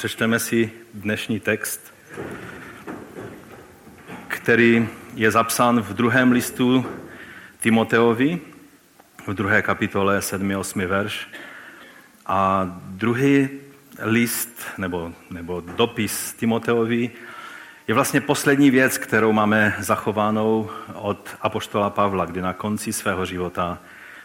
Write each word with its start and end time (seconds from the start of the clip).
Přečteme 0.00 0.38
si 0.38 0.72
dnešní 0.94 1.40
text, 1.40 1.94
který 4.28 4.88
je 5.14 5.30
zapsán 5.30 5.80
v 5.80 5.92
druhém 5.94 6.32
listu 6.32 6.86
Timoteovi, 7.60 8.40
v 9.26 9.34
druhé 9.34 9.62
kapitole 9.62 10.22
7. 10.22 10.56
8. 10.56 10.80
verš. 10.80 11.28
A 12.26 12.66
druhý 12.86 13.48
list, 13.98 14.62
nebo, 14.78 15.12
nebo 15.30 15.60
dopis 15.60 16.32
Timoteovi, 16.32 17.10
je 17.88 17.94
vlastně 17.94 18.20
poslední 18.20 18.70
věc, 18.70 18.98
kterou 18.98 19.32
máme 19.32 19.76
zachovánou 19.78 20.70
od 20.94 21.36
Apoštola 21.40 21.90
Pavla, 21.90 22.24
kdy 22.24 22.40
na 22.40 22.52
konci 22.52 22.92
svého 22.92 23.26
života 23.26 23.78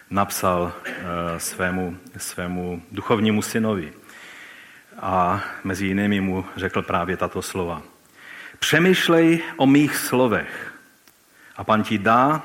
napsal 0.09 0.73
e, 0.85 1.39
svému, 1.39 1.97
svému 2.17 2.81
duchovnímu 2.91 3.41
synovi 3.41 4.00
a 4.99 5.43
mezi 5.63 5.85
jinými 5.85 6.21
mu 6.21 6.45
řekl 6.55 6.81
právě 6.81 7.17
tato 7.17 7.41
slova. 7.41 7.81
Přemýšlej 8.59 9.41
o 9.57 9.65
mých 9.65 9.95
slovech 9.95 10.73
a 11.55 11.63
pan 11.63 11.83
ti 11.83 11.97
dá, 11.97 12.41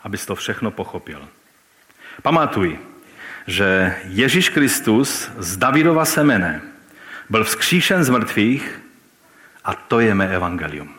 abys 0.00 0.26
to 0.26 0.34
všechno 0.34 0.70
pochopil. 0.70 1.28
Pamatuj, 2.22 2.78
že 3.46 3.96
Ježíš 4.04 4.48
Kristus 4.48 5.30
z 5.38 5.56
Davidova 5.56 6.04
semene 6.04 6.62
byl 7.30 7.44
vzkříšen 7.44 8.04
z 8.04 8.08
mrtvých 8.08 8.80
a 9.64 9.74
to 9.74 10.00
je 10.00 10.14
mé 10.14 10.28
evangelium. 10.28 10.94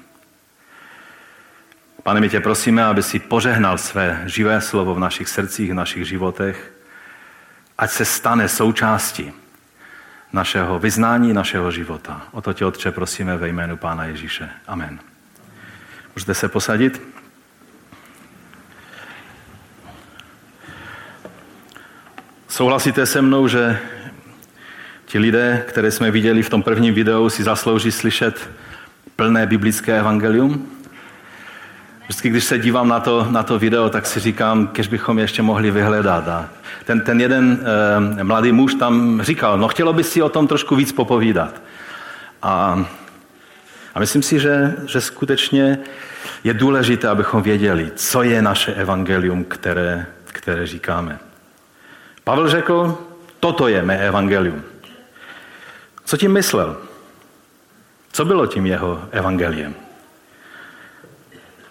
Pane, 2.03 2.21
my 2.21 2.29
tě 2.29 2.39
prosíme, 2.39 2.83
aby 2.83 3.03
si 3.03 3.19
požehnal 3.19 3.77
své 3.77 4.23
živé 4.25 4.61
slovo 4.61 4.95
v 4.95 4.99
našich 4.99 5.29
srdcích, 5.29 5.71
v 5.71 5.73
našich 5.73 6.07
životech, 6.07 6.73
ať 7.77 7.91
se 7.91 8.05
stane 8.05 8.49
součástí 8.49 9.42
našeho 10.33 10.79
vyznání, 10.79 11.33
našeho 11.33 11.71
života. 11.71 12.21
O 12.31 12.41
to 12.41 12.53
tě, 12.53 12.65
Otče, 12.65 12.91
prosíme 12.91 13.37
ve 13.37 13.47
jménu 13.47 13.77
Pána 13.77 14.05
Ježíše. 14.05 14.49
Amen. 14.67 14.99
Můžete 16.15 16.33
se 16.33 16.49
posadit? 16.49 17.01
Souhlasíte 22.47 23.05
se 23.05 23.21
mnou, 23.21 23.47
že 23.47 23.79
ti 25.05 25.19
lidé, 25.19 25.65
které 25.67 25.91
jsme 25.91 26.11
viděli 26.11 26.43
v 26.43 26.49
tom 26.49 26.63
prvním 26.63 26.93
videu, 26.93 27.29
si 27.29 27.43
zaslouží 27.43 27.91
slyšet 27.91 28.49
plné 29.15 29.45
biblické 29.45 29.99
evangelium? 29.99 30.72
Vždycky, 32.13 32.29
když 32.29 32.43
se 32.43 32.59
dívám 32.59 32.87
na 32.87 32.99
to, 32.99 33.27
na 33.29 33.43
to 33.43 33.59
video, 33.59 33.89
tak 33.89 34.05
si 34.05 34.19
říkám, 34.19 34.67
kež 34.67 34.87
bychom 34.87 35.19
ještě 35.19 35.41
mohli 35.41 35.71
vyhledat. 35.71 36.27
A 36.27 36.49
ten, 36.85 37.01
ten 37.01 37.21
jeden 37.21 37.65
e, 38.19 38.23
mladý 38.23 38.51
muž 38.51 38.75
tam 38.75 39.21
říkal, 39.21 39.57
no 39.57 39.67
chtělo 39.67 39.93
by 39.93 40.03
si 40.03 40.21
o 40.21 40.29
tom 40.29 40.47
trošku 40.47 40.75
víc 40.75 40.91
popovídat. 40.91 41.61
A, 42.41 42.85
a 43.95 43.99
myslím 43.99 44.21
si, 44.21 44.39
že, 44.39 44.75
že 44.85 45.01
skutečně 45.01 45.79
je 46.43 46.53
důležité, 46.53 47.07
abychom 47.07 47.41
věděli, 47.41 47.91
co 47.95 48.23
je 48.23 48.41
naše 48.41 48.73
evangelium, 48.73 49.43
které, 49.43 50.05
které 50.25 50.67
říkáme. 50.67 51.19
Pavel 52.23 52.49
řekl, 52.49 52.97
toto 53.39 53.67
je 53.67 53.83
mé 53.83 53.97
evangelium. 53.97 54.61
Co 56.05 56.17
tím 56.17 56.31
myslel? 56.31 56.77
Co 58.11 58.25
bylo 58.25 58.47
tím 58.47 58.65
jeho 58.65 59.01
evangeliem? 59.11 59.75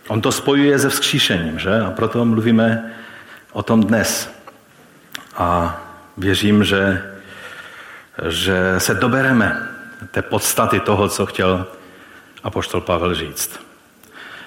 On 0.08 0.20
to 0.20 0.32
spojuje 0.32 0.78
se 0.78 0.88
vzkříšením, 0.88 1.58
že? 1.58 1.80
A 1.80 1.90
proto 1.90 2.24
mluvíme 2.24 2.92
o 3.52 3.62
tom 3.62 3.82
dnes. 3.82 4.30
A 5.36 5.80
věřím, 6.16 6.64
že, 6.64 7.02
že 8.28 8.74
se 8.78 8.94
dobereme 8.94 9.68
té 10.10 10.22
podstaty 10.22 10.80
toho, 10.80 11.08
co 11.08 11.26
chtěl 11.26 11.66
apoštol 12.42 12.80
Pavel 12.80 13.14
říct. 13.14 13.60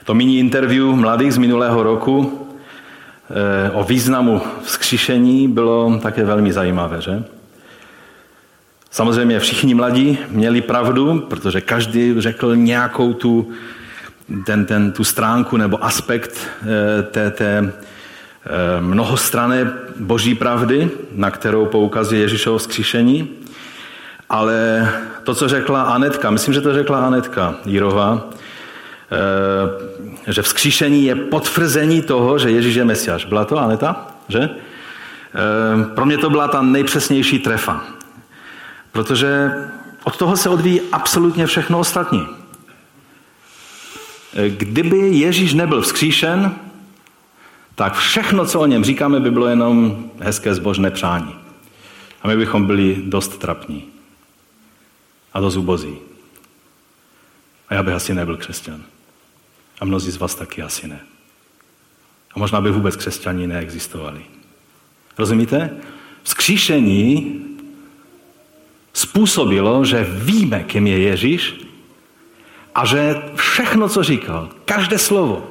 To 0.05 0.13
mini 0.13 0.39
interview 0.39 0.85
mladých 0.85 1.33
z 1.33 1.37
minulého 1.37 1.83
roku 1.83 2.47
eh, 3.29 3.71
o 3.71 3.83
významu 3.83 4.41
vzkříšení 4.63 5.47
bylo 5.47 5.99
také 5.99 6.25
velmi 6.25 6.53
zajímavé, 6.53 7.01
že? 7.01 7.23
Samozřejmě 8.91 9.39
všichni 9.39 9.73
mladí 9.73 10.17
měli 10.29 10.61
pravdu, 10.61 11.19
protože 11.19 11.61
každý 11.61 12.21
řekl 12.21 12.55
nějakou 12.55 13.13
tu 13.13 13.51
ten, 14.45 14.65
ten, 14.65 14.91
tu 14.91 15.03
stránku 15.03 15.57
nebo 15.57 15.85
aspekt 15.85 16.47
eh, 16.61 17.03
té, 17.03 17.31
té 17.31 17.57
eh, 17.57 18.81
mnohostrané 18.81 19.73
boží 19.99 20.35
pravdy, 20.35 20.89
na 21.11 21.31
kterou 21.31 21.65
poukazuje 21.65 22.21
Ježíšovo 22.21 22.59
skříšení. 22.59 23.29
Ale 24.29 24.89
to, 25.23 25.35
co 25.35 25.47
řekla 25.47 25.81
Anetka, 25.81 26.29
myslím, 26.29 26.53
že 26.53 26.61
to 26.61 26.73
řekla 26.73 27.05
Anetka 27.05 27.55
Jírová, 27.65 28.29
eh, 30.27 30.33
že 30.33 30.41
vzkříšení 30.41 31.05
je 31.05 31.15
potvrzení 31.15 32.01
toho, 32.01 32.37
že 32.37 32.51
Ježíš 32.51 32.75
je 32.75 32.85
Mesiáš. 32.85 33.25
Byla 33.25 33.45
to 33.45 33.57
Aneta? 33.57 34.07
Že? 34.27 34.49
Pro 35.95 36.05
mě 36.05 36.17
to 36.17 36.29
byla 36.29 36.47
ta 36.47 36.61
nejpřesnější 36.61 37.39
trefa. 37.39 37.83
Protože 38.91 39.51
od 40.03 40.17
toho 40.17 40.37
se 40.37 40.49
odvíjí 40.49 40.81
absolutně 40.91 41.45
všechno 41.45 41.79
ostatní. 41.79 42.27
Kdyby 44.49 44.97
Ježíš 44.97 45.53
nebyl 45.53 45.81
vzkříšen, 45.81 46.55
tak 47.75 47.97
všechno, 47.97 48.45
co 48.45 48.59
o 48.59 48.65
něm 48.65 48.83
říkáme, 48.83 49.19
by 49.19 49.31
bylo 49.31 49.47
jenom 49.47 50.05
hezké 50.19 50.55
zbožné 50.55 50.91
přání. 50.91 51.35
A 52.21 52.27
my 52.27 52.37
bychom 52.37 52.65
byli 52.65 53.01
dost 53.05 53.37
trapní. 53.37 53.83
A 55.33 55.39
dost 55.39 55.55
ubozí. 55.55 55.95
A 57.69 57.73
já 57.73 57.83
bych 57.83 57.93
asi 57.93 58.13
nebyl 58.13 58.37
křesťan. 58.37 58.83
A 59.79 59.85
mnozí 59.85 60.11
z 60.11 60.17
vás 60.17 60.35
taky 60.35 60.61
asi 60.61 60.87
ne. 60.87 60.99
A 62.35 62.39
možná 62.39 62.61
by 62.61 62.71
vůbec 62.71 62.95
křesťaní 62.95 63.47
neexistovali. 63.47 64.21
Rozumíte? 65.17 65.77
Vzkříšení 66.23 67.41
způsobilo, 68.93 69.85
že 69.85 70.03
víme, 70.03 70.63
kým 70.63 70.87
je 70.87 70.99
Ježíš 70.99 71.64
a 72.75 72.85
že 72.85 73.21
všechno, 73.35 73.89
co 73.89 74.03
říkal, 74.03 74.49
každé 74.65 74.97
slovo, 74.97 75.47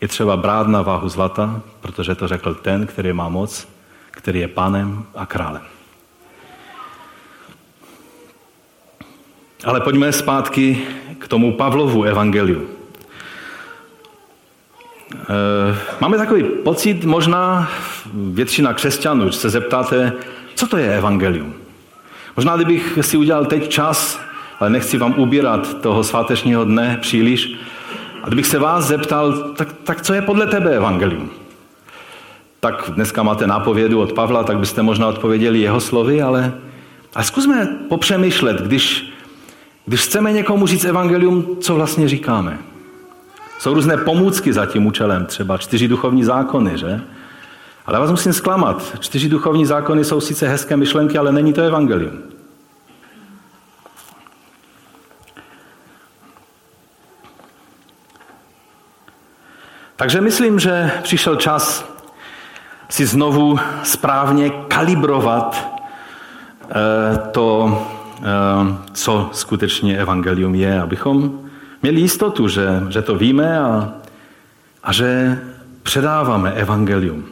je 0.00 0.08
třeba 0.08 0.36
brát 0.36 0.66
na 0.66 0.82
váhu 0.82 1.08
zlata, 1.08 1.60
protože 1.80 2.14
to 2.14 2.28
řekl 2.28 2.54
ten, 2.54 2.86
který 2.86 3.12
má 3.12 3.28
moc, 3.28 3.68
který 4.10 4.40
je 4.40 4.48
panem 4.48 5.04
a 5.14 5.26
králem. 5.26 5.62
Ale 9.64 9.80
pojďme 9.80 10.12
zpátky 10.12 10.86
k 11.18 11.28
tomu 11.28 11.52
Pavlovu 11.52 12.04
evangeliu. 12.04 12.68
Eh, 15.14 15.78
máme 16.00 16.18
takový 16.18 16.42
pocit, 16.42 17.04
možná 17.04 17.70
většina 18.14 18.74
křesťanů, 18.74 19.30
že 19.30 19.38
se 19.38 19.50
zeptáte, 19.50 20.12
co 20.54 20.66
to 20.66 20.76
je 20.76 20.96
evangelium. 20.96 21.54
Možná, 22.36 22.56
kdybych 22.56 22.98
si 23.00 23.16
udělal 23.16 23.44
teď 23.44 23.68
čas 23.68 24.20
ale 24.62 24.70
nechci 24.70 24.98
vám 24.98 25.14
ubírat 25.16 25.80
toho 25.80 26.04
svátečního 26.04 26.64
dne 26.64 26.98
příliš. 27.00 27.54
A 28.22 28.26
kdybych 28.26 28.46
se 28.46 28.58
vás 28.58 28.84
zeptal, 28.84 29.32
tak, 29.32 29.68
tak 29.84 30.02
co 30.02 30.14
je 30.14 30.22
podle 30.22 30.46
tebe 30.46 30.76
evangelium? 30.76 31.30
Tak 32.60 32.90
dneska 32.94 33.22
máte 33.22 33.46
nápovědu 33.46 34.00
od 34.00 34.12
Pavla, 34.12 34.44
tak 34.44 34.58
byste 34.58 34.82
možná 34.82 35.08
odpověděli 35.08 35.60
jeho 35.60 35.80
slovy, 35.80 36.22
ale, 36.22 36.52
ale 37.14 37.24
zkusme 37.24 37.66
popřemýšlet, 37.88 38.60
když, 38.60 39.12
když 39.86 40.00
chceme 40.00 40.32
někomu 40.32 40.66
říct 40.66 40.84
evangelium, 40.84 41.56
co 41.60 41.74
vlastně 41.74 42.08
říkáme. 42.08 42.58
Jsou 43.58 43.74
různé 43.74 43.96
pomůcky 43.96 44.52
za 44.52 44.66
tím 44.66 44.86
účelem, 44.86 45.26
třeba 45.26 45.58
čtyři 45.58 45.88
duchovní 45.88 46.24
zákony, 46.24 46.78
že? 46.78 47.00
Ale 47.86 47.98
vás 47.98 48.10
musím 48.10 48.32
zklamat. 48.32 48.96
Čtyři 49.00 49.28
duchovní 49.28 49.66
zákony 49.66 50.04
jsou 50.04 50.20
sice 50.20 50.48
hezké 50.48 50.76
myšlenky, 50.76 51.18
ale 51.18 51.32
není 51.32 51.52
to 51.52 51.62
evangelium. 51.62 52.31
Takže 60.02 60.20
myslím, 60.20 60.58
že 60.58 60.90
přišel 61.02 61.36
čas 61.36 61.92
si 62.88 63.06
znovu 63.06 63.58
správně 63.82 64.50
kalibrovat 64.50 65.80
eh, 66.62 67.18
to, 67.30 67.78
eh, 68.18 68.22
co 68.92 69.30
skutečně 69.32 69.98
evangelium 69.98 70.54
je, 70.54 70.80
abychom 70.80 71.40
měli 71.82 72.00
jistotu, 72.00 72.48
že, 72.48 72.82
že 72.88 73.02
to 73.02 73.14
víme 73.14 73.58
a, 73.58 73.92
a 74.82 74.92
že 74.92 75.38
předáváme 75.82 76.52
evangelium. 76.52 77.24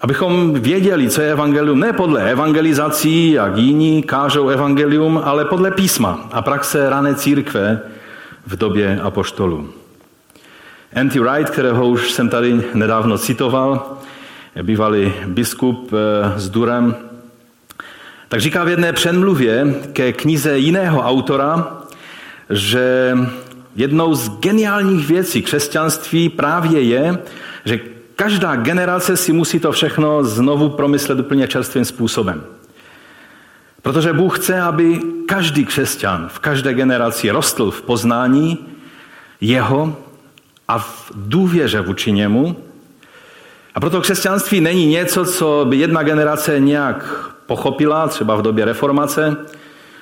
Abychom 0.00 0.54
věděli, 0.54 1.10
co 1.10 1.20
je 1.20 1.32
evangelium, 1.32 1.80
ne 1.80 1.92
podle 1.92 2.30
evangelizací, 2.30 3.30
jak 3.30 3.56
jiní 3.56 4.02
kážou 4.02 4.48
evangelium, 4.48 5.20
ale 5.24 5.44
podle 5.44 5.70
písma 5.70 6.28
a 6.32 6.42
praxe 6.42 6.90
rané 6.90 7.14
církve 7.14 7.80
v 8.46 8.56
době 8.56 9.00
apoštolů. 9.02 9.79
Andy 10.94 11.20
Wright, 11.20 11.50
kterého 11.50 11.88
už 11.88 12.10
jsem 12.12 12.28
tady 12.28 12.60
nedávno 12.74 13.18
citoval, 13.18 13.98
bývalý 14.62 15.12
biskup 15.26 15.90
s 16.36 16.46
eh, 16.46 16.50
Durem, 16.50 16.96
Tak 18.28 18.40
říká 18.40 18.64
v 18.64 18.68
jedné 18.68 18.92
předmluvě 18.92 19.74
ke 19.92 20.12
knize 20.12 20.58
jiného 20.58 21.02
autora, 21.02 21.78
že 22.50 23.16
jednou 23.76 24.14
z 24.14 24.28
geniálních 24.28 25.08
věcí 25.08 25.42
křesťanství 25.42 26.28
právě 26.28 26.82
je, 26.82 27.18
že 27.64 27.80
každá 28.16 28.56
generace 28.56 29.16
si 29.16 29.32
musí 29.32 29.60
to 29.60 29.72
všechno 29.72 30.24
znovu 30.24 30.68
promyslet 30.68 31.20
úplně 31.20 31.48
čerstvým 31.48 31.84
způsobem. 31.84 32.42
Protože 33.82 34.12
Bůh 34.12 34.38
chce, 34.38 34.60
aby 34.60 35.00
každý 35.26 35.64
křesťan 35.64 36.28
v 36.28 36.38
každé 36.38 36.74
generaci 36.74 37.30
rostl 37.30 37.70
v 37.70 37.82
poznání 37.82 38.66
jeho 39.40 40.09
a 40.70 40.78
v 40.78 41.12
důvěře 41.14 41.80
vůči 41.80 42.12
němu. 42.12 42.56
A 43.74 43.80
proto 43.80 44.00
křesťanství 44.00 44.60
není 44.60 44.86
něco, 44.86 45.24
co 45.24 45.66
by 45.68 45.76
jedna 45.76 46.02
generace 46.02 46.60
nějak 46.60 47.30
pochopila, 47.46 48.08
třeba 48.08 48.36
v 48.36 48.42
době 48.42 48.64
reformace, 48.64 49.36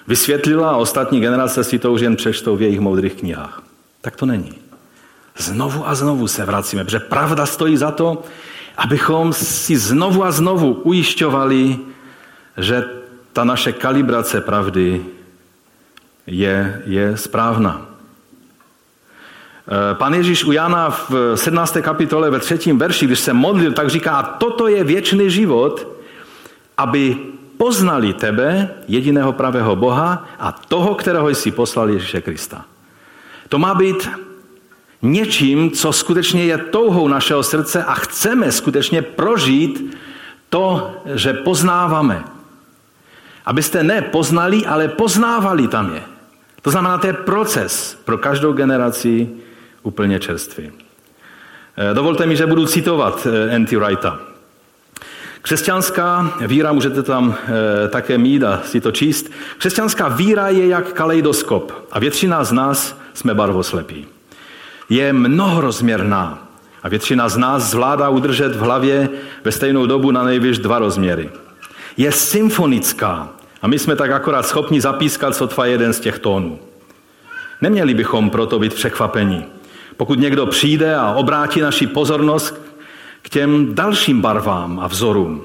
vysvětlila 0.06 0.70
a 0.70 0.76
ostatní 0.76 1.20
generace 1.20 1.64
si 1.64 1.78
to 1.78 1.92
už 1.92 2.00
jen 2.00 2.16
přečtou 2.16 2.56
v 2.56 2.62
jejich 2.62 2.80
moudrých 2.80 3.14
knihách. 3.14 3.62
Tak 4.00 4.16
to 4.16 4.26
není. 4.26 4.52
Znovu 5.38 5.88
a 5.88 5.94
znovu 5.94 6.28
se 6.28 6.44
vracíme, 6.44 6.84
protože 6.84 7.00
pravda 7.00 7.46
stojí 7.46 7.76
za 7.76 7.90
to, 7.90 8.22
abychom 8.76 9.32
si 9.32 9.76
znovu 9.76 10.24
a 10.24 10.32
znovu 10.32 10.72
ujišťovali, 10.72 11.78
že 12.56 12.84
ta 13.32 13.44
naše 13.44 13.72
kalibrace 13.72 14.40
pravdy 14.40 15.04
je, 16.26 16.82
je 16.86 17.16
správná. 17.16 17.87
Eh, 19.68 19.94
Pan 19.94 20.14
Ježíš 20.14 20.44
u 20.44 20.52
Jana 20.52 20.90
v 20.90 21.36
17. 21.36 21.82
kapitole 21.82 22.30
ve 22.30 22.40
třetím 22.40 22.78
verši, 22.78 23.06
když 23.06 23.20
se 23.20 23.32
modlil, 23.32 23.72
tak 23.72 23.90
říká, 23.90 24.12
a 24.12 24.22
toto 24.22 24.68
je 24.68 24.84
věčný 24.84 25.30
život, 25.30 25.86
aby 26.76 27.16
poznali 27.58 28.12
tebe, 28.12 28.68
jediného 28.88 29.32
pravého 29.32 29.76
Boha 29.76 30.28
a 30.38 30.52
toho, 30.52 30.94
kterého 30.94 31.28
jsi 31.28 31.50
poslal 31.50 31.90
Ježíše 31.90 32.20
Krista. 32.20 32.64
To 33.48 33.58
má 33.58 33.74
být 33.74 34.08
něčím, 35.02 35.70
co 35.70 35.92
skutečně 35.92 36.44
je 36.44 36.58
touhou 36.58 37.08
našeho 37.08 37.42
srdce 37.42 37.84
a 37.84 37.94
chceme 37.94 38.52
skutečně 38.52 39.02
prožít 39.02 39.96
to, 40.48 40.96
že 41.14 41.32
poznáváme. 41.32 42.24
Abyste 43.44 43.82
ne 43.82 44.02
poznali, 44.02 44.66
ale 44.66 44.88
poznávali 44.88 45.68
tam 45.68 45.94
je. 45.94 46.02
To 46.62 46.70
znamená, 46.70 46.98
to 46.98 47.06
je 47.06 47.12
proces 47.12 47.98
pro 48.04 48.18
každou 48.18 48.52
generaci 48.52 49.28
úplně 49.82 50.20
čerstvý. 50.20 50.70
Eh, 51.76 51.94
dovolte 51.94 52.26
mi, 52.26 52.36
že 52.36 52.46
budu 52.46 52.66
citovat 52.66 53.26
eh, 53.26 53.54
N.T. 53.54 53.76
Wrighta. 53.76 54.18
Křesťanská 55.42 56.32
víra, 56.46 56.72
můžete 56.72 57.02
tam 57.02 57.34
e, 57.34 57.88
také 57.88 58.18
mít 58.18 58.44
a 58.44 58.62
si 58.64 58.80
to 58.80 58.92
číst, 58.92 59.30
křesťanská 59.58 60.08
víra 60.08 60.48
je 60.48 60.66
jak 60.66 60.92
kaleidoskop 60.92 61.72
a 61.92 61.98
většina 61.98 62.44
z 62.44 62.52
nás 62.52 63.00
jsme 63.14 63.34
barvoslepí. 63.34 64.06
Je 64.88 65.12
mnohorozměrná 65.12 66.48
a 66.82 66.88
většina 66.88 67.28
z 67.28 67.36
nás 67.36 67.70
zvládá 67.70 68.08
udržet 68.08 68.56
v 68.56 68.60
hlavě 68.60 69.08
ve 69.44 69.52
stejnou 69.52 69.86
dobu 69.86 70.10
na 70.10 70.24
nejvyš 70.24 70.58
dva 70.58 70.78
rozměry. 70.78 71.30
Je 71.96 72.12
symfonická 72.12 73.28
a 73.62 73.68
my 73.68 73.78
jsme 73.78 73.96
tak 73.96 74.10
akorát 74.10 74.46
schopni 74.46 74.80
zapískat 74.80 75.36
sotva 75.36 75.66
jeden 75.66 75.92
z 75.92 76.00
těch 76.00 76.18
tónů. 76.18 76.58
Neměli 77.60 77.94
bychom 77.94 78.30
proto 78.30 78.58
být 78.58 78.74
překvapeni. 78.74 79.44
Pokud 79.98 80.18
někdo 80.18 80.46
přijde 80.46 80.96
a 80.96 81.12
obrátí 81.12 81.60
naši 81.60 81.86
pozornost 81.86 82.60
k 83.22 83.28
těm 83.28 83.74
dalším 83.74 84.20
barvám 84.20 84.80
a 84.80 84.86
vzorům, 84.86 85.42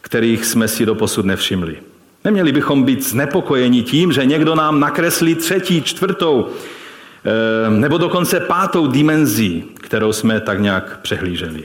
kterých 0.00 0.44
jsme 0.44 0.68
si 0.68 0.86
doposud 0.86 1.24
nevšimli. 1.24 1.76
Neměli 2.24 2.52
bychom 2.52 2.82
být 2.82 3.04
znepokojeni 3.04 3.82
tím, 3.82 4.12
že 4.12 4.24
někdo 4.24 4.54
nám 4.54 4.80
nakreslí 4.80 5.34
třetí, 5.34 5.82
čtvrtou 5.82 6.48
eh, 6.48 7.70
nebo 7.70 7.98
dokonce 7.98 8.40
pátou 8.40 8.86
dimenzí, 8.86 9.64
kterou 9.74 10.12
jsme 10.12 10.40
tak 10.40 10.60
nějak 10.60 11.00
přehlíželi. 11.00 11.64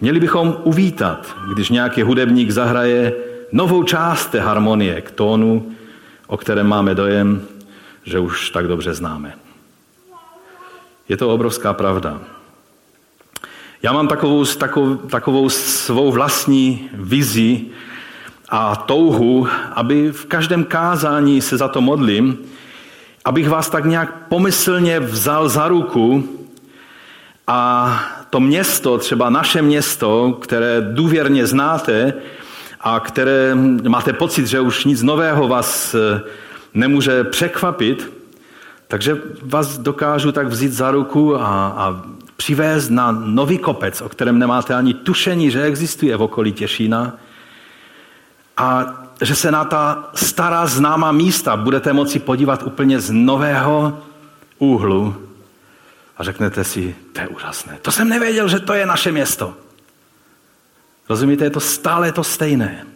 Měli 0.00 0.20
bychom 0.20 0.56
uvítat, 0.62 1.36
když 1.54 1.68
nějaký 1.68 2.02
hudebník 2.02 2.50
zahraje 2.50 3.12
novou 3.52 3.82
část 3.82 4.26
té 4.26 4.40
harmonie 4.40 5.00
k 5.00 5.10
tónu, 5.10 5.72
o 6.26 6.36
kterém 6.36 6.66
máme 6.66 6.94
dojem, 6.94 7.42
že 8.04 8.18
už 8.18 8.50
tak 8.50 8.68
dobře 8.68 8.94
známe. 8.94 9.43
Je 11.08 11.16
to 11.16 11.28
obrovská 11.28 11.72
pravda. 11.72 12.20
Já 13.82 13.92
mám 13.92 14.08
takovou, 14.08 14.44
takovou, 14.44 14.96
takovou 14.96 15.48
svou 15.48 16.12
vlastní 16.12 16.90
vizi 16.94 17.64
a 18.48 18.76
touhu, 18.76 19.48
aby 19.72 20.12
v 20.12 20.26
každém 20.26 20.64
kázání 20.64 21.40
se 21.40 21.56
za 21.56 21.68
to 21.68 21.80
modlím, 21.80 22.38
abych 23.24 23.48
vás 23.48 23.70
tak 23.70 23.84
nějak 23.84 24.28
pomyslně 24.28 25.00
vzal 25.00 25.48
za 25.48 25.68
ruku 25.68 26.28
a 27.46 28.00
to 28.30 28.40
město, 28.40 28.98
třeba 28.98 29.30
naše 29.30 29.62
město, 29.62 30.38
které 30.40 30.80
důvěrně 30.80 31.46
znáte 31.46 32.14
a 32.80 33.00
které 33.00 33.54
máte 33.88 34.12
pocit, 34.12 34.46
že 34.46 34.60
už 34.60 34.84
nic 34.84 35.02
nového 35.02 35.48
vás 35.48 35.94
eh, 35.94 36.20
nemůže 36.74 37.24
překvapit, 37.24 38.12
takže 38.88 39.16
vás 39.42 39.78
dokážu 39.78 40.32
tak 40.32 40.46
vzít 40.46 40.72
za 40.72 40.90
ruku 40.90 41.36
a, 41.36 41.68
a 41.68 42.02
přivést 42.36 42.88
na 42.88 43.12
nový 43.12 43.58
kopec, 43.58 44.00
o 44.00 44.08
kterém 44.08 44.38
nemáte 44.38 44.74
ani 44.74 44.94
tušení, 44.94 45.50
že 45.50 45.62
existuje 45.62 46.16
v 46.16 46.22
okolí 46.22 46.52
Těšína 46.52 47.12
a 48.56 48.84
že 49.22 49.34
se 49.34 49.50
na 49.50 49.64
ta 49.64 50.10
stará 50.14 50.66
známá 50.66 51.12
místa 51.12 51.56
budete 51.56 51.92
moci 51.92 52.18
podívat 52.18 52.62
úplně 52.62 53.00
z 53.00 53.10
nového 53.10 54.02
úhlu 54.58 55.16
a 56.16 56.24
řeknete 56.24 56.64
si, 56.64 56.96
to 57.12 57.20
je 57.20 57.28
úžasné. 57.28 57.78
To 57.82 57.92
jsem 57.92 58.08
nevěděl, 58.08 58.48
že 58.48 58.60
to 58.60 58.72
je 58.72 58.86
naše 58.86 59.12
město. 59.12 59.54
Rozumíte, 61.08 61.44
je 61.44 61.50
to 61.50 61.60
stále 61.60 62.12
to 62.12 62.24
stejné. 62.24 62.86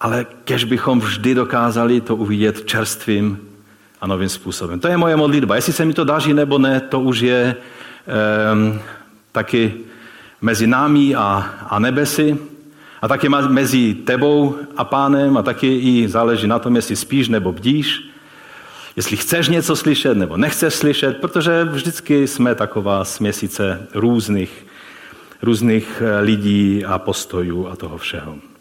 Ale 0.00 0.26
kež 0.44 0.64
bychom 0.64 1.00
vždy 1.00 1.34
dokázali 1.34 2.00
to 2.00 2.16
uvidět 2.16 2.64
čerstvým 2.64 3.53
a 4.04 4.06
novým 4.06 4.28
způsobem. 4.28 4.80
To 4.80 4.88
je 4.88 4.96
moje 4.96 5.16
modlitba. 5.16 5.56
Jestli 5.56 5.72
se 5.72 5.84
mi 5.84 5.94
to 5.94 6.04
daří 6.04 6.34
nebo 6.34 6.58
ne, 6.58 6.80
to 6.80 7.00
už 7.00 7.20
je 7.20 7.56
um, 8.52 8.80
taky 9.32 9.74
mezi 10.40 10.66
námi 10.66 11.14
a, 11.14 11.50
a 11.68 11.78
nebesy 11.78 12.38
a 13.02 13.08
taky 13.08 13.28
mezi 13.28 13.94
tebou 13.94 14.56
a 14.76 14.84
pánem 14.84 15.36
a 15.36 15.42
taky 15.42 15.78
i 15.78 16.08
záleží 16.08 16.46
na 16.46 16.58
tom, 16.58 16.76
jestli 16.76 16.96
spíš 16.96 17.28
nebo 17.28 17.52
bdíš, 17.52 18.10
jestli 18.96 19.16
chceš 19.16 19.48
něco 19.48 19.76
slyšet 19.76 20.16
nebo 20.16 20.36
nechceš 20.36 20.74
slyšet, 20.74 21.16
protože 21.20 21.64
vždycky 21.64 22.26
jsme 22.28 22.54
taková 22.54 23.04
směsice 23.04 23.86
různých, 23.94 24.66
různých 25.42 26.02
eh, 26.04 26.20
lidí 26.20 26.84
a 26.84 26.98
postojů 26.98 27.68
a 27.68 27.76
toho 27.76 27.98
všeho. 27.98 28.53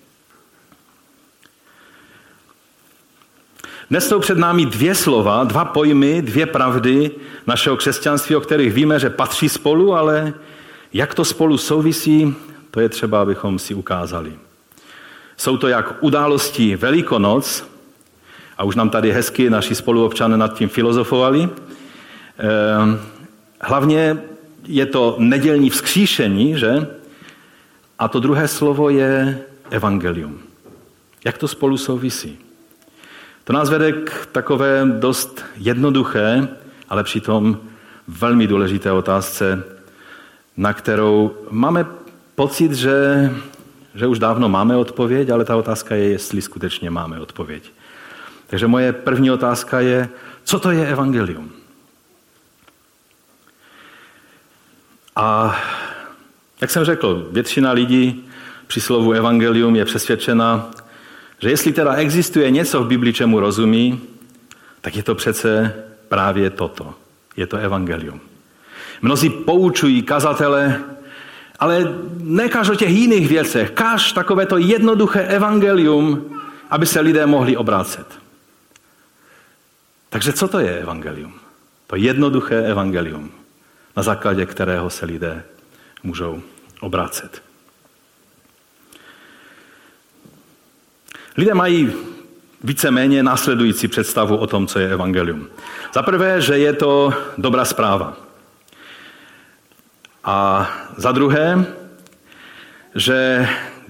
Dnes 3.89 4.07
jsou 4.07 4.19
před 4.19 4.37
námi 4.37 4.65
dvě 4.65 4.95
slova, 4.95 5.43
dva 5.43 5.65
pojmy, 5.65 6.21
dvě 6.21 6.45
pravdy 6.45 7.11
našeho 7.47 7.77
křesťanství, 7.77 8.35
o 8.35 8.41
kterých 8.41 8.73
víme, 8.73 8.99
že 8.99 9.09
patří 9.09 9.49
spolu, 9.49 9.93
ale 9.93 10.33
jak 10.93 11.15
to 11.15 11.25
spolu 11.25 11.57
souvisí, 11.57 12.35
to 12.71 12.79
je 12.79 12.89
třeba, 12.89 13.21
abychom 13.21 13.59
si 13.59 13.73
ukázali. 13.73 14.33
Jsou 15.37 15.57
to 15.57 15.67
jak 15.67 16.03
události 16.03 16.75
Velikonoc, 16.75 17.73
a 18.57 18.63
už 18.63 18.75
nám 18.75 18.89
tady 18.89 19.11
hezky 19.11 19.49
naši 19.49 19.75
spoluobčané 19.75 20.37
nad 20.37 20.53
tím 20.53 20.69
filozofovali. 20.69 21.49
Ehm, 22.37 22.99
hlavně 23.61 24.17
je 24.67 24.85
to 24.85 25.15
nedělní 25.19 25.69
vzkříšení, 25.69 26.59
že? 26.59 26.87
A 27.99 28.07
to 28.07 28.19
druhé 28.19 28.47
slovo 28.47 28.89
je 28.89 29.39
evangelium. 29.69 30.39
Jak 31.25 31.37
to 31.37 31.47
spolu 31.47 31.77
souvisí? 31.77 32.39
To 33.43 33.53
nás 33.53 33.69
vede 33.69 33.91
k 33.91 34.25
takové 34.31 34.85
dost 34.85 35.45
jednoduché, 35.55 36.47
ale 36.89 37.03
přitom 37.03 37.59
velmi 38.07 38.47
důležité 38.47 38.91
otázce, 38.91 39.63
na 40.57 40.73
kterou 40.73 41.35
máme 41.49 41.85
pocit, 42.35 42.73
že, 42.73 43.29
že 43.95 44.07
už 44.07 44.19
dávno 44.19 44.49
máme 44.49 44.77
odpověď, 44.77 45.29
ale 45.29 45.45
ta 45.45 45.55
otázka 45.55 45.95
je, 45.95 46.09
jestli 46.09 46.41
skutečně 46.41 46.89
máme 46.89 47.19
odpověď. 47.19 47.71
Takže 48.47 48.67
moje 48.67 48.93
první 48.93 49.31
otázka 49.31 49.79
je, 49.79 50.09
co 50.43 50.59
to 50.59 50.71
je 50.71 50.87
evangelium? 50.87 51.51
A 55.15 55.55
jak 56.61 56.71
jsem 56.71 56.85
řekl, 56.85 57.29
většina 57.31 57.71
lidí 57.71 58.25
při 58.67 58.81
slovu 58.81 59.11
evangelium 59.11 59.75
je 59.75 59.85
přesvědčena, 59.85 60.71
že 61.43 61.49
jestli 61.49 61.73
teda 61.73 61.93
existuje 61.93 62.51
něco 62.51 62.83
v 62.83 62.87
Bibli, 62.87 63.13
čemu 63.13 63.39
rozumí, 63.39 64.01
tak 64.81 64.95
je 64.95 65.03
to 65.03 65.15
přece 65.15 65.75
právě 66.07 66.49
toto. 66.49 66.93
Je 67.37 67.47
to 67.47 67.57
evangelium. 67.57 68.19
Mnozí 69.01 69.29
poučují 69.29 70.01
kazatele, 70.01 70.79
ale 71.59 71.95
nekaž 72.19 72.69
o 72.69 72.75
těch 72.75 72.89
jiných 72.89 73.27
věcech. 73.27 73.71
Kaž 73.71 74.11
takovéto 74.11 74.57
jednoduché 74.57 75.21
evangelium 75.21 76.33
aby 76.73 76.85
se 76.85 76.99
lidé 76.99 77.25
mohli 77.25 77.57
obrácet. 77.57 78.07
Takže 80.09 80.33
co 80.33 80.47
to 80.47 80.59
je 80.59 80.79
evangelium? 80.79 81.33
To 81.87 81.95
jednoduché 81.95 82.65
evangelium, 82.65 83.31
na 83.97 84.03
základě 84.03 84.45
kterého 84.45 84.89
se 84.89 85.05
lidé 85.05 85.43
můžou 86.03 86.41
obrácet. 86.79 87.41
Lidé 91.37 91.53
mají 91.53 91.93
víceméně 92.63 93.23
následující 93.23 93.87
představu 93.87 94.37
o 94.37 94.47
tom, 94.47 94.67
co 94.67 94.79
je 94.79 94.89
evangelium. 94.89 95.47
Za 95.93 96.03
prvé, 96.03 96.41
že 96.41 96.57
je 96.57 96.73
to 96.73 97.13
dobrá 97.37 97.65
zpráva. 97.65 98.17
A 100.23 100.69
za 100.97 101.11
druhé, 101.11 101.65
že 102.95 103.47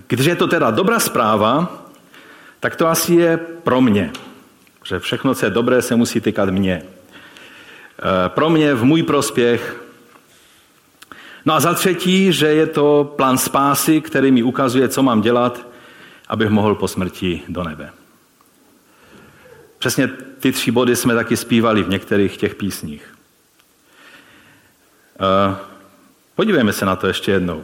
když 0.07 0.25
je 0.25 0.35
to 0.35 0.47
teda 0.47 0.71
dobrá 0.71 1.00
zpráva, 1.00 1.85
tak 2.59 2.75
to 2.75 2.88
asi 2.88 3.13
je 3.13 3.38
pro 3.38 3.81
mě. 3.81 4.12
Že 4.83 5.00
všechno, 5.00 5.35
co 5.35 5.45
je 5.45 5.50
dobré, 5.50 5.81
se 5.81 5.95
musí 5.95 6.21
týkat 6.21 6.50
mě. 6.50 6.73
E, 6.73 6.83
pro 8.29 8.50
mě, 8.50 8.73
v 8.73 8.83
můj 8.83 9.03
prospěch. 9.03 9.83
No 11.45 11.53
a 11.53 11.59
za 11.59 11.73
třetí, 11.73 12.33
že 12.33 12.47
je 12.47 12.67
to 12.67 13.13
plán 13.15 13.38
spásy, 13.38 14.01
který 14.01 14.31
mi 14.31 14.43
ukazuje, 14.43 14.88
co 14.88 15.03
mám 15.03 15.21
dělat, 15.21 15.73
abych 16.27 16.50
mohl 16.50 16.75
po 16.75 16.88
smrti 16.88 17.42
do 17.48 17.63
nebe. 17.63 17.89
Přesně 19.80 20.08
ty 20.39 20.51
tři 20.51 20.72
body 20.72 20.96
jsme 20.96 21.15
taky 21.15 21.38
zpívali 21.38 21.84
v 21.84 21.89
některých 21.89 22.38
těch 22.38 22.56
písních. 22.56 23.15
E, 25.20 25.56
podívejme 26.36 26.74
se 26.74 26.86
na 26.86 26.96
to 26.96 27.08
ještě 27.08 27.32
jednou. 27.32 27.63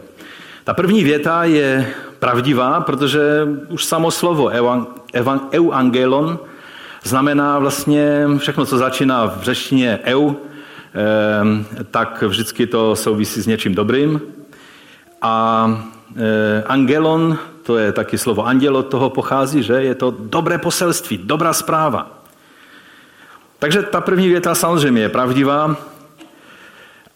Ta 0.63 0.73
první 0.73 1.03
věta 1.03 1.43
je 1.43 1.93
pravdivá, 2.19 2.81
protože 2.81 3.47
už 3.69 3.85
samo 3.85 4.11
slovo 4.11 4.51
euangelon 5.53 6.39
znamená 7.03 7.59
vlastně 7.59 8.27
všechno, 8.37 8.65
co 8.65 8.77
začíná 8.77 9.25
v 9.25 9.43
řeštině 9.43 9.99
eu, 10.05 10.35
tak 11.91 12.21
vždycky 12.21 12.67
to 12.67 12.95
souvisí 12.95 13.41
s 13.41 13.47
něčím 13.47 13.75
dobrým. 13.75 14.21
A 15.21 15.65
eh, 16.15 16.63
angelon, 16.67 17.37
to 17.69 17.77
je 17.77 17.91
taky 17.91 18.17
slovo 18.17 18.45
anděl, 18.45 18.77
od 18.77 18.89
toho 18.89 19.09
pochází, 19.09 19.63
že 19.63 19.73
je 19.73 19.95
to 19.95 20.09
dobré 20.09 20.57
poselství, 20.57 21.21
dobrá 21.21 21.53
zpráva. 21.53 22.25
Takže 23.59 23.83
ta 23.93 24.01
první 24.01 24.27
věta 24.27 24.55
samozřejmě 24.55 25.01
je 25.01 25.09
pravdivá, 25.09 25.77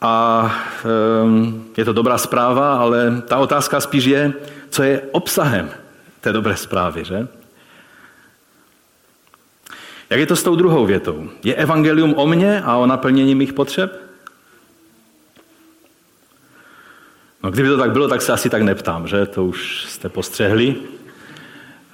a 0.01 0.51
um, 1.23 1.65
je 1.77 1.85
to 1.85 1.93
dobrá 1.93 2.17
zpráva, 2.17 2.77
ale 2.77 3.23
ta 3.25 3.37
otázka 3.37 3.81
spíš 3.81 4.05
je, 4.05 4.33
co 4.69 4.83
je 4.83 5.01
obsahem 5.11 5.69
té 6.21 6.33
dobré 6.33 6.57
zprávy, 6.57 7.05
že? 7.05 7.27
Jak 10.09 10.19
je 10.19 10.25
to 10.25 10.35
s 10.35 10.43
tou 10.43 10.55
druhou 10.55 10.85
větou? 10.85 11.29
Je 11.43 11.55
evangelium 11.55 12.13
o 12.17 12.27
mně 12.27 12.61
a 12.61 12.77
o 12.77 12.85
naplnění 12.85 13.35
mých 13.35 13.53
potřeb? 13.53 14.02
No, 17.43 17.51
kdyby 17.51 17.69
to 17.69 17.77
tak 17.77 17.91
bylo, 17.91 18.07
tak 18.07 18.21
se 18.21 18.33
asi 18.33 18.49
tak 18.49 18.61
neptám, 18.61 19.07
že? 19.07 19.25
To 19.25 19.45
už 19.45 19.85
jste 19.89 20.09
postřehli. 20.09 20.75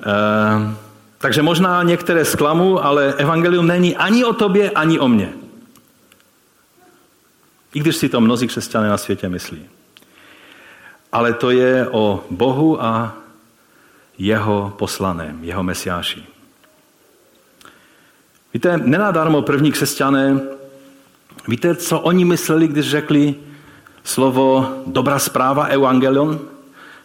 E, 0.05 0.75
takže 1.17 1.41
možná 1.41 1.83
některé 1.83 2.25
zklamu, 2.25 2.85
ale 2.85 3.13
evangelium 3.13 3.67
není 3.67 3.97
ani 3.97 4.25
o 4.25 4.33
tobě, 4.33 4.71
ani 4.71 4.99
o 4.99 5.07
mně. 5.07 5.33
I 7.73 7.79
když 7.79 7.95
si 7.95 8.09
to 8.09 8.21
mnozí 8.21 8.47
křesťané 8.47 8.89
na 8.89 8.97
světě 8.97 9.29
myslí. 9.29 9.65
Ale 11.11 11.33
to 11.33 11.51
je 11.51 11.87
o 11.91 12.23
Bohu 12.29 12.83
a 12.83 13.17
jeho 14.17 14.73
poslaném, 14.77 15.43
jeho 15.43 15.63
mesiáši. 15.63 16.23
Víte, 18.53 18.77
nenadarmo 18.77 19.41
první 19.41 19.71
křesťané, 19.71 20.39
víte, 21.47 21.75
co 21.75 21.99
oni 21.99 22.25
mysleli, 22.25 22.67
když 22.67 22.89
řekli 22.89 23.35
slovo 24.03 24.73
dobrá 24.85 25.19
zpráva, 25.19 25.63
evangelium? 25.63 26.39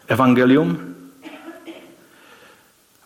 Evangelium? 0.09 0.95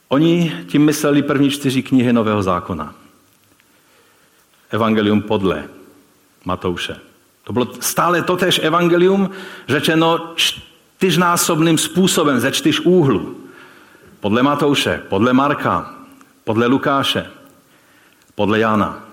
Oni 0.09 0.53
tím 0.67 0.85
mysleli 0.85 1.23
první 1.23 1.51
čtyři 1.51 1.83
knihy 1.83 2.13
Nového 2.13 2.43
zákona. 2.43 2.95
Evangelium 4.71 5.23
podle 5.23 5.65
Matouše. 6.45 6.97
To 7.45 7.53
bylo 7.53 7.67
stále 7.81 8.23
totéž 8.23 8.61
evangelium, 8.63 9.31
řečeno 9.69 10.35
čtyřnásobným 10.37 11.79
způsobem, 11.79 12.41
ze 12.41 12.53
čtyř 12.53 12.81
úhlů. 12.81 13.37
Podle 14.21 14.43
Matouše, 14.43 15.03
podle 15.09 15.33
Marka, 15.33 15.95
podle 16.45 16.67
Lukáše, 16.67 17.31
podle 18.35 18.59
Jana. 18.59 19.08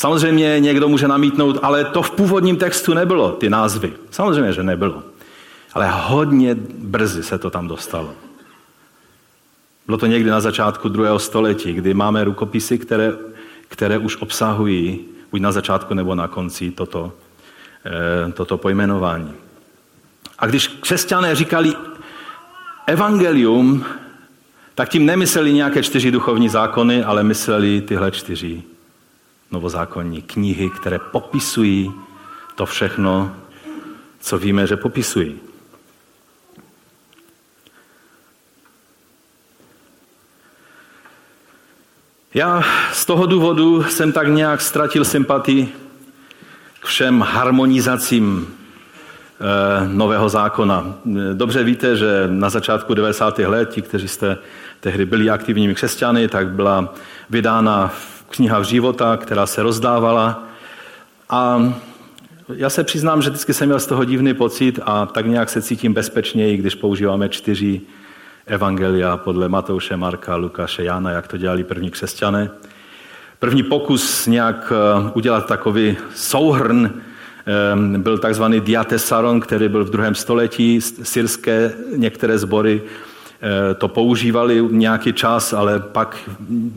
Samozřejmě 0.00 0.60
někdo 0.60 0.88
může 0.88 1.08
namítnout, 1.08 1.58
ale 1.62 1.84
to 1.84 2.02
v 2.02 2.10
původním 2.10 2.56
textu 2.56 2.94
nebylo, 2.94 3.32
ty 3.32 3.50
názvy. 3.50 3.92
Samozřejmě, 4.10 4.52
že 4.52 4.62
nebylo. 4.62 5.02
Ale 5.74 5.90
hodně 5.90 6.56
brzy 6.78 7.22
se 7.22 7.38
to 7.38 7.50
tam 7.50 7.68
dostalo. 7.68 8.14
Bylo 9.86 9.98
to 9.98 10.06
někdy 10.06 10.30
na 10.30 10.40
začátku 10.40 10.88
druhého 10.88 11.18
století, 11.18 11.72
kdy 11.72 11.94
máme 11.94 12.24
rukopisy, 12.24 12.78
které, 12.78 13.12
které 13.68 13.98
už 13.98 14.16
obsahují 14.16 15.00
buď 15.30 15.40
na 15.40 15.52
začátku 15.52 15.94
nebo 15.94 16.14
na 16.14 16.28
konci 16.28 16.70
toto 16.70 17.12
Eh, 17.84 18.32
toto 18.32 18.56
pojmenování. 18.56 19.32
A 20.38 20.46
když 20.46 20.66
křesťané 20.66 21.34
říkali 21.34 21.72
evangelium, 22.86 23.84
tak 24.74 24.88
tím 24.88 25.06
nemysleli 25.06 25.52
nějaké 25.52 25.82
čtyři 25.82 26.10
duchovní 26.10 26.48
zákony, 26.48 27.04
ale 27.04 27.22
mysleli 27.22 27.80
tyhle 27.80 28.10
čtyři 28.10 28.62
novozákonní 29.50 30.22
knihy, 30.22 30.70
které 30.70 30.98
popisují 30.98 31.92
to 32.54 32.66
všechno, 32.66 33.36
co 34.20 34.38
víme, 34.38 34.66
že 34.66 34.76
popisují. 34.76 35.40
Já 42.34 42.62
z 42.92 43.04
toho 43.04 43.26
důvodu 43.26 43.82
jsem 43.82 44.12
tak 44.12 44.28
nějak 44.28 44.60
ztratil 44.60 45.04
sympatii 45.04 45.72
k 46.80 46.86
všem 46.86 47.20
harmonizacím 47.20 48.46
eh, 48.48 49.88
nového 49.88 50.28
zákona. 50.28 50.94
Dobře 51.32 51.64
víte, 51.64 51.96
že 51.96 52.24
na 52.26 52.50
začátku 52.50 52.94
90. 52.94 53.38
let, 53.38 53.70
ti, 53.70 53.82
kteří 53.82 54.08
jste 54.08 54.38
tehdy 54.80 55.06
byli 55.06 55.30
aktivními 55.30 55.74
křesťany, 55.74 56.28
tak 56.28 56.48
byla 56.48 56.94
vydána 57.30 57.92
kniha 58.30 58.62
života, 58.62 59.16
která 59.16 59.46
se 59.46 59.62
rozdávala. 59.62 60.44
A 61.30 61.72
já 62.54 62.70
se 62.70 62.84
přiznám, 62.84 63.22
že 63.22 63.30
vždycky 63.30 63.54
jsem 63.54 63.68
měl 63.68 63.80
z 63.80 63.86
toho 63.86 64.04
divný 64.04 64.34
pocit 64.34 64.78
a 64.82 65.06
tak 65.06 65.26
nějak 65.26 65.50
se 65.50 65.62
cítím 65.62 65.94
bezpečněji, 65.94 66.56
když 66.56 66.74
používáme 66.74 67.28
čtyři 67.28 67.80
evangelia 68.46 69.16
podle 69.16 69.48
Matouše, 69.48 69.96
Marka, 69.96 70.36
Lukáše, 70.36 70.84
Jana, 70.84 71.10
jak 71.10 71.28
to 71.28 71.36
dělali 71.36 71.64
první 71.64 71.90
křesťané. 71.90 72.50
První 73.38 73.62
pokus 73.62 74.26
nějak 74.26 74.72
eh, 74.72 75.10
udělat 75.14 75.46
takový 75.46 75.96
souhrn 76.14 76.90
eh, 76.92 77.98
byl 77.98 78.18
takzvaný 78.18 78.60
Diatesaron, 78.60 79.40
který 79.40 79.68
byl 79.68 79.84
v 79.84 79.90
druhém 79.90 80.14
století. 80.14 80.80
Syrské 80.80 81.72
některé 81.96 82.38
sbory 82.38 82.82
to 83.78 83.88
používali 83.88 84.68
nějaký 84.70 85.12
čas, 85.12 85.52
ale 85.52 85.80
pak 85.80 86.30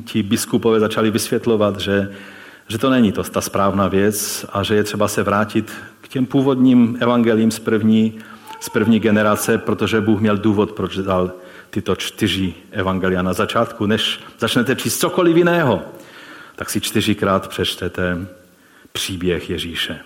ti 0.06 0.24
biskupové 0.24 0.80
začali 0.80 1.12
vysvětlovat, 1.12 1.80
že, 1.80 2.12
že 2.68 2.78
to 2.78 2.90
není 2.90 3.12
to 3.12 3.24
ta 3.24 3.42
správná 3.42 3.88
věc 3.88 4.46
a 4.54 4.64
že 4.64 4.76
je 4.76 4.84
třeba 4.84 5.08
se 5.08 5.24
vrátit 5.24 5.72
k 6.02 6.08
těm 6.08 6.26
původním 6.26 6.98
evangelím 7.00 7.52
z 7.52 7.60
první, 7.60 8.20
z 8.60 8.70
první 8.70 9.00
generace, 9.00 9.58
protože 9.58 10.02
Bůh 10.02 10.22
měl 10.22 10.38
důvod, 10.38 10.72
proč 10.72 10.98
dal 10.98 11.32
tyto 11.70 11.96
čtyři 11.96 12.54
evangelia 12.72 13.22
na 13.22 13.34
začátku, 13.34 13.86
než 13.86 14.20
začnete 14.40 14.76
číst 14.76 14.98
cokoliv 14.98 15.38
jiného 15.38 15.82
tak 16.56 16.70
si 16.70 16.82
čtyřikrát 16.82 17.48
přečtete 17.48 18.28
příběh 18.92 19.50
Ježíše. 19.50 20.00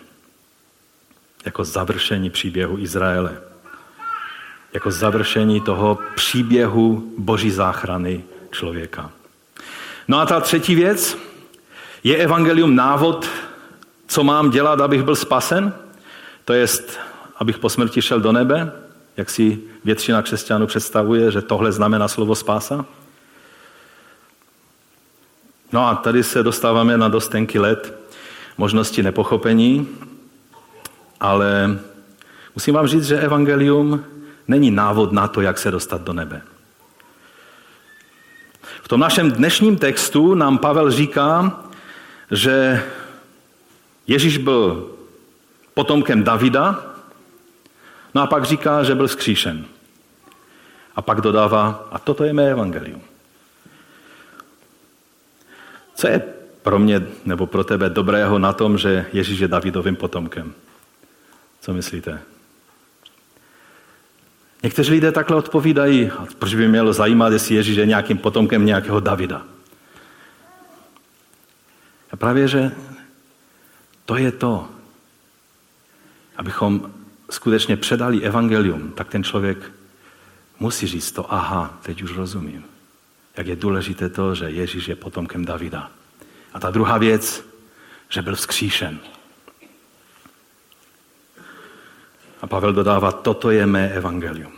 Jako 1.46 1.64
završení 1.64 2.30
příběhu 2.30 2.78
Izraele. 2.78 3.38
Jako 4.78 4.92
završení 4.92 5.62
toho 5.62 6.00
příběhu 6.16 7.14
boží 7.18 7.52
záchrany 7.52 8.24
člověka. 8.52 9.12
No 10.08 10.20
a 10.20 10.26
ta 10.26 10.40
třetí 10.40 10.76
věc 10.76 11.18
je 12.04 12.18
evangelium 12.18 12.76
návod, 12.76 13.28
co 14.08 14.24
mám 14.24 14.50
dělat, 14.50 14.82
abych 14.82 15.04
byl 15.04 15.16
spasen, 15.16 15.74
to 16.46 16.54
jest, 16.54 17.00
abych 17.38 17.58
po 17.60 17.70
smrti 17.70 18.02
šel 18.02 18.20
do 18.20 18.32
nebe, 18.32 18.72
jak 19.18 19.30
si 19.30 19.60
většina 19.86 20.22
křesťanů 20.22 20.68
představuje, 20.68 21.32
že 21.32 21.42
tohle 21.42 21.72
znamená 21.72 22.08
slovo 22.08 22.36
spása. 22.36 22.86
No 25.72 25.88
a 25.88 25.96
tady 25.96 26.24
se 26.24 26.44
dostáváme 26.44 26.98
na 26.98 27.08
dost 27.08 27.28
tenký 27.28 27.60
let 27.60 27.94
možnosti 28.58 29.04
nepochopení, 29.04 29.88
ale 31.20 31.80
musím 32.56 32.74
vám 32.74 32.88
říct, 32.88 33.06
že 33.06 33.20
evangelium 33.20 34.04
není 34.48 34.72
návod 34.72 35.12
na 35.12 35.28
to, 35.28 35.42
jak 35.42 35.58
se 35.58 35.72
dostat 35.72 36.02
do 36.02 36.14
nebe. 36.14 36.42
V 38.84 38.88
tom 38.88 39.00
našem 39.00 39.32
dnešním 39.32 39.78
textu 39.78 40.36
nám 40.36 40.58
Pavel 40.58 40.92
říká, 40.92 41.60
že 42.32 42.84
Ježíš 44.08 44.38
byl 44.38 44.92
potomkem 45.74 46.24
Davida, 46.24 46.86
no 48.16 48.22
a 48.22 48.28
pak 48.28 48.46
říká, 48.46 48.84
že 48.84 48.96
byl 48.96 49.08
skříšen. 49.08 49.66
A 50.96 51.02
pak 51.02 51.22
dodává, 51.22 51.88
a 51.92 52.00
toto 52.00 52.24
je 52.24 52.34
mé 52.34 52.52
evangelium. 52.52 53.02
Co 55.96 56.08
je 56.08 56.22
pro 56.62 56.80
mě 56.80 57.08
nebo 57.26 57.48
pro 57.48 57.64
tebe 57.64 57.90
dobrého 57.90 58.40
na 58.40 58.54
tom, 58.54 58.78
že 58.78 59.06
Ježíš 59.14 59.40
je 59.40 59.48
Davidovým 59.48 59.96
potomkem? 59.96 60.54
Co 61.62 61.74
myslíte? 61.74 62.22
Někteří 64.64 64.92
lidé 64.92 65.12
takhle 65.12 65.38
odpovídají, 65.38 66.12
proč 66.40 66.56
by 66.56 66.68
mělo 66.68 66.94
zajímat, 66.94 67.34
jestli 67.34 67.56
Ježíš 67.56 67.78
je 67.78 67.86
nějakým 67.86 68.18
potomkem 68.18 68.66
nějakého 68.66 69.00
Davida. 69.00 69.46
A 72.12 72.16
právě, 72.16 72.48
že 72.48 72.72
to 74.06 74.16
je 74.16 74.32
to, 74.32 74.68
abychom 76.38 76.92
skutečně 77.30 77.78
předali 77.78 78.22
evangelium, 78.22 78.92
tak 78.92 79.10
ten 79.10 79.24
člověk 79.24 79.72
musí 80.60 80.88
říct 80.88 81.12
to, 81.12 81.34
aha, 81.34 81.80
teď 81.82 82.02
už 82.02 82.16
rozumím. 82.16 82.64
Jak 83.38 83.48
je 83.48 83.56
důležité 83.56 84.10
to, 84.10 84.36
že 84.36 84.46
Ježíš 84.50 84.88
je 84.88 84.96
potomkem 84.96 85.46
Davida. 85.46 85.92
A 86.54 86.60
ta 86.60 86.72
druhá 86.72 86.98
věc, 86.98 87.46
že 88.10 88.22
byl 88.22 88.36
vzkříšen. 88.36 89.00
A 92.42 92.48
Pavel 92.48 92.74
dodává, 92.74 93.12
toto 93.12 93.52
je 93.52 93.66
mé 93.66 93.90
evangelium. 93.90 94.52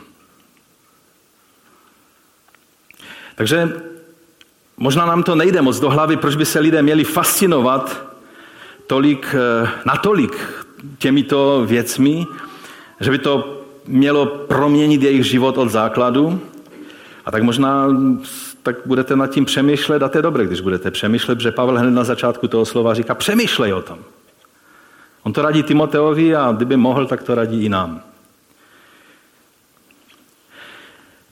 Takže 3.35 3.73
možná 4.77 5.05
nám 5.05 5.23
to 5.23 5.35
nejde 5.35 5.61
moc 5.61 5.79
do 5.79 5.89
hlavy, 5.89 6.17
proč 6.17 6.35
by 6.35 6.45
se 6.45 6.59
lidé 6.59 6.81
měli 6.81 7.03
fascinovat 7.03 8.09
tolik, 8.87 9.35
eh, 9.35 9.69
natolik 9.85 10.35
těmito 10.97 11.63
věcmi, 11.67 12.25
že 12.99 13.11
by 13.11 13.17
to 13.17 13.63
mělo 13.87 14.25
proměnit 14.25 15.03
jejich 15.03 15.25
život 15.25 15.57
od 15.57 15.69
základu. 15.69 16.41
A 17.25 17.31
tak 17.31 17.43
možná 17.43 17.87
tak 18.63 18.75
budete 18.85 19.15
nad 19.15 19.27
tím 19.27 19.45
přemýšlet 19.45 20.03
a 20.03 20.09
to 20.09 20.17
je 20.17 20.21
dobré, 20.21 20.45
když 20.45 20.61
budete 20.61 20.91
přemýšlet, 20.91 21.39
že 21.39 21.51
Pavel 21.51 21.77
hned 21.77 21.91
na 21.91 22.03
začátku 22.03 22.47
toho 22.47 22.65
slova 22.65 22.93
říká, 22.93 23.15
přemýšlej 23.15 23.73
o 23.73 23.81
tom. 23.81 23.99
On 25.23 25.33
to 25.33 25.41
radí 25.41 25.63
Timoteovi 25.63 26.35
a 26.35 26.51
kdyby 26.51 26.77
mohl, 26.77 27.05
tak 27.05 27.23
to 27.23 27.35
radí 27.35 27.65
i 27.65 27.69
nám. 27.69 28.01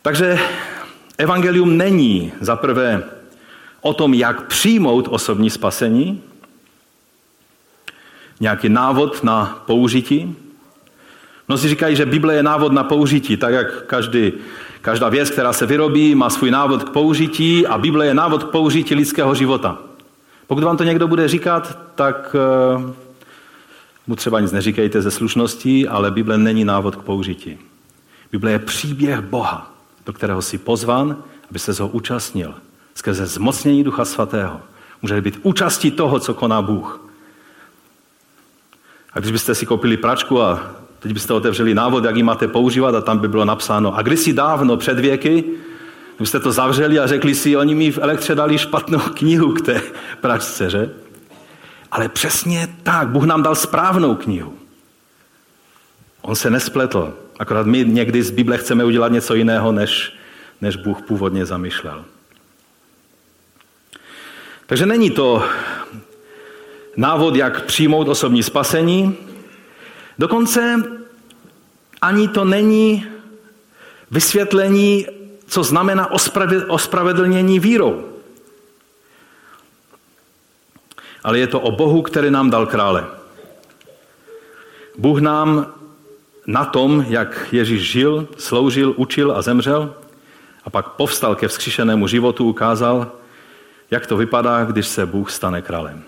Takže 0.02 0.40
evangelium 1.18 1.78
není 1.78 2.32
za 2.42 2.56
prvé 2.56 3.04
o 3.82 3.94
tom, 3.94 4.14
jak 4.14 4.48
přijmout 4.48 5.08
osobní 5.12 5.50
spasení, 5.50 6.24
nějaký 8.40 8.70
návod 8.70 9.24
na 9.24 9.64
použití. 9.66 10.36
Mnozí 11.48 11.70
říkají, 11.70 11.96
že 11.96 12.06
Bible 12.06 12.36
je 12.36 12.44
návod 12.44 12.72
na 12.72 12.84
použití, 12.84 13.38
tak 13.38 13.54
jak 13.54 13.84
každý, 13.84 14.34
každá 14.82 15.10
věc, 15.10 15.30
která 15.30 15.54
se 15.54 15.66
vyrobí, 15.66 16.16
má 16.16 16.30
svůj 16.30 16.52
návod 16.52 16.84
k 16.84 16.90
použití 16.90 17.68
a 17.68 17.78
Bible 17.78 18.06
je 18.06 18.14
návod 18.14 18.44
k 18.44 18.48
použití 18.48 18.96
lidského 18.96 19.36
života. 19.36 19.78
Pokud 20.48 20.64
vám 20.64 20.78
to 20.78 20.84
někdo 20.84 21.08
bude 21.08 21.28
říkat, 21.28 21.80
tak 21.96 22.36
eh, 22.36 23.07
mu 24.08 24.16
třeba 24.16 24.40
nic 24.40 24.52
neříkejte 24.52 25.02
ze 25.02 25.12
slušností, 25.12 25.88
ale 25.88 26.12
Bible 26.12 26.38
není 26.38 26.66
návod 26.66 26.96
k 26.96 27.04
použití. 27.04 27.58
Bible 28.32 28.52
je 28.52 28.60
příběh 28.60 29.22
Boha, 29.22 29.74
do 30.06 30.14
kterého 30.14 30.42
si 30.42 30.58
pozvan, 30.58 31.18
aby 31.50 31.60
se 31.60 31.84
ho 31.84 31.88
účastnil. 31.88 32.54
Skrze 32.96 33.26
zmocnění 33.26 33.84
Ducha 33.84 34.06
Svatého. 34.06 34.62
Může 35.02 35.22
být 35.22 35.40
účastí 35.44 35.92
toho, 35.92 36.20
co 36.20 36.34
koná 36.34 36.62
Bůh. 36.62 37.02
A 39.14 39.20
když 39.20 39.32
byste 39.32 39.56
si 39.56 39.66
koupili 39.66 39.98
pračku 39.98 40.42
a 40.42 40.72
teď 41.00 41.14
byste 41.14 41.34
otevřeli 41.34 41.74
návod, 41.74 42.06
jak 42.06 42.16
ji 42.16 42.24
máte 42.24 42.48
používat 42.48 42.96
a 42.96 43.02
tam 43.02 43.20
by 43.20 43.28
bylo 43.28 43.46
napsáno, 43.46 43.96
a 43.96 44.02
kdysi 44.02 44.34
dávno, 44.34 44.78
před 44.78 45.00
věky, 45.00 45.44
byste 46.20 46.40
to 46.40 46.52
zavřeli 46.52 47.00
a 47.00 47.08
řekli 47.08 47.36
si, 47.36 47.58
oni 47.58 47.76
mi 47.76 47.92
v 47.92 47.98
elektře 47.98 48.36
dali 48.36 48.58
špatnou 48.58 49.00
knihu 49.00 49.54
k 49.54 49.62
té 49.62 49.82
pračce, 50.22 50.70
že? 50.70 50.90
Ale 51.92 52.10
přesně 52.10 52.68
tak, 52.84 53.08
Bůh 53.08 53.24
nám 53.24 53.44
dal 53.44 53.56
správnou 53.56 54.16
knihu. 54.16 54.58
On 56.22 56.36
se 56.36 56.50
nespletl. 56.50 57.18
Akorát 57.40 57.66
my 57.66 57.86
někdy 57.86 58.24
z 58.24 58.32
Bible 58.32 58.58
chceme 58.58 58.86
udělat 58.86 59.12
něco 59.12 59.36
jiného, 59.36 59.72
než, 59.72 60.14
než 60.62 60.76
Bůh 60.76 61.02
původně 61.02 61.46
zamýšlel. 61.46 62.06
Takže 64.66 64.86
není 64.86 65.10
to 65.10 65.44
návod, 66.98 67.36
jak 67.36 67.66
přijmout 67.66 68.08
osobní 68.08 68.44
spasení. 68.44 69.16
Dokonce 70.20 70.84
ani 72.02 72.28
to 72.28 72.46
není 72.46 73.06
vysvětlení, 74.12 75.08
co 75.48 75.64
znamená 75.64 76.12
ospravedlnění 76.68 77.60
vírou. 77.60 78.17
Ale 81.28 81.40
je 81.40 81.48
to 81.48 81.60
o 81.60 81.72
Bohu, 81.72 82.02
který 82.02 82.32
nám 82.32 82.50
dal 82.50 82.66
krále. 82.66 83.06
Bůh 84.98 85.20
nám 85.20 85.74
na 86.48 86.66
tom, 86.66 87.06
jak 87.10 87.48
Ježíš 87.52 87.92
žil, 87.92 88.28
sloužil, 88.38 88.94
učil 88.96 89.32
a 89.32 89.42
zemřel, 89.42 89.94
a 90.64 90.70
pak 90.70 90.88
povstal 90.88 91.36
ke 91.36 91.48
vzkříšenému 91.48 92.08
životu, 92.08 92.50
ukázal, 92.50 93.12
jak 93.92 94.08
to 94.08 94.18
vypadá, 94.18 94.64
když 94.64 94.88
se 94.88 95.06
Bůh 95.06 95.32
stane 95.32 95.62
králem. 95.62 96.04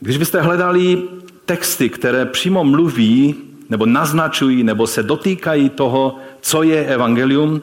Když 0.00 0.16
byste 0.16 0.40
hledali 0.40 1.02
texty, 1.46 1.90
které 1.90 2.26
přímo 2.26 2.64
mluví, 2.64 3.34
nebo 3.68 3.86
naznačují, 3.86 4.62
nebo 4.62 4.86
se 4.86 5.02
dotýkají 5.02 5.68
toho, 5.68 6.18
co 6.40 6.62
je 6.62 6.86
evangelium, 6.86 7.62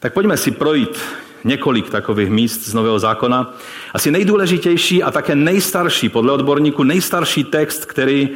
tak 0.00 0.12
pojďme 0.12 0.36
si 0.36 0.50
projít 0.50 0.98
několik 1.44 1.90
takových 1.90 2.30
míst 2.30 2.68
z 2.68 2.74
Nového 2.74 2.98
zákona. 2.98 3.54
Asi 3.94 4.10
nejdůležitější 4.10 5.02
a 5.02 5.10
také 5.10 5.34
nejstarší, 5.34 6.08
podle 6.08 6.32
odborníků, 6.32 6.82
nejstarší 6.82 7.44
text, 7.44 7.84
který 7.84 8.28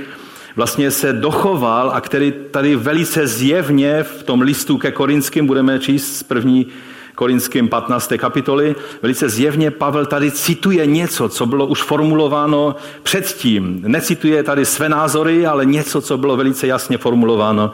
vlastně 0.56 0.90
se 0.90 1.12
dochoval 1.12 1.90
a 1.94 2.00
který 2.00 2.32
tady 2.50 2.76
velice 2.76 3.26
zjevně 3.26 4.02
v 4.02 4.22
tom 4.22 4.40
listu 4.40 4.78
ke 4.78 4.92
Korinským 4.92 5.46
budeme 5.46 5.78
číst 5.78 6.16
z 6.16 6.22
první 6.22 6.66
Korinským 7.14 7.68
15. 7.68 8.12
kapitoly, 8.16 8.76
velice 9.02 9.28
zjevně 9.28 9.70
Pavel 9.70 10.06
tady 10.06 10.30
cituje 10.30 10.86
něco, 10.86 11.28
co 11.28 11.46
bylo 11.46 11.66
už 11.66 11.82
formulováno 11.82 12.76
předtím. 13.02 13.82
Necituje 13.86 14.42
tady 14.42 14.64
své 14.64 14.88
názory, 14.88 15.46
ale 15.46 15.66
něco, 15.66 16.00
co 16.00 16.18
bylo 16.18 16.36
velice 16.36 16.66
jasně 16.66 16.98
formulováno. 16.98 17.72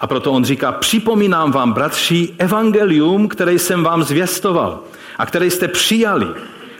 A 0.00 0.06
proto 0.06 0.32
on 0.32 0.44
říká, 0.44 0.72
připomínám 0.72 1.52
vám, 1.52 1.72
bratři, 1.72 2.28
evangelium, 2.38 3.28
které 3.28 3.52
jsem 3.52 3.82
vám 3.82 4.02
zvěstoval 4.02 4.80
a 5.18 5.26
které 5.26 5.46
jste 5.46 5.68
přijali 5.68 6.26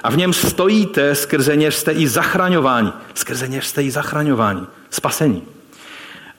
a 0.02 0.10
v 0.10 0.16
něm 0.16 0.32
stojíte, 0.32 1.14
skrze 1.14 1.56
něž 1.56 1.76
jste 1.76 1.92
i 1.92 2.08
zachraňováni. 2.08 2.92
Skrze 3.14 3.48
něž 3.48 3.66
jste 3.66 3.82
i 3.82 3.90
zachraňováni. 3.90 4.62
Spasení. 4.90 5.42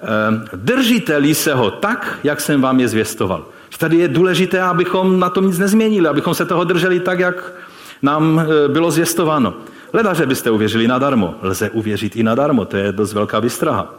Ehm, 0.02 0.46
držiteli 0.56 1.36
se 1.36 1.54
ho 1.54 1.72
tak, 1.72 2.20
jak 2.24 2.42
jsem 2.42 2.62
vám 2.62 2.80
je 2.80 2.88
zvěstoval. 2.88 3.46
Tady 3.80 3.98
je 3.98 4.08
důležité, 4.08 4.62
abychom 4.62 5.20
na 5.20 5.30
tom 5.30 5.48
nic 5.48 5.58
nezměnili, 5.58 6.08
abychom 6.08 6.36
se 6.36 6.46
toho 6.46 6.63
drželi 6.63 7.00
tak, 7.00 7.20
jak 7.20 7.54
nám 8.02 8.39
e, 8.39 8.68
bylo 8.68 8.92
zvěstováno. 8.92 9.54
Leda, 9.94 10.13
že 10.13 10.26
byste 10.26 10.52
uvěřili 10.52 10.88
nadarmo. 10.88 11.36
Lze 11.42 11.70
uvěřit 11.70 12.15
i 12.15 12.24
nadarmo, 12.24 12.65
to 12.65 12.78
je 12.78 12.92
dost 12.92 13.13
velká 13.13 13.39
vystraha. 13.39 13.94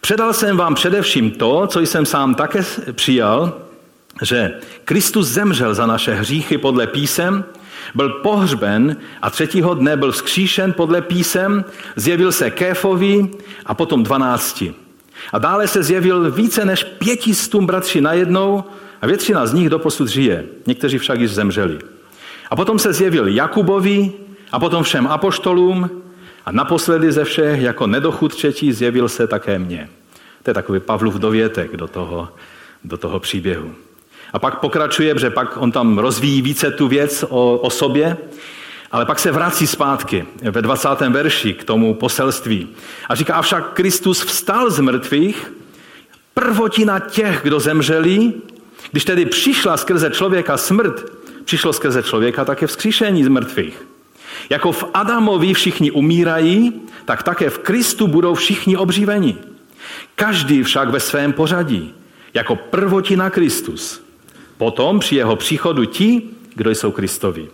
Předal 0.00 0.32
jsem 0.32 0.56
vám 0.56 0.74
především 0.74 1.30
to, 1.30 1.66
co 1.66 1.80
jsem 1.80 2.06
sám 2.06 2.34
také 2.34 2.60
přijal, 2.92 3.52
že 4.22 4.60
Kristus 4.84 5.28
zemřel 5.28 5.74
za 5.74 5.86
naše 5.86 6.14
hříchy 6.14 6.58
podle 6.58 6.86
písem, 6.86 7.44
byl 7.94 8.08
pohřben 8.10 8.96
a 9.22 9.30
třetího 9.30 9.74
dne 9.74 9.96
byl 9.96 10.12
vzkříšen 10.12 10.72
podle 10.72 11.00
písem, 11.02 11.64
zjevil 11.96 12.32
se 12.32 12.50
Kéfovi 12.50 13.30
a 13.66 13.74
potom 13.74 14.02
dvanácti. 14.02 14.74
A 15.32 15.38
dále 15.38 15.68
se 15.68 15.82
zjevil 15.82 16.30
více 16.30 16.64
než 16.64 16.84
pětistům 16.84 17.66
bratři 17.66 18.00
najednou 18.00 18.64
a 19.02 19.06
většina 19.06 19.46
z 19.46 19.52
nich 19.52 19.68
doposud 19.68 20.08
žije. 20.08 20.44
Někteří 20.66 20.98
však 20.98 21.20
již 21.20 21.30
zemřeli. 21.30 21.78
A 22.50 22.56
potom 22.56 22.78
se 22.78 22.92
zjevil 22.92 23.28
Jakubovi 23.28 24.12
a 24.52 24.58
potom 24.58 24.82
všem 24.82 25.06
apoštolům 25.06 25.90
a 26.46 26.52
naposledy 26.52 27.12
ze 27.12 27.24
všech 27.24 27.60
jako 27.60 27.86
nedochud 27.86 28.34
třetí 28.34 28.72
zjevil 28.72 29.08
se 29.08 29.26
také 29.26 29.58
mně. 29.58 29.88
To 30.42 30.50
je 30.50 30.54
takový 30.54 30.80
Pavlův 30.80 31.14
dovětek 31.14 31.76
do 31.76 31.88
toho, 31.88 32.28
do 32.84 32.96
toho 32.96 33.20
příběhu. 33.20 33.74
A 34.32 34.38
pak 34.38 34.58
pokračuje, 34.58 35.18
že 35.18 35.30
pak 35.30 35.56
on 35.56 35.72
tam 35.72 35.98
rozvíjí 35.98 36.42
více 36.42 36.70
tu 36.70 36.88
věc 36.88 37.24
o, 37.28 37.58
o 37.58 37.70
sobě, 37.70 38.16
ale 38.92 39.06
pak 39.06 39.18
se 39.18 39.32
vrací 39.32 39.66
zpátky 39.66 40.26
ve 40.50 40.62
20. 40.62 40.88
verši 41.08 41.54
k 41.54 41.64
tomu 41.64 41.94
poselství. 41.94 42.68
A 43.08 43.14
říká, 43.14 43.34
avšak 43.34 43.72
Kristus 43.72 44.24
vstal 44.24 44.70
z 44.70 44.80
mrtvých, 44.80 45.52
prvotina 46.34 46.98
těch, 46.98 47.40
kdo 47.42 47.60
zemřeli, 47.60 48.32
když 48.90 49.04
tedy 49.04 49.26
přišla 49.26 49.76
skrze 49.76 50.10
člověka 50.10 50.56
smrt, 50.56 51.04
přišlo 51.44 51.72
skrze 51.72 52.02
člověka 52.02 52.44
také 52.44 52.66
vzkříšení 52.66 53.24
z 53.24 53.28
mrtvých. 53.28 53.89
Jako 54.50 54.72
v 54.72 54.84
Adamovi 54.94 55.54
všichni 55.54 55.90
umírají, 55.90 56.80
tak 57.04 57.22
také 57.22 57.50
v 57.50 57.58
Kristu 57.58 58.06
budou 58.06 58.34
všichni 58.34 58.76
obživeni. 58.76 59.36
Každý 60.14 60.62
však 60.62 60.88
ve 60.88 61.00
svém 61.00 61.32
pořadí, 61.32 61.94
jako 62.34 62.56
prvotina 62.56 63.30
Kristus. 63.30 64.02
Potom 64.56 64.98
při 64.98 65.16
jeho 65.16 65.36
příchodu 65.36 65.84
ti, 65.84 66.22
kdo 66.54 66.70
jsou 66.70 66.90
Kristovi. 66.92 67.48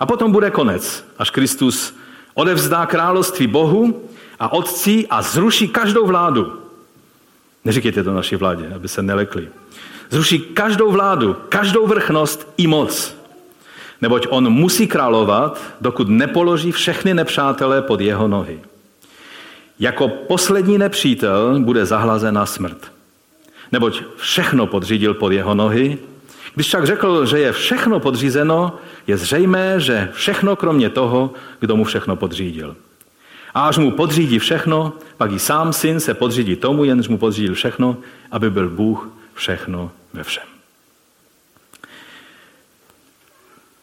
A 0.00 0.06
potom 0.06 0.32
bude 0.32 0.50
konec, 0.50 1.04
až 1.18 1.30
Kristus 1.30 1.94
odevzdá 2.34 2.86
království 2.86 3.46
Bohu 3.46 4.08
a 4.40 4.52
Otci 4.52 5.06
a 5.10 5.22
zruší 5.22 5.68
každou 5.68 6.06
vládu. 6.06 6.52
Neříkejte 7.64 8.04
to 8.04 8.14
naší 8.14 8.36
vládě, 8.36 8.72
aby 8.74 8.88
se 8.88 9.02
nelekli. 9.02 9.48
Zruší 10.10 10.38
každou 10.38 10.90
vládu, 10.90 11.36
každou 11.48 11.86
vrchnost 11.86 12.48
i 12.56 12.66
moc. 12.66 13.17
Neboť 14.00 14.26
on 14.30 14.50
musí 14.50 14.86
královat, 14.86 15.62
dokud 15.80 16.08
nepoloží 16.08 16.72
všechny 16.72 17.14
nepřátelé 17.14 17.82
pod 17.82 18.00
jeho 18.00 18.28
nohy. 18.28 18.60
Jako 19.80 20.08
poslední 20.08 20.78
nepřítel 20.78 21.60
bude 21.60 21.86
zahlazena 21.86 22.46
smrt. 22.46 22.92
Neboť 23.72 24.02
všechno 24.16 24.66
podřídil 24.66 25.14
pod 25.14 25.32
jeho 25.32 25.54
nohy. 25.54 25.98
Když 26.54 26.66
však 26.66 26.86
řekl, 26.86 27.26
že 27.26 27.38
je 27.38 27.52
všechno 27.52 28.00
podřízeno, 28.00 28.76
je 29.06 29.16
zřejmé, 29.16 29.80
že 29.80 30.08
všechno 30.12 30.56
kromě 30.56 30.90
toho, 30.90 31.30
kdo 31.60 31.76
mu 31.76 31.84
všechno 31.84 32.16
podřídil. 32.16 32.76
A 33.54 33.68
až 33.68 33.78
mu 33.78 33.90
podřídí 33.90 34.38
všechno, 34.38 34.92
pak 35.16 35.32
i 35.32 35.38
sám 35.38 35.72
syn 35.72 36.00
se 36.00 36.14
podřídí 36.14 36.56
tomu, 36.56 36.84
jenž 36.84 37.08
mu 37.08 37.18
podřídil 37.18 37.54
všechno, 37.54 37.96
aby 38.30 38.50
byl 38.50 38.68
Bůh 38.68 39.08
všechno 39.34 39.90
ve 40.12 40.24
všem. 40.24 40.57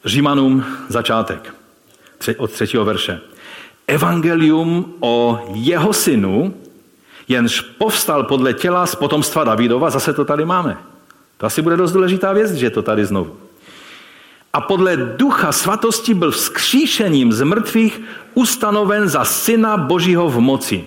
Římanům 0.06 0.66
začátek 0.90 1.54
od 2.38 2.52
třetího 2.52 2.86
verše. 2.86 3.22
Evangelium 3.88 4.94
o 5.00 5.46
jeho 5.54 5.94
synu, 5.94 6.54
jenž 7.28 7.62
povstal 7.62 8.24
podle 8.24 8.54
těla 8.54 8.86
z 8.86 8.96
potomstva 8.96 9.44
Davidova, 9.44 9.90
zase 9.90 10.14
to 10.14 10.26
tady 10.26 10.46
máme. 10.46 10.78
To 11.38 11.46
asi 11.46 11.62
bude 11.62 11.78
dost 11.78 11.92
důležitá 11.92 12.34
věc, 12.34 12.54
že 12.54 12.70
to 12.70 12.82
tady 12.82 13.06
znovu. 13.06 13.36
A 14.54 14.62
podle 14.62 14.98
ducha 14.98 15.52
svatosti 15.52 16.14
byl 16.14 16.32
vzkříšením 16.32 17.34
z 17.34 17.42
mrtvých 17.42 18.02
ustanoven 18.34 19.10
za 19.10 19.26
syna 19.26 19.78
Božího 19.78 20.30
v 20.30 20.40
moci. 20.40 20.86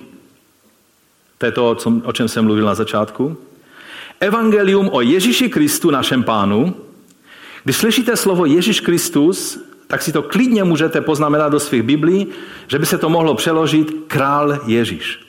To 1.39 1.47
je 1.47 1.53
to, 1.53 1.77
o 2.05 2.13
čem 2.13 2.29
jsem 2.29 2.45
mluvil 2.45 2.67
na 2.67 2.75
začátku. 2.75 3.37
Evangelium 4.21 4.89
o 4.93 5.01
Ježíši 5.01 5.49
Kristu, 5.49 5.91
našem 5.91 6.23
pánu. 6.23 6.75
Když 7.69 7.77
slyšíte 7.77 8.17
slovo 8.17 8.47
Ježíš 8.47 8.81
Kristus, 8.81 9.61
tak 9.87 10.03
si 10.03 10.13
to 10.13 10.23
klidně 10.23 10.65
můžete 10.65 11.01
poznamenat 11.01 11.49
do 11.49 11.61
svých 11.61 11.83
biblí, 11.83 12.27
že 12.69 12.79
by 12.79 12.87
se 12.87 12.99
to 12.99 13.09
mohlo 13.09 13.35
přeložit 13.35 14.05
král 14.07 14.59
Ježíš. 14.67 15.21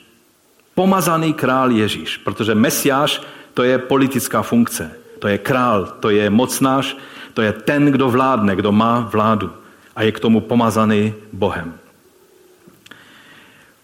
Pomazaný 0.74 1.32
král 1.32 1.70
Ježíš, 1.70 2.16
protože 2.16 2.54
Mesiáš 2.54 3.20
to 3.54 3.62
je 3.62 3.78
politická 3.78 4.42
funkce, 4.42 4.90
to 5.18 5.28
je 5.28 5.38
král, 5.38 5.92
to 6.00 6.10
je 6.10 6.30
mocnář, 6.30 6.96
to 7.34 7.42
je 7.42 7.52
ten, 7.52 7.86
kdo 7.86 8.08
vládne, 8.08 8.56
kdo 8.56 8.72
má 8.72 9.08
vládu 9.12 9.50
a 9.96 10.02
je 10.02 10.12
k 10.12 10.20
tomu 10.20 10.40
pomazaný 10.40 11.14
Bohem. 11.32 11.74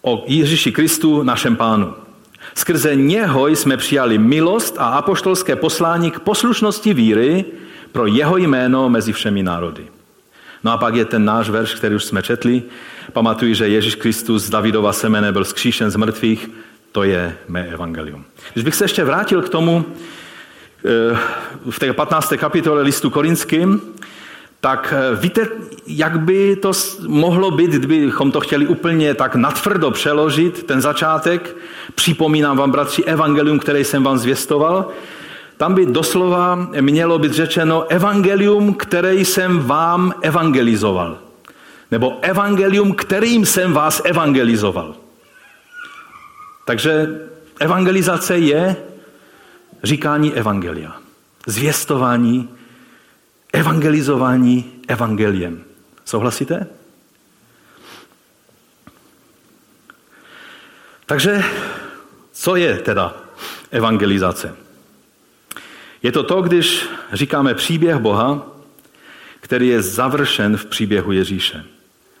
O 0.01 0.23
Ježíši 0.27 0.71
Kristu, 0.71 1.23
našem 1.23 1.55
pánu. 1.55 1.93
Skrze 2.55 2.95
něho 2.95 3.47
jsme 3.47 3.77
přijali 3.77 4.17
milost 4.17 4.75
a 4.77 4.89
apoštolské 4.89 5.55
poslání 5.55 6.11
k 6.11 6.19
poslušnosti 6.19 6.93
víry 6.93 7.45
pro 7.91 8.05
jeho 8.05 8.37
jméno 8.37 8.89
mezi 8.89 9.13
všemi 9.13 9.43
národy. 9.43 9.87
No 10.63 10.71
a 10.71 10.77
pak 10.77 10.95
je 10.95 11.05
ten 11.05 11.25
náš 11.25 11.49
verš, 11.49 11.73
který 11.73 11.95
už 11.95 12.03
jsme 12.03 12.23
četli. 12.23 12.63
Pamatuji, 13.13 13.55
že 13.55 13.67
Ježíš 13.67 13.95
Kristus 13.95 14.43
z 14.43 14.49
Davidova 14.49 14.93
semene 14.93 15.31
byl 15.31 15.45
zkříšen 15.45 15.89
z 15.89 15.95
mrtvých. 15.95 16.49
To 16.91 17.03
je 17.03 17.37
mé 17.47 17.67
evangelium. 17.67 18.25
Když 18.53 18.65
bych 18.65 18.75
se 18.75 18.83
ještě 18.83 19.03
vrátil 19.03 19.41
k 19.41 19.49
tomu, 19.49 19.85
eh, 20.85 21.17
v 21.69 21.79
té 21.79 21.93
15. 21.93 22.37
kapitole 22.37 22.81
listu 22.81 23.09
korinským, 23.09 23.81
tak 24.61 24.93
eh, 24.97 25.15
víte, 25.15 25.47
jak 25.87 26.19
by 26.19 26.55
to 26.55 26.71
mohlo 27.07 27.51
být, 27.51 27.71
kdybychom 27.71 28.31
to 28.31 28.39
chtěli 28.39 28.67
úplně 28.67 29.13
tak 29.13 29.35
natvrdo 29.35 29.91
přeložit, 29.91 30.63
ten 30.63 30.81
začátek. 30.81 31.55
Připomínám 31.95 32.57
vám, 32.57 32.71
bratři, 32.71 33.03
evangelium, 33.03 33.59
které 33.59 33.79
jsem 33.79 34.03
vám 34.03 34.17
zvěstoval. 34.17 34.89
Tam 35.57 35.73
by 35.73 35.85
doslova 35.85 36.55
mělo 36.81 37.19
být 37.19 37.31
řečeno 37.33 37.85
evangelium, 37.89 38.73
které 38.73 39.15
jsem 39.15 39.59
vám 39.59 40.13
evangelizoval. 40.21 41.19
Nebo 41.91 42.19
evangelium, 42.21 42.93
kterým 42.93 43.45
jsem 43.45 43.73
vás 43.73 44.01
evangelizoval. 44.05 44.95
Takže 46.65 47.19
evangelizace 47.59 48.37
je 48.37 48.75
říkání 49.83 50.33
evangelia. 50.33 50.95
Zvěstování, 51.47 52.49
evangelizování 53.53 54.71
evangeliem. 54.87 55.63
Souhlasíte? 56.05 56.67
Takže 61.05 61.43
co 62.31 62.55
je 62.55 62.77
teda 62.77 63.13
evangelizace? 63.71 64.66
Je 66.03 66.11
to 66.11 66.23
to, 66.23 66.41
když 66.41 66.89
říkáme 67.13 67.53
příběh 67.53 67.97
Boha, 67.97 68.47
který 69.39 69.67
je 69.67 69.81
završen 69.81 70.57
v 70.57 70.65
příběhu 70.65 71.11
Ježíše, 71.11 71.63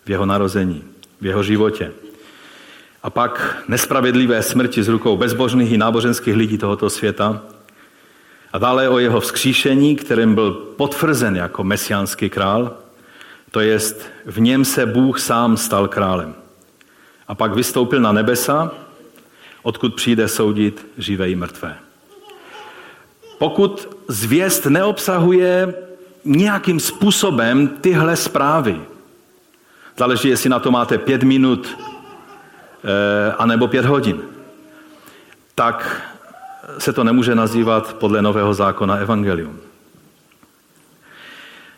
v 0.05 0.09
jeho 0.09 0.25
narození, 0.25 0.83
v 1.21 1.25
jeho 1.25 1.43
životě. 1.43 1.91
A 3.03 3.09
pak 3.09 3.63
nespravedlivé 3.67 4.43
smrti 4.43 4.83
z 4.83 4.87
rukou 4.87 5.17
bezbožných 5.17 5.71
i 5.71 5.77
náboženských 5.77 6.35
lidí 6.35 6.57
tohoto 6.57 6.89
světa. 6.89 7.41
A 8.53 8.57
dále 8.57 8.89
o 8.89 8.99
jeho 8.99 9.19
vzkříšení, 9.19 9.95
kterým 9.95 10.35
byl 10.35 10.51
potvrzen 10.51 11.35
jako 11.35 11.63
mesiánský 11.63 12.29
král, 12.29 12.77
to 13.51 13.59
jest 13.59 14.09
v 14.25 14.39
něm 14.39 14.65
se 14.65 14.85
Bůh 14.85 15.19
sám 15.19 15.57
stal 15.57 15.87
králem. 15.87 16.35
A 17.27 17.35
pak 17.35 17.55
vystoupil 17.55 18.01
na 18.01 18.11
nebesa, 18.11 18.71
odkud 19.63 19.95
přijde 19.95 20.27
soudit 20.27 20.87
živé 20.97 21.29
i 21.29 21.35
mrtvé. 21.35 21.86
Pokud 23.37 23.97
zvěst 24.07 24.65
neobsahuje 24.65 25.73
nějakým 26.25 26.79
způsobem 26.79 27.67
tyhle 27.67 28.15
zprávy, 28.15 28.81
záleží, 29.97 30.29
jestli 30.29 30.49
na 30.49 30.59
to 30.59 30.71
máte 30.71 30.97
pět 30.97 31.23
minut 31.23 31.77
eh, 31.77 33.33
anebo 33.37 33.67
pět 33.67 33.85
hodin, 33.85 34.21
tak 35.55 36.01
se 36.77 36.93
to 36.93 37.03
nemůže 37.03 37.35
nazývat 37.35 37.93
podle 37.93 38.21
nového 38.21 38.53
zákona 38.53 38.95
evangelium. 38.95 39.66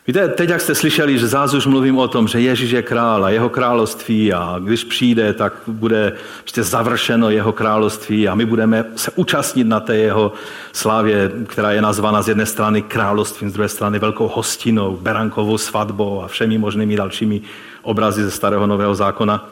Víte, 0.07 0.27
teď 0.27 0.49
jak 0.49 0.61
jste 0.61 0.75
slyšeli, 0.75 1.19
že 1.19 1.27
zás 1.27 1.53
už 1.53 1.65
mluvím 1.65 1.97
o 1.97 2.07
tom, 2.07 2.27
že 2.27 2.39
Ježíš 2.39 2.71
je 2.71 2.81
král 2.81 3.25
a 3.25 3.29
jeho 3.29 3.49
království 3.49 4.33
a 4.33 4.59
když 4.63 4.83
přijde, 4.83 5.33
tak 5.33 5.53
bude 5.67 6.13
ještě 6.41 6.63
završeno 6.63 7.29
jeho 7.29 7.53
království 7.53 8.27
a 8.27 8.35
my 8.35 8.45
budeme 8.45 8.85
se 8.95 9.11
účastnit 9.15 9.67
na 9.67 9.79
té 9.79 9.97
jeho 9.97 10.33
slávě, 10.71 11.31
která 11.47 11.71
je 11.71 11.81
nazvána 11.81 12.21
z 12.21 12.27
jedné 12.27 12.45
strany 12.45 12.81
královstvím, 12.81 13.49
z 13.49 13.53
druhé 13.53 13.69
strany 13.69 13.99
velkou 13.99 14.27
hostinou, 14.27 14.97
berankovou 15.01 15.57
svatbou 15.57 16.23
a 16.23 16.27
všemi 16.27 16.57
možnými 16.57 16.95
dalšími 16.95 17.41
obrazy 17.81 18.23
ze 18.23 18.31
starého 18.31 18.67
nového 18.67 18.95
zákona. 18.95 19.49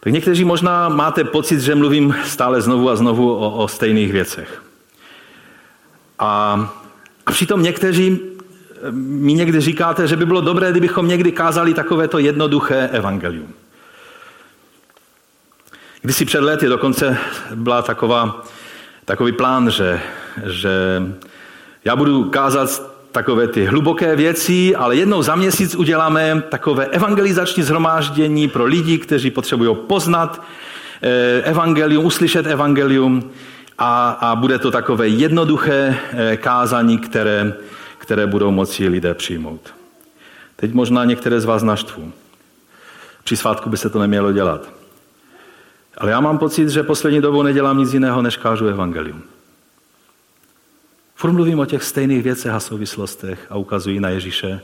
Tak 0.00 0.12
někteří 0.12 0.44
možná 0.44 0.88
máte 0.88 1.24
pocit, 1.24 1.60
že 1.60 1.74
mluvím 1.74 2.14
stále 2.24 2.60
znovu 2.60 2.90
a 2.90 2.96
znovu 2.96 3.36
o, 3.36 3.50
o 3.50 3.68
stejných 3.68 4.12
věcech. 4.12 4.62
A, 6.18 6.70
a 7.26 7.32
přitom 7.32 7.62
někteří 7.62 8.33
mi 8.90 9.34
někdy 9.34 9.60
říkáte, 9.60 10.06
že 10.06 10.16
by 10.16 10.26
bylo 10.26 10.40
dobré, 10.40 10.70
kdybychom 10.70 11.08
někdy 11.08 11.32
kázali 11.32 11.74
takovéto 11.74 12.18
jednoduché 12.18 12.88
evangelium. 12.92 13.48
Kdysi 16.02 16.24
před 16.24 16.40
lety 16.40 16.66
dokonce 16.66 17.16
byla 17.54 17.82
taková, 17.82 18.44
takový 19.04 19.32
plán, 19.32 19.70
že, 19.70 20.00
že 20.46 21.02
já 21.84 21.96
budu 21.96 22.24
kázat 22.24 22.94
takové 23.12 23.48
ty 23.48 23.64
hluboké 23.64 24.16
věci, 24.16 24.76
ale 24.76 24.96
jednou 24.96 25.22
za 25.22 25.34
měsíc 25.34 25.74
uděláme 25.74 26.42
takové 26.48 26.86
evangelizační 26.86 27.62
zhromáždění 27.62 28.48
pro 28.48 28.64
lidi, 28.64 28.98
kteří 28.98 29.30
potřebují 29.30 29.76
poznat 29.86 30.42
eh, 31.02 31.42
evangelium, 31.42 32.04
uslyšet 32.04 32.46
evangelium 32.46 33.30
a, 33.78 34.10
a 34.10 34.36
bude 34.36 34.58
to 34.58 34.70
takové 34.70 35.08
jednoduché 35.08 35.96
eh, 36.12 36.36
kázání, 36.36 36.98
které 36.98 37.52
které 38.04 38.26
budou 38.26 38.50
moci 38.50 38.88
lidé 38.88 39.14
přijmout. 39.14 39.74
Teď 40.56 40.72
možná 40.72 41.04
některé 41.04 41.40
z 41.40 41.44
vás 41.44 41.62
naštvu. 41.62 42.12
Při 43.24 43.36
svátku 43.36 43.70
by 43.70 43.76
se 43.76 43.90
to 43.90 43.98
nemělo 43.98 44.32
dělat. 44.32 44.72
Ale 45.98 46.10
já 46.10 46.20
mám 46.20 46.38
pocit, 46.38 46.68
že 46.68 46.82
poslední 46.82 47.20
dobou 47.20 47.42
nedělám 47.42 47.78
nic 47.78 47.92
jiného, 47.92 48.22
než 48.22 48.36
kážu 48.36 48.66
evangelium. 48.66 49.22
Furt 51.14 51.32
mluvím 51.32 51.58
o 51.58 51.66
těch 51.66 51.82
stejných 51.82 52.22
věcech 52.22 52.52
a 52.52 52.60
souvislostech 52.60 53.46
a 53.50 53.56
ukazují 53.56 54.00
na 54.00 54.08
Ježíše 54.08 54.60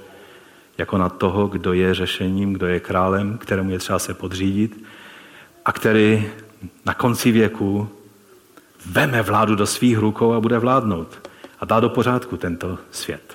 jako 0.79 0.98
na 0.98 1.09
toho, 1.09 1.48
kdo 1.48 1.72
je 1.72 1.94
řešením, 1.94 2.53
kdo 2.53 2.66
je 2.66 2.81
králem, 2.81 3.38
kterému 3.38 3.70
je 3.70 3.79
třeba 3.79 3.98
se 3.98 4.14
podřídit 4.14 4.85
a 5.64 5.72
který 5.72 6.29
na 6.87 6.94
konci 6.94 7.33
věku 7.33 7.88
veme 8.87 9.22
vládu 9.22 9.55
do 9.55 9.66
svých 9.66 9.98
rukou 9.98 10.33
a 10.33 10.40
bude 10.40 10.59
vládnout 10.59 11.29
a 11.61 11.64
dá 11.64 11.81
do 11.81 11.88
pořádku 11.88 12.37
tento 12.37 12.79
svět. 12.90 13.30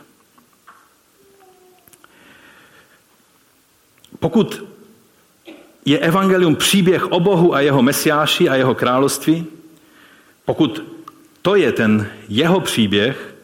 Pokud 4.20 4.64
je 5.86 6.00
evangelium 6.00 6.56
příběh 6.56 7.12
o 7.12 7.20
Bohu 7.20 7.56
a 7.56 7.60
jeho 7.60 7.82
mesiáši 7.82 8.50
a 8.50 8.56
jeho 8.56 8.76
království, 8.76 9.46
pokud 10.46 10.84
to 11.42 11.56
je 11.56 11.72
ten 11.72 12.10
jeho 12.30 12.60
příběh, 12.60 13.36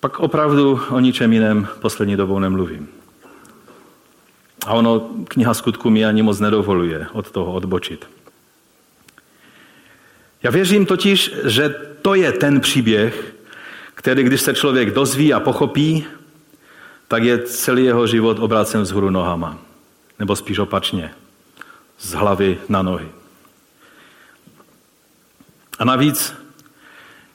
pak 0.00 0.20
opravdu 0.20 0.80
o 0.90 1.00
ničem 1.00 1.32
jiném 1.32 1.68
poslední 1.80 2.16
dobou 2.16 2.38
nemluvím. 2.38 2.88
A 4.66 4.72
ono, 4.72 5.00
kniha 5.28 5.54
skutku 5.54 5.90
mi 5.90 6.04
ani 6.04 6.22
moc 6.22 6.40
nedovoluje 6.40 7.06
od 7.12 7.30
toho 7.30 7.52
odbočit. 7.52 8.06
Já 10.42 10.50
věřím 10.50 10.86
totiž, 10.86 11.34
že 11.44 11.68
to 12.02 12.14
je 12.14 12.32
ten 12.32 12.60
příběh, 12.60 13.34
který, 13.94 14.22
když 14.22 14.40
se 14.40 14.54
člověk 14.54 14.90
dozví 14.90 15.32
a 15.32 15.40
pochopí, 15.40 16.06
tak 17.08 17.22
je 17.22 17.42
celý 17.42 17.84
jeho 17.84 18.06
život 18.06 18.38
obrácen 18.38 18.82
vzhůru 18.82 19.10
nohama. 19.10 19.58
Nebo 20.18 20.36
spíš 20.36 20.58
opačně, 20.58 21.14
z 21.98 22.12
hlavy 22.12 22.58
na 22.68 22.82
nohy. 22.82 23.08
A 25.78 25.84
navíc, 25.84 26.34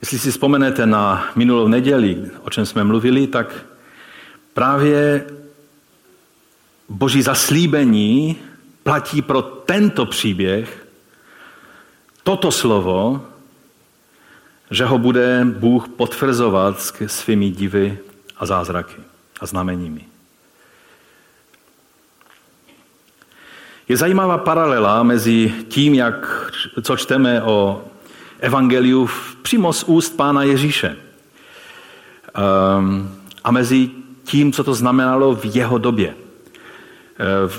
jestli 0.02 0.20
si 0.20 0.32
vzpomenete 0.32 0.86
na 0.86 1.32
minulou 1.36 1.68
neděli, 1.68 2.32
o 2.42 2.50
čem 2.50 2.66
jsme 2.66 2.84
mluvili, 2.84 3.28
tak 3.28 3.66
právě 4.54 5.26
boží 6.90 7.22
zaslíbení 7.22 8.38
platí 8.84 9.22
pro 9.22 9.42
tento 9.42 10.06
příběh, 10.06 10.88
toto 12.24 12.52
slovo, 12.52 13.26
že 14.72 14.86
ho 14.86 14.98
bude 14.98 15.46
Bůh 15.46 15.88
potvrzovat 15.88 16.94
svými 17.08 17.50
divy 17.50 18.00
a 18.38 18.46
zázraky 18.46 19.13
a 19.40 19.46
znameními. 19.46 20.06
Je 23.90 23.98
zajímavá 23.98 24.38
paralela 24.38 25.04
mezi 25.04 25.54
tím, 25.68 25.94
jak, 25.94 26.52
co 26.82 26.98
čteme 26.98 27.44
o 27.44 27.86
evangeliu 28.40 29.10
přímo 29.42 29.74
z 29.74 29.84
úst 29.84 30.18
pána 30.18 30.44
Ježíše 30.44 30.98
um, 30.98 33.12
a 33.44 33.52
mezi 33.52 33.90
tím, 34.24 34.52
co 34.52 34.64
to 34.64 34.74
znamenalo 34.74 35.36
v 35.36 35.56
jeho 35.56 35.78
době. 35.78 36.16
Uh, 37.46 37.52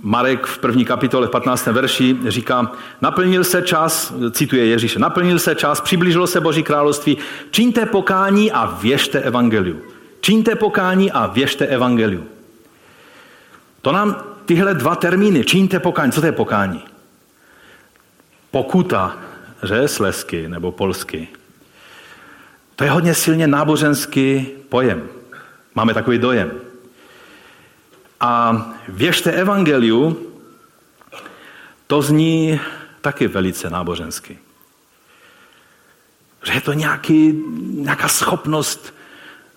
Marek 0.00 0.46
v 0.46 0.58
první 0.58 0.84
kapitole 0.84 1.26
v 1.26 1.30
15. 1.30 1.66
verši 1.66 2.16
říká, 2.28 2.72
naplnil 3.00 3.44
se 3.44 3.62
čas, 3.62 4.14
cituje 4.30 4.66
Ježíše, 4.66 4.98
naplnil 4.98 5.38
se 5.38 5.54
čas, 5.54 5.80
přiblížilo 5.80 6.26
se 6.26 6.40
Boží 6.40 6.62
království, 6.62 7.18
čiňte 7.50 7.86
pokání 7.86 8.52
a 8.52 8.66
věžte 8.66 9.20
evangeliu. 9.20 9.82
Čiňte 10.20 10.54
pokání 10.54 11.12
a 11.12 11.26
věžte 11.26 11.66
evangeliu. 11.66 12.28
To 13.82 13.92
nám 13.92 14.24
tyhle 14.44 14.74
dva 14.74 14.96
termíny, 14.96 15.44
čiňte 15.44 15.80
pokání, 15.80 16.12
co 16.12 16.20
to 16.20 16.26
je 16.26 16.32
pokání? 16.32 16.84
Pokuta, 18.50 19.18
že 19.68 19.88
slesky 19.88 20.48
nebo 20.48 20.72
polsky. 20.72 21.28
To 22.76 22.84
je 22.84 22.90
hodně 22.90 23.14
silně 23.14 23.46
náboženský 23.46 24.46
pojem. 24.68 25.08
Máme 25.74 25.94
takový 25.94 26.18
dojem. 26.18 26.50
A 28.20 28.62
věřte 28.88 29.32
evangeliu, 29.32 30.32
to 31.86 32.02
zní 32.02 32.60
taky 33.00 33.28
velice 33.28 33.70
nábožensky. 33.70 34.38
Že 36.44 36.52
je 36.52 36.60
to 36.60 36.72
nějaký, 36.72 37.42
nějaká 37.72 38.08
schopnost 38.08 38.94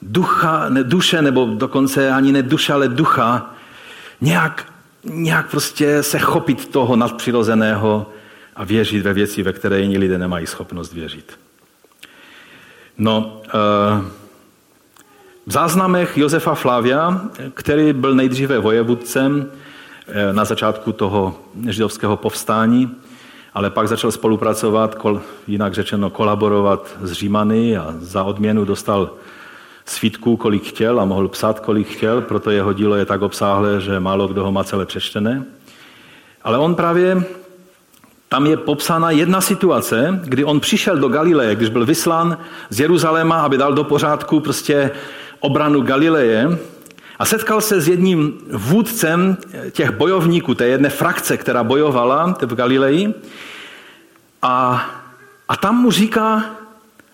ducha, 0.02 0.70
ne 0.70 0.84
duše, 0.84 1.22
nebo 1.22 1.46
dokonce 1.46 2.12
ani 2.12 2.32
ne 2.32 2.44
duše, 2.44 2.74
ale 2.74 2.88
ducha, 2.88 3.54
nějak, 4.22 4.66
nějak 5.04 5.52
prostě 5.52 6.04
se 6.04 6.20
chopit 6.20 6.68
toho 6.68 6.96
nadpřirozeného 6.96 8.10
a 8.56 8.64
věřit 8.64 9.04
ve 9.04 9.14
věci, 9.14 9.44
ve 9.44 9.54
které 9.54 9.80
jiní 9.80 9.98
lidé 9.98 10.18
nemají 10.18 10.48
schopnost 10.48 10.94
věřit. 10.94 11.40
No, 12.98 13.42
uh, 13.46 14.06
v 15.50 15.52
záznamech 15.52 16.18
Josefa 16.18 16.56
Flavia, 16.56 17.22
který 17.54 17.94
byl 17.94 18.16
nejdříve 18.16 18.60
vojevůdcem 18.60 19.52
eh, 20.08 20.34
na 20.34 20.46
začátku 20.46 20.92
toho 20.92 21.40
židovského 21.70 22.18
povstání, 22.18 22.96
ale 23.54 23.70
pak 23.70 23.88
začal 23.88 24.12
spolupracovat, 24.12 25.06
jinak 25.48 25.74
řečeno 25.74 26.10
kolaborovat 26.10 26.98
s 27.02 27.12
Římany 27.12 27.78
a 27.78 27.96
za 28.00 28.24
odměnu 28.24 28.66
dostal 28.66 29.10
svítků, 29.90 30.38
kolik 30.38 30.64
chtěl 30.64 31.00
a 31.00 31.06
mohl 31.06 31.28
psát, 31.28 31.60
kolik 31.60 31.88
chtěl, 31.88 32.22
proto 32.22 32.52
jeho 32.52 32.74
dílo 32.74 32.96
je 32.96 33.06
tak 33.06 33.22
obsáhlé, 33.22 33.82
že 33.82 34.00
málo 34.00 34.28
kdo 34.28 34.44
ho 34.44 34.52
má 34.52 34.64
celé 34.64 34.86
přečtené. 34.86 35.44
Ale 36.44 36.58
on 36.58 36.76
právě, 36.76 37.24
tam 38.30 38.46
je 38.46 38.58
popsána 38.58 39.12
jedna 39.12 39.42
situace, 39.42 40.20
kdy 40.24 40.44
on 40.44 40.60
přišel 40.60 40.98
do 40.98 41.08
Galileje, 41.08 41.56
když 41.56 41.70
byl 41.70 41.86
vyslán 41.86 42.38
z 42.70 42.80
Jeruzaléma, 42.80 43.42
aby 43.42 43.58
dal 43.58 43.74
do 43.74 43.84
pořádku 43.84 44.40
prostě 44.40 44.92
obranu 45.40 45.82
Galileje 45.82 46.58
a 47.20 47.26
setkal 47.26 47.62
se 47.62 47.82
s 47.82 47.88
jedním 47.88 48.34
vůdcem 48.52 49.38
těch 49.72 49.92
bojovníků, 49.92 50.56
té 50.56 50.68
jedné 50.68 50.90
frakce, 50.90 51.38
která 51.38 51.64
bojovala 51.64 52.36
v 52.42 52.56
Galileji. 52.56 53.14
A, 54.42 54.86
a 55.48 55.58
tam 55.58 55.76
mu 55.76 55.92
říká, 55.92 56.46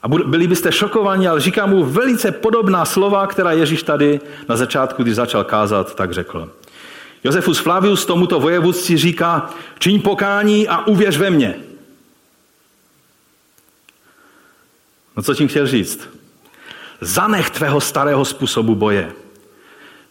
a 0.05 0.07
byli 0.07 0.47
byste 0.47 0.71
šokovaní, 0.71 1.27
ale 1.27 1.41
říká 1.41 1.65
mu 1.65 1.83
velice 1.83 2.31
podobná 2.31 2.85
slova, 2.85 3.27
která 3.27 3.51
Ježíš 3.51 3.83
tady 3.83 4.19
na 4.49 4.57
začátku, 4.57 5.03
když 5.03 5.15
začal 5.15 5.43
kázat, 5.43 5.95
tak 5.95 6.11
řekl. 6.11 6.51
Josefus 7.23 7.59
Flavius 7.59 8.05
tomuto 8.05 8.39
vojevůdci 8.39 8.97
říká, 8.97 9.49
čiň 9.79 10.01
pokání 10.01 10.67
a 10.67 10.87
uvěř 10.87 11.17
ve 11.17 11.29
mě. 11.29 11.55
No 15.17 15.23
co 15.23 15.33
tím 15.33 15.47
chtěl 15.47 15.67
říct? 15.67 16.09
Zanech 17.01 17.49
tvého 17.49 17.81
starého 17.81 18.25
způsobu 18.25 18.75
boje. 18.75 19.11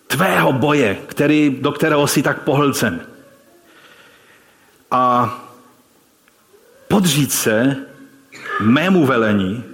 Tvého 0.07 0.53
boje, 0.53 0.99
který, 1.07 1.57
do 1.61 1.73
kterého 1.73 2.07
jsi 2.07 2.23
tak 2.23 2.43
pohlcen. 2.43 3.07
A 4.91 5.35
podřít 6.89 7.33
se 7.33 7.77
mému 8.61 9.07
velení 9.07 9.74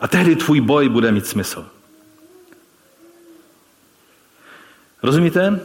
a 0.00 0.08
tehdy 0.08 0.36
tvůj 0.36 0.60
boj 0.60 0.88
bude 0.88 1.12
mít 1.12 1.26
smysl. 1.26 1.66
Rozumíte? 5.02 5.60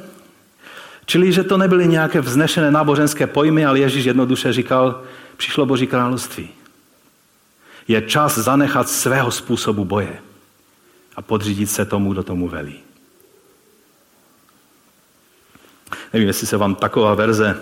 Čili, 1.06 1.32
že 1.32 1.44
to 1.44 1.58
nebyly 1.58 1.88
nějaké 1.88 2.22
vznešené 2.22 2.72
náboženské 2.72 3.28
pojmy, 3.28 3.66
ale 3.66 3.80
Ježíš 3.80 4.06
jednoduše 4.06 4.54
říkal, 4.54 5.04
přišlo 5.38 5.66
Boží 5.66 5.88
království. 5.88 6.50
Je 7.88 8.02
čas 8.02 8.38
zanechat 8.38 8.90
svého 8.90 9.32
způsobu 9.32 9.86
boje 9.86 10.20
a 11.16 11.22
podřídit 11.22 11.68
se 11.68 11.86
tomu, 11.86 12.14
kdo 12.14 12.24
tomu 12.24 12.48
velí. 12.48 12.80
Nevím, 16.14 16.28
jestli 16.28 16.48
se 16.48 16.58
vám 16.58 16.76
taková 16.76 17.14
verze 17.14 17.62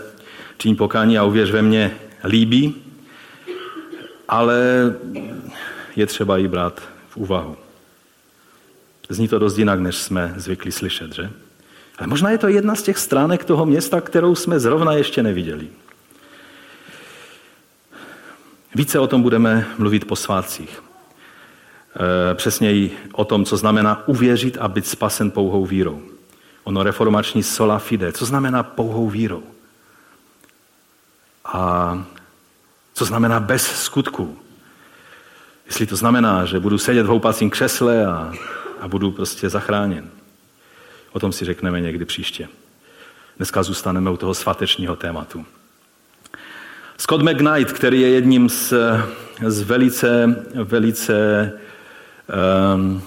činí 0.57 0.75
pokání 0.75 1.17
a 1.17 1.23
uvěř 1.23 1.51
ve 1.51 1.61
mě 1.61 1.95
líbí, 2.23 2.75
ale 4.27 4.57
je 5.97 6.05
třeba 6.05 6.37
ji 6.37 6.47
brát 6.47 6.81
v 7.09 7.17
úvahu. 7.17 7.57
Zní 9.09 9.27
to 9.27 9.39
dost 9.39 9.57
jinak, 9.57 9.79
než 9.79 9.95
jsme 9.95 10.33
zvykli 10.37 10.71
slyšet, 10.71 11.15
že? 11.15 11.29
Ale 11.97 12.07
možná 12.07 12.29
je 12.29 12.37
to 12.37 12.47
jedna 12.47 12.75
z 12.75 12.81
těch 12.81 12.97
stránek 12.97 13.45
toho 13.45 13.65
města, 13.65 14.01
kterou 14.01 14.35
jsme 14.35 14.59
zrovna 14.59 14.93
ještě 14.93 15.23
neviděli. 15.23 15.67
Více 18.75 18.99
o 18.99 19.07
tom 19.07 19.21
budeme 19.21 19.67
mluvit 19.77 20.05
po 20.05 20.15
svátcích. 20.15 20.83
E, 22.31 22.35
přesněji 22.35 22.97
o 23.11 23.25
tom, 23.25 23.45
co 23.45 23.57
znamená 23.57 24.07
uvěřit 24.07 24.57
a 24.57 24.67
být 24.67 24.87
spasen 24.87 25.31
pouhou 25.31 25.65
vírou. 25.65 26.01
Ono 26.63 26.83
reformační 26.83 27.43
sola 27.43 27.79
fide. 27.79 28.11
Co 28.11 28.25
znamená 28.25 28.63
pouhou 28.63 29.09
vírou? 29.09 29.43
A 31.45 32.05
co 32.93 33.05
znamená 33.05 33.39
bez 33.39 33.63
skutků? 33.63 34.37
Jestli 35.67 35.85
to 35.85 35.95
znamená, 35.95 36.45
že 36.45 36.59
budu 36.59 36.77
sedět 36.77 37.03
v 37.03 37.09
houpacím 37.09 37.49
křesle 37.49 38.05
a, 38.05 38.33
a 38.79 38.87
budu 38.87 39.11
prostě 39.11 39.49
zachráněn. 39.49 40.09
O 41.11 41.19
tom 41.19 41.31
si 41.31 41.45
řekneme 41.45 41.81
někdy 41.81 42.05
příště. 42.05 42.47
Dneska 43.37 43.63
zůstaneme 43.63 44.11
u 44.11 44.17
toho 44.17 44.33
svatečního 44.33 44.95
tématu. 44.95 45.45
Scott 46.97 47.21
McKnight, 47.21 47.71
který 47.71 48.01
je 48.01 48.09
jedním 48.09 48.49
z, 48.49 48.73
z 49.47 49.61
velice, 49.61 50.43
velice 50.63 51.51
um, 52.75 53.01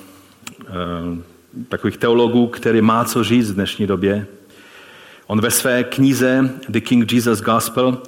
um, 1.04 1.24
takových 1.68 1.96
teologů, 1.96 2.46
který 2.46 2.80
má 2.80 3.04
co 3.04 3.24
říct 3.24 3.50
v 3.50 3.54
dnešní 3.54 3.86
době. 3.86 4.26
On 5.26 5.40
ve 5.40 5.50
své 5.50 5.84
knize 5.84 6.50
The 6.68 6.80
King 6.80 7.12
Jesus 7.12 7.40
Gospel, 7.40 8.02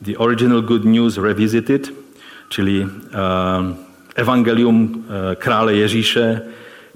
The 0.00 0.16
Original 0.16 0.62
Good 0.62 0.84
News 0.84 1.18
Revisited, 1.18 1.92
čili 2.48 2.84
uh, 2.84 3.85
Evangelium 4.16 4.94
uh, 4.94 5.04
krále 5.34 5.74
Ježíše, 5.74 6.42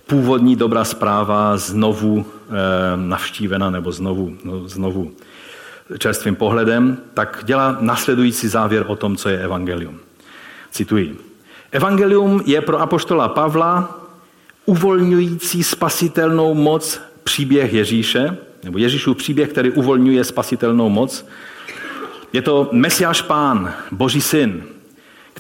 původní 0.07 0.57
dobrá 0.57 0.85
zpráva 0.85 1.57
znovu 1.57 2.15
uh, 2.15 2.25
navštívena 2.97 3.71
nebo 3.71 3.93
znovu, 3.93 4.37
no, 4.45 4.69
znovu 4.69 5.13
čerstvým 5.99 6.37
pohledem, 6.37 6.99
tak 7.15 7.43
dělá 7.45 7.77
nasledující 7.81 8.49
závěr 8.49 8.85
o 8.87 8.97
tom, 8.97 9.17
co 9.17 9.29
je 9.29 9.39
evangelium. 9.39 9.99
Cituji. 10.71 11.19
Evangelium 11.73 12.43
je 12.47 12.61
pro 12.61 12.81
apoštola 12.81 13.29
Pavla 13.29 14.01
uvolňující 14.67 15.63
spasitelnou 15.63 16.55
moc 16.55 17.01
příběh 17.25 17.73
Ježíše, 17.73 18.37
nebo 18.65 18.79
Ježíšův 18.79 19.17
příběh, 19.17 19.49
který 19.49 19.71
uvolňuje 19.71 20.25
spasitelnou 20.25 20.89
moc. 20.89 21.27
Je 22.33 22.43
to 22.43 22.69
Mesiáš 22.73 23.23
Pán, 23.23 23.73
Boží 23.91 24.21
syn, 24.21 24.63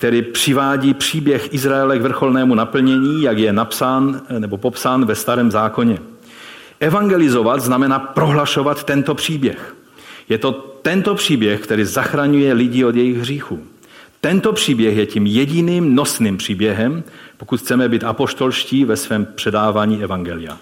který 0.00 0.22
přivádí 0.22 0.94
příběh 0.94 1.54
Izraele 1.54 1.98
k 1.98 2.02
vrcholnému 2.02 2.54
naplnění, 2.54 3.22
jak 3.22 3.38
je 3.38 3.52
napsán 3.52 4.20
nebo 4.38 4.56
popsán 4.56 5.04
ve 5.04 5.14
starém 5.14 5.50
zákoně. 5.50 5.98
Evangelizovat 6.80 7.60
znamená 7.60 7.98
prohlašovat 7.98 8.84
tento 8.84 9.14
příběh. 9.14 9.76
Je 10.28 10.38
to 10.38 10.52
tento 10.82 11.14
příběh, 11.14 11.60
který 11.60 11.84
zachraňuje 11.84 12.52
lidi 12.52 12.84
od 12.84 12.96
jejich 12.96 13.16
hříchů. 13.16 13.60
Tento 14.20 14.52
příběh 14.52 14.96
je 14.96 15.06
tím 15.06 15.26
jediným 15.26 15.94
nosným 15.94 16.36
příběhem, 16.36 17.04
pokud 17.36 17.60
chceme 17.60 17.88
být 17.88 18.04
apoštolští 18.04 18.84
ve 18.84 18.96
svém 18.96 19.26
předávání 19.34 20.02
evangelia. 20.02 20.58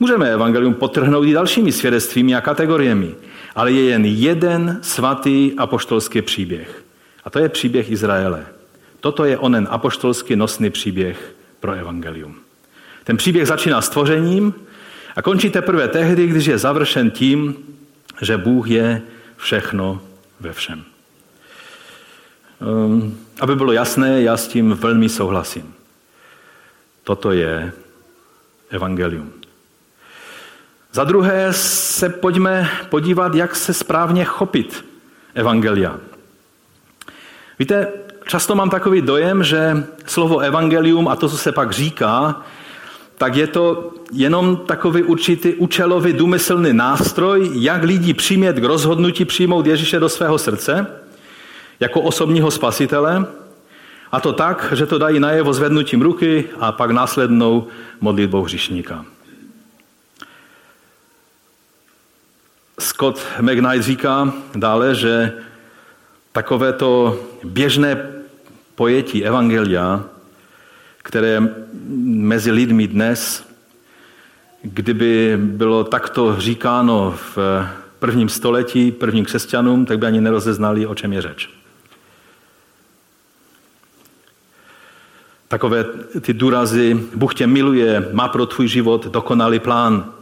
Můžeme 0.00 0.32
evangelium 0.32 0.74
potrhnout 0.74 1.24
i 1.24 1.32
dalšími 1.32 1.72
svědectvími 1.72 2.34
a 2.34 2.40
kategoriemi, 2.40 3.14
ale 3.54 3.72
je 3.72 3.84
jen 3.84 4.04
jeden 4.04 4.78
svatý 4.82 5.52
apoštolský 5.56 6.22
příběh. 6.22 6.84
A 7.24 7.30
to 7.30 7.38
je 7.38 7.48
příběh 7.48 7.90
Izraele. 7.90 8.57
Toto 9.00 9.24
je 9.24 9.38
onen 9.38 9.68
apoštolský 9.70 10.36
nosný 10.36 10.70
příběh 10.70 11.34
pro 11.60 11.72
evangelium. 11.72 12.36
Ten 13.04 13.16
příběh 13.16 13.46
začíná 13.46 13.82
stvořením 13.82 14.54
a 15.16 15.22
končí 15.22 15.50
teprve 15.50 15.88
tehdy, 15.88 16.26
když 16.26 16.46
je 16.46 16.58
završen 16.58 17.10
tím, 17.10 17.56
že 18.20 18.36
Bůh 18.36 18.70
je 18.70 19.02
všechno 19.36 20.02
ve 20.40 20.52
všem. 20.52 20.84
Um, 22.60 23.18
aby 23.40 23.56
bylo 23.56 23.72
jasné, 23.72 24.22
já 24.22 24.36
s 24.36 24.48
tím 24.48 24.72
velmi 24.72 25.08
souhlasím. 25.08 25.74
Toto 27.04 27.32
je 27.32 27.72
evangelium. 28.70 29.32
Za 30.92 31.04
druhé 31.04 31.52
se 31.52 32.08
pojďme 32.08 32.70
podívat, 32.88 33.34
jak 33.34 33.56
se 33.56 33.74
správně 33.74 34.24
chopit 34.24 34.84
evangelia. 35.34 36.00
Víte, 37.58 37.92
často 38.28 38.54
mám 38.54 38.70
takový 38.70 39.02
dojem, 39.02 39.44
že 39.44 39.84
slovo 40.06 40.38
evangelium 40.38 41.08
a 41.08 41.16
to, 41.16 41.28
co 41.28 41.38
se 41.38 41.52
pak 41.52 41.72
říká, 41.72 42.42
tak 43.18 43.36
je 43.36 43.46
to 43.46 43.92
jenom 44.12 44.56
takový 44.56 45.02
určitý 45.02 45.54
účelový, 45.54 46.12
důmyslný 46.12 46.72
nástroj, 46.72 47.50
jak 47.54 47.82
lidi 47.82 48.14
přimět 48.14 48.56
k 48.56 48.64
rozhodnutí 48.64 49.24
přijmout 49.24 49.66
Ježíše 49.66 50.00
do 50.00 50.08
svého 50.08 50.38
srdce 50.38 50.86
jako 51.80 52.00
osobního 52.00 52.50
spasitele, 52.50 53.26
a 54.12 54.20
to 54.20 54.32
tak, 54.32 54.72
že 54.76 54.86
to 54.86 54.98
dají 54.98 55.20
najevo 55.20 55.52
zvednutím 55.52 56.02
ruky 56.02 56.44
a 56.60 56.72
pak 56.72 56.90
následnou 56.90 57.66
modlitbou 58.00 58.42
hřišníka. 58.42 59.04
Scott 62.78 63.20
McKnight 63.40 63.84
říká 63.84 64.32
dále, 64.54 64.94
že 64.94 65.32
takovéto 66.32 67.20
běžné 67.44 68.17
pojetí 68.78 69.24
evangelia, 69.24 70.04
které 71.02 71.42
mezi 71.98 72.50
lidmi 72.50 72.86
dnes, 72.86 73.42
kdyby 74.62 75.38
bylo 75.40 75.84
takto 75.84 76.40
říkáno 76.40 77.18
v 77.34 77.38
prvním 77.98 78.28
století 78.28 78.92
prvním 78.92 79.24
křesťanům, 79.24 79.86
tak 79.86 79.98
by 79.98 80.06
ani 80.06 80.20
nerozeznali, 80.20 80.86
o 80.86 80.94
čem 80.94 81.12
je 81.12 81.22
řeč. 81.22 81.50
Takové 85.48 85.84
ty 86.20 86.32
důrazy, 86.32 87.00
Bůh 87.14 87.34
tě 87.34 87.46
miluje, 87.46 88.08
má 88.12 88.28
pro 88.28 88.46
tvůj 88.46 88.68
život 88.68 89.06
dokonalý 89.06 89.58
plán. 89.58 90.12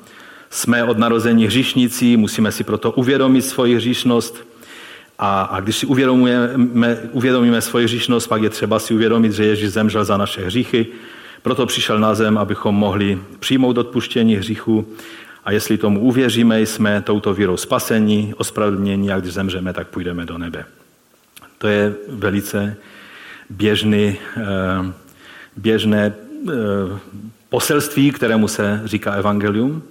Jsme 0.51 0.85
od 0.85 0.99
narození 0.99 1.47
hříšníci, 1.47 2.16
musíme 2.16 2.53
si 2.53 2.64
proto 2.64 2.92
uvědomit 2.92 3.42
svoji 3.42 3.77
hříšnost. 3.77 4.45
A, 5.18 5.42
a 5.42 5.61
když 5.61 5.76
si 5.76 5.87
uvědomíme, 5.87 6.98
uvědomíme 7.12 7.61
svoji 7.61 7.85
hříšnost, 7.85 8.26
pak 8.26 8.42
je 8.42 8.50
třeba 8.50 8.79
si 8.79 8.94
uvědomit, 8.94 9.33
že 9.33 9.44
Ježíš 9.44 9.70
zemřel 9.70 10.05
za 10.05 10.16
naše 10.16 10.46
hříchy. 10.46 10.87
Proto 11.42 11.66
přišel 11.66 11.98
na 11.98 12.14
zem, 12.14 12.38
abychom 12.38 12.74
mohli 12.74 13.18
přijmout 13.38 13.79
odpuštění 13.79 14.37
hříchu. 14.37 14.88
A 15.44 15.52
jestli 15.52 15.79
tomu 15.79 16.00
uvěříme, 16.00 16.61
jsme 16.61 17.02
touto 17.02 17.35
vírou 17.35 17.57
spasení, 17.57 18.35
ospravedlnění 18.37 19.12
a 19.12 19.20
když 19.20 19.33
zemřeme, 19.33 19.72
tak 19.72 19.88
půjdeme 19.88 20.24
do 20.26 20.38
nebe. 20.38 20.64
To 21.59 21.68
je 21.68 21.94
velice 22.09 22.76
běžný 23.50 24.16
eh, 24.37 24.92
běžné 25.57 26.14
eh, 26.48 26.52
poselství, 27.48 28.11
kterému 28.11 28.48
se 28.48 28.83
říká 28.85 29.12
evangelium. 29.12 29.83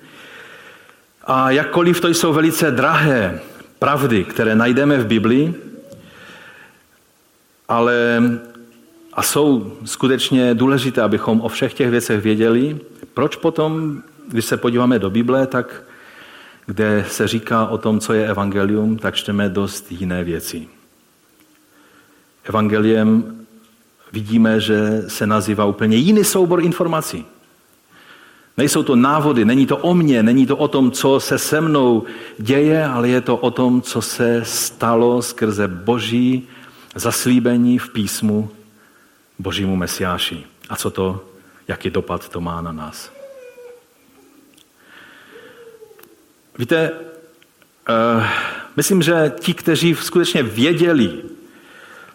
A 1.23 1.51
jakkoliv 1.51 2.01
to 2.01 2.07
jsou 2.07 2.33
velice 2.33 2.71
drahé 2.71 3.39
pravdy, 3.79 4.23
které 4.23 4.55
najdeme 4.55 4.97
v 4.97 5.07
Biblii, 5.07 5.53
ale 7.67 8.21
a 9.13 9.23
jsou 9.23 9.77
skutečně 9.85 10.53
důležité, 10.53 11.01
abychom 11.01 11.41
o 11.41 11.49
všech 11.49 11.73
těch 11.73 11.89
věcech 11.89 12.21
věděli. 12.21 12.79
Proč 13.13 13.35
potom, 13.35 14.01
když 14.27 14.45
se 14.45 14.57
podíváme 14.57 14.99
do 14.99 15.09
Bible, 15.09 15.47
tak 15.47 15.83
kde 16.65 17.05
se 17.09 17.27
říká 17.27 17.67
o 17.67 17.77
tom, 17.77 17.99
co 17.99 18.13
je 18.13 18.27
evangelium, 18.27 18.97
tak 18.97 19.15
čteme 19.15 19.49
dost 19.49 19.91
jiné 19.91 20.23
věci. 20.23 20.67
Evangeliem 22.43 23.37
vidíme, 24.11 24.59
že 24.59 25.03
se 25.07 25.27
nazývá 25.27 25.65
úplně 25.65 25.97
jiný 25.97 26.23
soubor 26.23 26.61
informací. 26.61 27.25
Nejsou 28.57 28.83
to 28.83 28.95
návody, 28.95 29.45
není 29.45 29.65
to 29.65 29.77
o 29.77 29.93
mně, 29.93 30.23
není 30.23 30.45
to 30.45 30.57
o 30.57 30.67
tom, 30.67 30.91
co 30.91 31.19
se 31.19 31.37
se 31.37 31.61
mnou 31.61 32.03
děje, 32.37 32.85
ale 32.85 33.09
je 33.09 33.21
to 33.21 33.37
o 33.37 33.51
tom, 33.51 33.81
co 33.81 34.01
se 34.01 34.41
stalo 34.45 35.21
skrze 35.21 35.67
boží 35.67 36.47
zaslíbení 36.95 37.79
v 37.79 37.89
písmu 37.89 38.49
božímu 39.39 39.75
mesiáši. 39.75 40.43
A 40.69 40.75
co 40.75 40.89
to, 40.89 41.25
jaký 41.67 41.89
dopad 41.89 42.29
to 42.29 42.41
má 42.41 42.61
na 42.61 42.71
nás. 42.71 43.11
Víte, 46.57 46.91
uh, 46.91 48.23
myslím, 48.75 49.01
že 49.01 49.33
ti, 49.39 49.53
kteří 49.53 49.95
skutečně 49.95 50.43
věděli, 50.43 51.21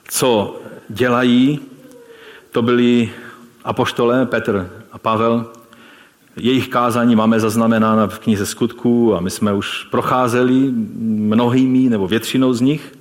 co 0.09 0.61
dělají, 0.89 1.61
to 2.51 2.63
byli 2.63 3.13
apoštole 3.65 4.27
Petr 4.27 4.85
a 4.93 4.99
Pavel. 4.99 5.60
Jejich 6.43 6.69
kázání 6.69 7.17
máme 7.17 7.41
zaznamenána 7.41 8.07
v 8.07 8.19
knize 8.19 8.47
skutků 8.47 9.17
a 9.17 9.21
my 9.21 9.31
jsme 9.31 9.53
už 9.53 9.85
procházeli 9.85 10.73
mnohými 11.09 11.91
nebo 11.91 12.09
většinou 12.09 12.53
z 12.53 12.61
nich. 12.61 12.93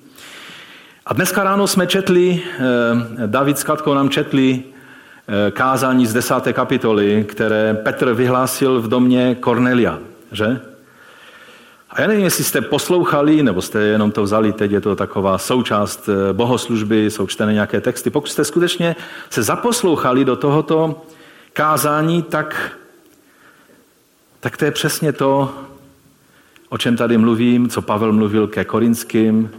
A 1.05 1.13
dneska 1.13 1.43
ráno 1.43 1.67
jsme 1.67 1.87
četli, 1.87 2.41
eh, 2.59 3.27
David 3.27 3.57
s 3.57 3.63
Katkou 3.63 3.93
nám 3.93 4.09
četli 4.09 4.63
eh, 5.27 5.51
kázání 5.51 6.05
z 6.05 6.13
desáté 6.13 6.53
kapitoly, 6.53 7.25
které 7.27 7.73
Petr 7.73 8.13
vyhlásil 8.13 8.81
v 8.81 8.87
domě 8.87 9.37
Cornelia, 9.43 9.99
že? 10.31 10.59
A 11.89 12.01
já 12.01 12.07
nevím, 12.07 12.23
jestli 12.23 12.43
jste 12.43 12.61
poslouchali, 12.61 13.43
nebo 13.43 13.61
jste 13.61 13.79
jenom 13.79 14.11
to 14.11 14.23
vzali, 14.23 14.53
teď 14.53 14.71
je 14.71 14.81
to 14.81 14.95
taková 14.95 15.37
součást 15.37 16.09
eh, 16.09 16.33
bohoslužby, 16.33 17.11
jsou 17.11 17.27
čtené 17.27 17.53
nějaké 17.53 17.81
texty. 17.81 18.09
Pokud 18.09 18.27
jste 18.27 18.43
skutečně 18.43 18.95
se 19.29 19.43
zaposlouchali 19.43 20.25
do 20.25 20.35
tohoto 20.35 21.01
kázání, 21.53 22.23
tak, 22.23 22.79
tak 24.39 24.57
to 24.57 24.65
je 24.65 24.71
přesně 24.71 25.13
to, 25.13 25.53
o 26.69 26.77
čem 26.77 26.97
tady 26.97 27.17
mluvím, 27.17 27.69
co 27.69 27.81
Pavel 27.81 28.13
mluvil 28.13 28.47
ke 28.47 28.65
Korinským, 28.65 29.49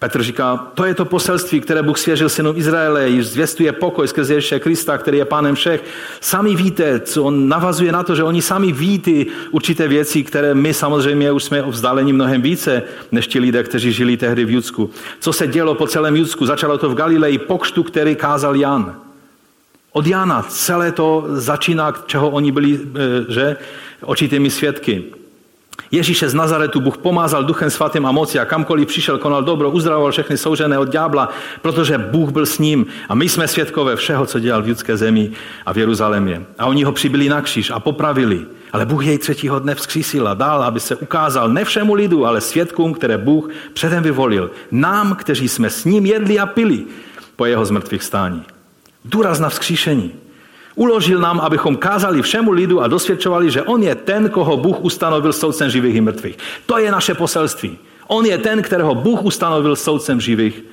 Petr 0.00 0.22
říká, 0.22 0.56
to 0.74 0.84
je 0.84 0.94
to 0.94 1.04
poselství, 1.04 1.60
které 1.60 1.82
Bůh 1.82 1.98
svěřil 1.98 2.28
synům 2.28 2.56
Izraele, 2.56 3.08
již 3.08 3.26
zvěstuje 3.26 3.72
pokoj 3.72 4.08
skrze 4.08 4.34
Ježíše 4.34 4.60
Krista, 4.60 4.98
který 4.98 5.18
je 5.18 5.24
pánem 5.24 5.54
všech. 5.54 5.84
Sami 6.20 6.56
víte, 6.56 7.00
co 7.00 7.24
on 7.24 7.48
navazuje 7.48 7.92
na 7.92 8.02
to, 8.02 8.14
že 8.14 8.22
oni 8.22 8.42
sami 8.42 8.72
ví 8.72 8.98
ty 8.98 9.26
určité 9.50 9.88
věci, 9.88 10.22
které 10.22 10.54
my 10.54 10.74
samozřejmě 10.74 11.32
už 11.32 11.44
jsme 11.44 11.62
vzdáleni 11.62 12.12
mnohem 12.12 12.42
více, 12.42 12.82
než 13.12 13.26
ti 13.26 13.38
lidé, 13.38 13.62
kteří 13.62 13.92
žili 13.92 14.16
tehdy 14.16 14.44
v 14.44 14.50
Judsku. 14.50 14.90
Co 15.20 15.32
se 15.32 15.46
dělo 15.46 15.74
po 15.74 15.86
celém 15.86 16.16
Judsku? 16.16 16.46
Začalo 16.46 16.78
to 16.78 16.90
v 16.90 16.94
Galileji, 16.94 17.38
pokštu, 17.38 17.82
který 17.82 18.16
kázal 18.16 18.56
Jan. 18.56 19.09
Od 19.92 20.06
Jana 20.06 20.42
celé 20.42 20.92
to 20.92 21.24
začíná, 21.28 21.92
čeho 22.06 22.30
oni 22.30 22.52
byli, 22.52 22.80
eh, 22.80 23.32
že, 23.32 23.56
očitými 24.02 24.50
svědky. 24.50 25.04
Ježíše 25.90 26.28
z 26.28 26.34
Nazaretu 26.34 26.80
Bůh 26.80 26.98
pomázal 26.98 27.44
duchem 27.44 27.70
svatým 27.70 28.06
a 28.06 28.12
moci 28.12 28.38
a 28.38 28.44
kamkoliv 28.44 28.88
přišel, 28.88 29.18
konal 29.18 29.42
dobro, 29.42 29.70
uzdravoval 29.70 30.12
všechny 30.12 30.38
soužené 30.38 30.78
od 30.78 30.88
ďábla, 30.88 31.28
protože 31.62 31.98
Bůh 31.98 32.30
byl 32.30 32.46
s 32.46 32.58
ním 32.58 32.86
a 33.08 33.14
my 33.14 33.28
jsme 33.28 33.48
svědkové 33.48 33.96
všeho, 33.96 34.26
co 34.26 34.38
dělal 34.38 34.62
v 34.62 34.68
judské 34.68 34.96
zemi 34.96 35.30
a 35.66 35.72
v 35.72 35.78
Jeruzalémě. 35.78 36.42
A 36.58 36.66
oni 36.66 36.84
ho 36.84 36.92
přibyli 36.92 37.28
na 37.28 37.42
kříž 37.42 37.70
a 37.70 37.80
popravili. 37.80 38.46
Ale 38.72 38.86
Bůh 38.86 39.06
jej 39.06 39.18
třetího 39.18 39.58
dne 39.58 39.74
vzkřísil 39.74 40.28
a 40.28 40.34
dal, 40.34 40.62
aby 40.62 40.80
se 40.80 40.96
ukázal 40.96 41.48
ne 41.48 41.64
všemu 41.64 41.94
lidu, 41.94 42.26
ale 42.26 42.40
svědkům, 42.40 42.94
které 42.94 43.18
Bůh 43.18 43.50
předem 43.72 44.02
vyvolil. 44.02 44.50
Nám, 44.70 45.14
kteří 45.14 45.48
jsme 45.48 45.70
s 45.70 45.84
ním 45.84 46.06
jedli 46.06 46.38
a 46.38 46.46
pili 46.46 46.84
po 47.36 47.46
jeho 47.46 47.64
zmrtvých 47.64 48.02
stání. 48.02 48.44
Důraz 49.04 49.40
na 49.40 49.48
vzkříšení. 49.48 50.12
Uložil 50.74 51.20
nám, 51.20 51.40
abychom 51.40 51.76
kázali 51.76 52.22
všemu 52.22 52.50
lidu 52.50 52.80
a 52.80 52.88
dosvědčovali, 52.88 53.50
že 53.50 53.62
on 53.62 53.82
je 53.82 53.94
ten, 53.94 54.30
koho 54.30 54.56
Bůh 54.56 54.80
ustanovil 54.80 55.32
soudcem 55.32 55.70
živých 55.70 55.94
i 55.94 56.00
mrtvých. 56.00 56.38
To 56.66 56.78
je 56.78 56.90
naše 56.90 57.14
poselství. 57.14 57.78
On 58.06 58.26
je 58.26 58.38
ten, 58.38 58.62
kterého 58.62 58.94
Bůh 58.94 59.22
ustanovil 59.22 59.76
soudcem 59.76 60.20
živých 60.20 60.64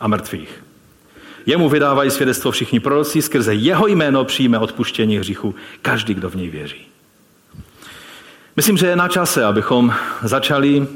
a 0.00 0.08
mrtvých. 0.08 0.64
Jemu 1.46 1.68
vydávají 1.68 2.10
svědectvo 2.10 2.50
všichni 2.50 2.80
proroci, 2.80 3.22
skrze 3.22 3.54
jeho 3.54 3.86
jméno 3.86 4.24
přijme 4.24 4.58
odpuštění 4.58 5.18
hříchu 5.18 5.54
každý, 5.82 6.14
kdo 6.14 6.30
v 6.30 6.34
něj 6.34 6.50
věří. 6.50 6.86
Myslím, 8.56 8.76
že 8.76 8.86
je 8.86 8.96
na 8.96 9.08
čase, 9.08 9.44
abychom 9.44 9.94
začali 10.22 10.86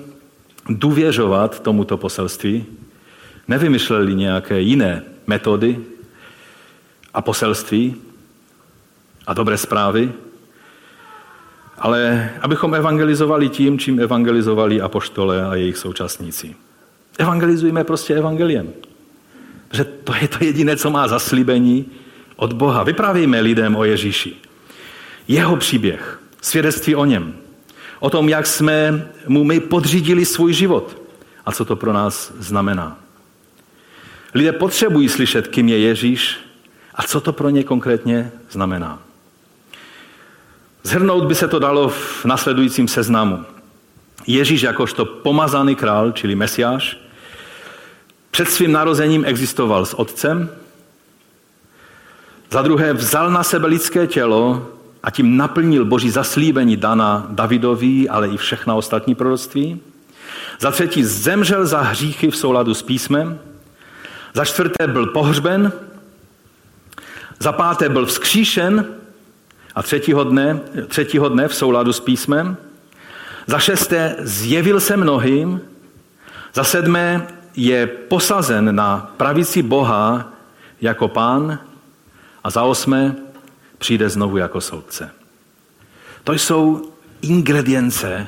důvěřovat 0.69 1.61
tomuto 1.61 1.97
poselství, 1.97 2.65
nevymyšleli 3.49 4.15
nějaké 4.15 4.61
jiné 4.61 5.03
metody 5.27 5.79
a 7.17 7.23
poselství, 7.23 7.97
a 9.27 9.33
dobré 9.33 9.59
zprávy, 9.59 10.13
ale 11.79 12.31
abychom 12.41 12.75
evangelizovali 12.75 13.49
tím, 13.49 13.79
čím 13.79 14.01
evangelizovali 14.01 14.81
apoštole 14.81 15.47
a 15.47 15.55
jejich 15.55 15.77
současníci. 15.77 16.57
Evangelizujeme 17.19 17.85
prostě 17.85 18.15
evangeliem. 18.15 18.73
Protože 19.69 19.85
to 19.85 20.15
je 20.21 20.29
to 20.29 20.45
jediné, 20.45 20.77
co 20.77 20.91
má 20.91 21.09
zaslíbení 21.09 21.87
od 22.37 22.53
Boha. 22.53 22.83
Vyprávíme 22.83 23.41
lidem 23.41 23.77
o 23.77 23.85
Ježíši. 23.85 24.37
Jeho 25.29 25.57
příběh, 25.57 26.21
svědectví 26.43 26.95
o 26.95 27.05
něm. 27.05 27.35
O 28.01 28.11
tom, 28.11 28.29
jak 28.29 28.47
jsme 28.47 29.09
mu 29.29 29.45
my 29.45 29.61
podřídili 29.61 30.25
svůj 30.25 30.53
život 30.53 31.03
a 31.47 31.53
co 31.53 31.65
to 31.65 31.77
pro 31.77 31.93
nás 31.93 32.33
znamená. 32.39 32.99
Lidé 34.35 34.53
potřebují 34.53 35.09
slyšet, 35.09 35.49
kým 35.49 35.69
je 35.69 35.79
Ježíš 35.79 36.46
a 36.97 37.03
co 37.03 37.21
to 37.21 37.33
pro 37.33 37.51
ně 37.51 37.65
konkrétně 37.65 38.33
znamená. 38.51 38.99
Zhrnout 40.83 41.25
by 41.25 41.35
se 41.35 41.49
to 41.49 41.59
dalo 41.59 41.89
v 41.89 42.25
nasledujícím 42.25 42.89
seznamu. 42.89 43.45
Ježíš 44.27 44.63
jakožto 44.63 45.05
pomazaný 45.05 45.77
král, 45.77 46.13
čili 46.13 46.35
mesiáš, 46.35 46.99
před 48.31 48.51
svým 48.51 48.73
narozením 48.73 49.25
existoval 49.25 49.87
s 49.87 49.95
otcem, 49.95 50.51
za 52.51 52.63
druhé 52.63 52.93
vzal 52.93 53.31
na 53.31 53.43
sebe 53.43 53.67
lidské 53.67 54.07
tělo 54.07 54.67
a 55.03 55.11
tím 55.11 55.37
naplnil 55.37 55.85
boží 55.85 56.11
zaslíbení 56.11 56.77
dana 56.77 57.27
Davidovi, 57.31 58.09
ale 58.09 58.29
i 58.29 58.37
všechna 58.37 58.75
ostatní 58.75 59.15
proroctví. 59.15 59.81
Za 60.61 60.71
třetí 60.71 61.05
zemřel 61.05 61.67
za 61.67 61.81
hříchy 61.81 62.31
v 62.31 62.37
souladu 62.37 62.75
s 62.75 62.83
písmem. 62.83 63.39
Za 64.35 64.45
čtvrté 64.45 64.87
byl 64.87 65.07
pohřben. 65.07 65.73
Za 67.39 67.53
páté 67.53 67.89
byl 67.89 68.07
vzkříšen 68.07 68.87
a 69.75 69.83
třetího 69.83 70.25
dne, 70.25 70.61
třetího 70.89 71.29
dne 71.29 71.49
v 71.49 71.55
souladu 71.55 71.93
s 71.93 72.01
písmem. 72.01 72.57
Za 73.47 73.59
šesté 73.59 74.17
zjevil 74.19 74.81
se 74.81 74.97
mnohým. 74.97 75.61
Za 76.55 76.65
sedmé 76.65 77.27
je 77.57 77.87
posazen 77.87 78.75
na 78.75 79.15
pravici 79.17 79.63
Boha 79.63 80.33
jako 80.81 81.09
pán. 81.09 81.59
A 82.45 82.51
za 82.51 82.63
osmé 82.63 83.17
přijde 83.79 84.09
znovu 84.09 84.37
jako 84.37 84.61
soudce. 84.61 85.11
To 86.25 86.33
jsou 86.33 86.91
ingredience 87.23 88.27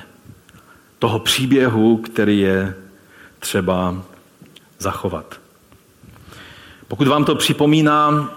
toho 0.98 1.18
příběhu, 1.18 1.96
který 1.96 2.40
je 2.40 2.74
třeba 3.38 4.02
zachovat. 4.78 5.40
Pokud 6.88 7.09
vám 7.09 7.24
to 7.24 7.34
připomíná 7.34 8.30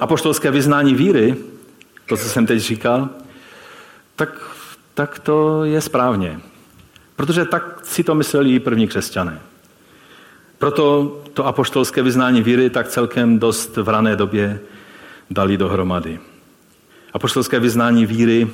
apoštolské 0.00 0.50
vyznání 0.50 0.94
víry, 0.94 1.36
to, 2.08 2.16
co 2.16 2.28
jsem 2.28 2.46
teď 2.46 2.60
říkal, 2.60 3.08
tak, 4.16 4.50
tak 4.94 5.18
to 5.18 5.64
je 5.64 5.80
správně. 5.80 6.40
Protože 7.16 7.44
tak 7.44 7.80
si 7.82 8.04
to 8.04 8.14
mysleli 8.14 8.54
i 8.54 8.60
první 8.60 8.88
křesťané. 8.88 9.40
Proto 10.58 11.16
to 11.34 11.46
apoštolské 11.46 12.02
vyznání 12.02 12.42
víry 12.42 12.70
tak 12.70 12.88
celkem 12.88 13.38
dost 13.38 13.76
v 13.76 13.88
rané 13.88 14.16
době 14.16 14.60
dali 15.30 15.56
dohromady. 15.56 16.20
Apoštolské 17.12 17.60
vyznání 17.60 18.06
víry 18.06 18.48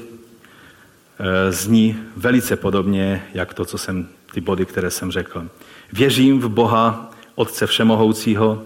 e, 1.18 1.52
zní 1.52 1.96
velice 2.16 2.56
podobně, 2.56 3.26
jak 3.34 3.54
to, 3.54 3.64
co 3.64 3.78
jsem, 3.78 4.08
ty 4.32 4.40
body, 4.40 4.66
které 4.66 4.90
jsem 4.90 5.10
řekl. 5.10 5.48
Věřím 5.92 6.40
v 6.40 6.48
Boha, 6.48 7.10
Otce 7.34 7.66
Všemohoucího, 7.66 8.62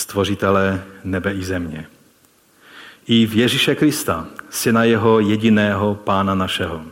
Stvořitele 0.00 0.82
nebe 1.04 1.32
i 1.32 1.44
země 1.44 1.86
i 3.06 3.26
v 3.26 3.34
Ježíše 3.36 3.74
Krista, 3.74 4.26
syna 4.50 4.84
jeho 4.84 5.20
jediného 5.20 5.94
pána 5.94 6.34
našeho. 6.34 6.82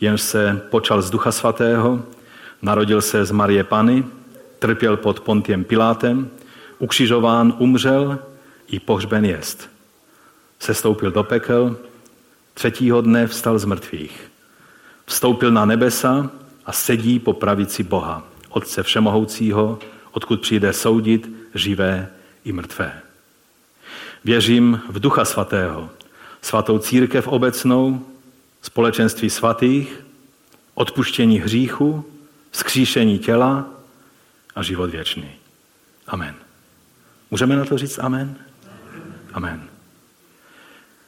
Jenž 0.00 0.20
se 0.20 0.62
počal 0.70 1.02
z 1.02 1.10
Ducha 1.10 1.32
Svatého, 1.32 2.02
narodil 2.62 3.02
se 3.02 3.24
z 3.24 3.30
Marie 3.30 3.64
Pany, 3.64 4.04
trpěl 4.58 4.96
pod 4.96 5.20
Pontiem 5.20 5.64
Pilátem, 5.64 6.30
ukřižován, 6.78 7.54
umřel 7.58 8.18
i 8.68 8.80
pohřben 8.80 9.24
jest. 9.24 9.70
Sestoupil 10.58 11.10
do 11.10 11.24
pekel, 11.24 11.76
třetího 12.54 13.00
dne 13.00 13.26
vstal 13.26 13.58
z 13.58 13.64
mrtvých. 13.64 14.30
Vstoupil 15.06 15.50
na 15.50 15.64
nebesa 15.64 16.30
a 16.66 16.72
sedí 16.72 17.18
po 17.18 17.32
pravici 17.32 17.82
Boha, 17.82 18.22
Otce 18.48 18.82
Všemohoucího, 18.82 19.78
odkud 20.12 20.40
přijde 20.40 20.72
soudit 20.72 21.30
živé 21.54 22.08
i 22.44 22.52
mrtvé. 22.52 23.00
Věřím 24.24 24.82
v 24.88 25.00
Ducha 25.00 25.24
Svatého, 25.24 25.90
svatou 26.42 26.78
církev 26.78 27.28
obecnou, 27.28 28.06
společenství 28.62 29.30
svatých, 29.30 30.04
odpuštění 30.74 31.38
hříchu, 31.38 32.04
skříšení 32.52 33.18
těla 33.18 33.66
a 34.54 34.62
život 34.62 34.90
věčný. 34.90 35.30
Amen. 36.06 36.34
Můžeme 37.30 37.56
na 37.56 37.64
to 37.64 37.78
říct 37.78 37.98
amen? 37.98 38.36
Amen. 39.32 39.62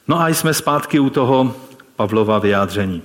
No 0.07 0.19
a 0.19 0.27
jsme 0.27 0.53
zpátky 0.53 0.99
u 0.99 1.09
toho 1.09 1.55
Pavlova 1.95 2.39
vyjádření. 2.39 3.01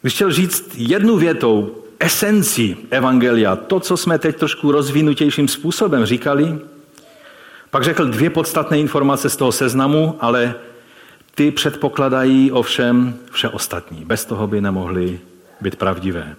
Když 0.00 0.14
chtěl 0.14 0.32
říct 0.32 0.70
jednu 0.74 1.16
větou 1.16 1.79
esenci 2.00 2.76
Evangelia, 2.90 3.56
to, 3.56 3.80
co 3.80 3.96
jsme 3.96 4.18
teď 4.18 4.36
trošku 4.36 4.72
rozvinutějším 4.72 5.48
způsobem 5.48 6.06
říkali, 6.06 6.58
pak 7.70 7.84
řekl 7.84 8.06
dvě 8.06 8.30
podstatné 8.30 8.78
informace 8.78 9.30
z 9.30 9.36
toho 9.36 9.52
seznamu, 9.52 10.16
ale 10.20 10.54
ty 11.34 11.50
předpokladají 11.50 12.52
ovšem 12.52 13.14
vše 13.30 13.48
ostatní. 13.48 14.04
Bez 14.04 14.24
toho 14.24 14.46
by 14.46 14.60
nemohly 14.60 15.20
být 15.60 15.76
pravdivé. 15.76 16.36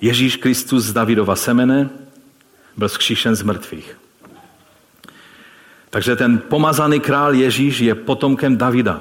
Ježíš 0.00 0.36
Kristus 0.36 0.84
z 0.84 0.92
Davidova 0.92 1.36
semene 1.36 1.90
byl 2.76 2.88
zkříšen 2.88 3.34
z 3.34 3.42
mrtvých. 3.42 3.96
Takže 5.90 6.16
ten 6.16 6.38
pomazaný 6.38 7.00
král 7.00 7.34
Ježíš 7.34 7.78
je 7.78 7.94
potomkem 7.94 8.56
Davida. 8.56 9.00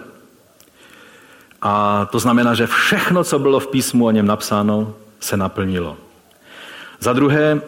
A 1.61 2.05
to 2.11 2.19
znamená, 2.19 2.53
že 2.53 2.67
všechno, 2.67 3.23
co 3.23 3.39
bylo 3.39 3.59
v 3.59 3.67
písmu 3.67 4.05
o 4.05 4.11
něm 4.11 4.25
napsáno, 4.25 4.95
se 5.19 5.37
naplnilo. 5.37 5.97
Za 6.99 7.13
druhé, 7.13 7.61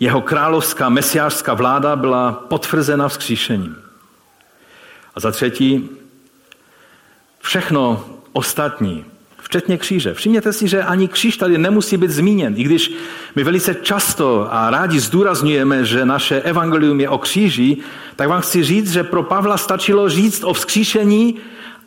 jeho 0.00 0.20
královská 0.20 0.88
mesiářská 0.88 1.54
vláda 1.54 1.96
byla 1.96 2.32
potvrzena 2.32 3.08
vzkříšením. 3.08 3.76
A 5.14 5.20
za 5.20 5.30
třetí, 5.30 5.88
všechno 7.40 8.04
ostatní, 8.32 9.04
včetně 9.42 9.78
kříže. 9.78 10.14
Všimněte 10.14 10.52
si, 10.52 10.68
že 10.68 10.82
ani 10.82 11.08
kříž 11.08 11.36
tady 11.36 11.58
nemusí 11.58 11.96
být 11.96 12.10
zmíněn, 12.10 12.54
i 12.56 12.62
když 12.62 12.92
my 13.36 13.44
velice 13.44 13.74
často 13.74 14.48
a 14.50 14.70
rádi 14.70 15.00
zdůrazňujeme, 15.00 15.84
že 15.84 16.04
naše 16.04 16.40
evangelium 16.40 17.00
je 17.00 17.08
o 17.08 17.18
kříži, 17.18 17.76
tak 18.16 18.28
vám 18.28 18.40
chci 18.40 18.64
říct, 18.64 18.92
že 18.92 19.04
pro 19.04 19.22
Pavla 19.22 19.56
stačilo 19.56 20.08
říct 20.08 20.44
o 20.44 20.52
vzkříšení 20.52 21.36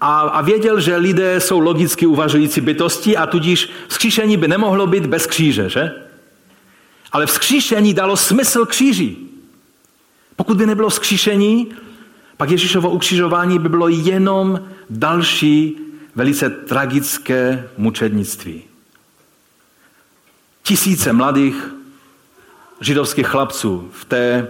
a, 0.01 0.19
a 0.19 0.41
věděl, 0.41 0.79
že 0.79 0.95
lidé 0.95 1.39
jsou 1.39 1.59
logicky 1.59 2.05
uvažující 2.05 2.61
bytosti 2.61 3.17
a 3.17 3.27
tudíž 3.27 3.69
vzkříšení 3.87 4.37
by 4.37 4.47
nemohlo 4.47 4.87
být 4.87 5.05
bez 5.05 5.25
kříže, 5.25 5.69
že? 5.69 5.91
Ale 7.11 7.25
vzkříšení 7.25 7.93
dalo 7.93 8.17
smysl 8.17 8.65
kříži. 8.65 9.17
Pokud 10.35 10.57
by 10.57 10.65
nebylo 10.65 10.89
vzkříšení, 10.89 11.67
pak 12.37 12.49
Ježíšovo 12.49 12.89
ukřižování 12.89 13.59
by 13.59 13.69
bylo 13.69 13.87
jenom 13.87 14.61
další 14.89 15.77
velice 16.15 16.49
tragické 16.49 17.69
mučednictví. 17.77 18.63
Tisíce 20.63 21.13
mladých 21.13 21.73
židovských 22.79 23.27
chlapců 23.27 23.89
v 23.93 24.05
té 24.05 24.47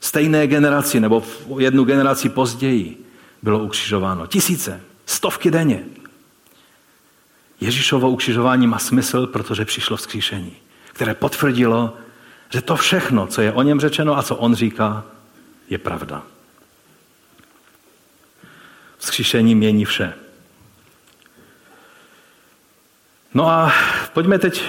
stejné 0.00 0.46
generaci 0.46 1.00
nebo 1.00 1.20
v 1.20 1.60
jednu 1.60 1.84
generaci 1.84 2.28
později 2.28 3.09
bylo 3.42 3.58
ukřižováno. 3.58 4.26
Tisíce, 4.26 4.80
stovky 5.06 5.50
denně. 5.50 5.84
Ježíšovo 7.60 8.10
ukřižování 8.10 8.66
má 8.66 8.78
smysl, 8.78 9.26
protože 9.26 9.64
přišlo 9.64 9.96
vzkříšení, 9.96 10.56
které 10.92 11.14
potvrdilo, 11.14 11.96
že 12.50 12.60
to 12.60 12.76
všechno, 12.76 13.26
co 13.26 13.42
je 13.42 13.52
o 13.52 13.62
něm 13.62 13.80
řečeno 13.80 14.18
a 14.18 14.22
co 14.22 14.36
on 14.36 14.54
říká, 14.54 15.04
je 15.68 15.78
pravda. 15.78 16.22
Vzkříšení 18.98 19.54
mění 19.54 19.84
vše. 19.84 20.14
No 23.34 23.48
a 23.48 23.72
pojďme 24.12 24.38
teď 24.38 24.64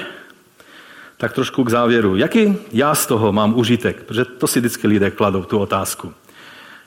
tak 1.17 1.33
trošku 1.33 1.63
k 1.63 1.69
závěru. 1.69 2.15
Jaký 2.15 2.57
já 2.71 2.95
z 2.95 3.05
toho 3.05 3.31
mám 3.31 3.57
užitek? 3.57 4.03
Protože 4.03 4.25
to 4.25 4.47
si 4.47 4.59
vždycky 4.59 4.87
lidé 4.87 5.11
kladou, 5.11 5.43
tu 5.43 5.59
otázku. 5.59 6.13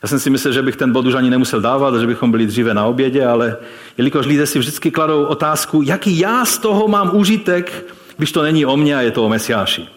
Já 0.05 0.09
jsem 0.09 0.21
si 0.21 0.31
myslel, 0.31 0.53
že 0.53 0.63
bych 0.63 0.77
ten 0.77 0.93
bod 0.93 1.07
už 1.07 1.15
ani 1.15 1.31
nemusel 1.31 1.61
dávat, 1.61 2.01
že 2.01 2.07
bychom 2.07 2.31
byli 2.31 2.47
dříve 2.47 2.75
na 2.75 2.85
obědě, 2.85 3.27
ale 3.27 3.57
jelikož 3.99 4.27
lidé 4.27 4.47
si 4.47 4.59
vždycky 4.59 4.91
kladou 4.91 5.25
otázku, 5.25 5.83
jaký 5.83 6.19
já 6.19 6.45
z 6.45 6.59
toho 6.59 6.89
mám 6.89 7.17
užitek, 7.17 7.95
když 8.17 8.33
to 8.33 8.43
není 8.43 8.67
o 8.67 8.77
mně 8.77 8.97
a 8.97 9.01
je 9.01 9.11
to 9.11 9.25
o 9.25 9.29
Mesiáši. 9.29 9.89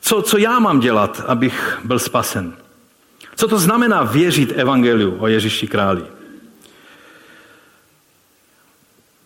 Co, 0.00 0.22
co 0.22 0.38
já 0.38 0.58
mám 0.58 0.80
dělat, 0.80 1.24
abych 1.26 1.78
byl 1.84 1.98
spasen? 1.98 2.52
Co 3.36 3.48
to 3.48 3.58
znamená 3.58 4.02
věřit 4.02 4.52
evangeliu 4.56 5.16
o 5.18 5.26
Ježíši 5.26 5.66
králi? 5.66 6.04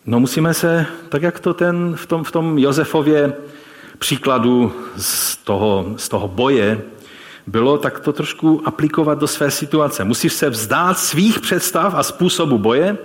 No 0.05 0.19
musíme 0.19 0.53
se, 0.53 0.85
tak 1.09 1.21
jak 1.21 1.39
to 1.39 1.53
ten 1.53 1.95
v 1.95 2.05
tom, 2.05 2.23
v 2.23 2.31
tom 2.31 2.57
Josefově 2.57 3.33
příkladu 3.97 4.73
z 4.97 5.37
toho, 5.37 5.93
z 5.97 6.09
toho 6.09 6.27
boje 6.27 6.81
bylo, 7.51 7.77
tak 7.77 7.99
to 7.99 8.13
trošku 8.13 8.61
aplikovat 8.65 9.19
do 9.19 9.27
své 9.27 9.51
situace. 9.51 10.03
Musíš 10.03 10.33
se 10.33 10.49
vzdát 10.49 10.99
svých 10.99 11.39
představ 11.39 11.93
a 11.95 12.03
způsobu 12.03 12.57
boje, 12.57 12.97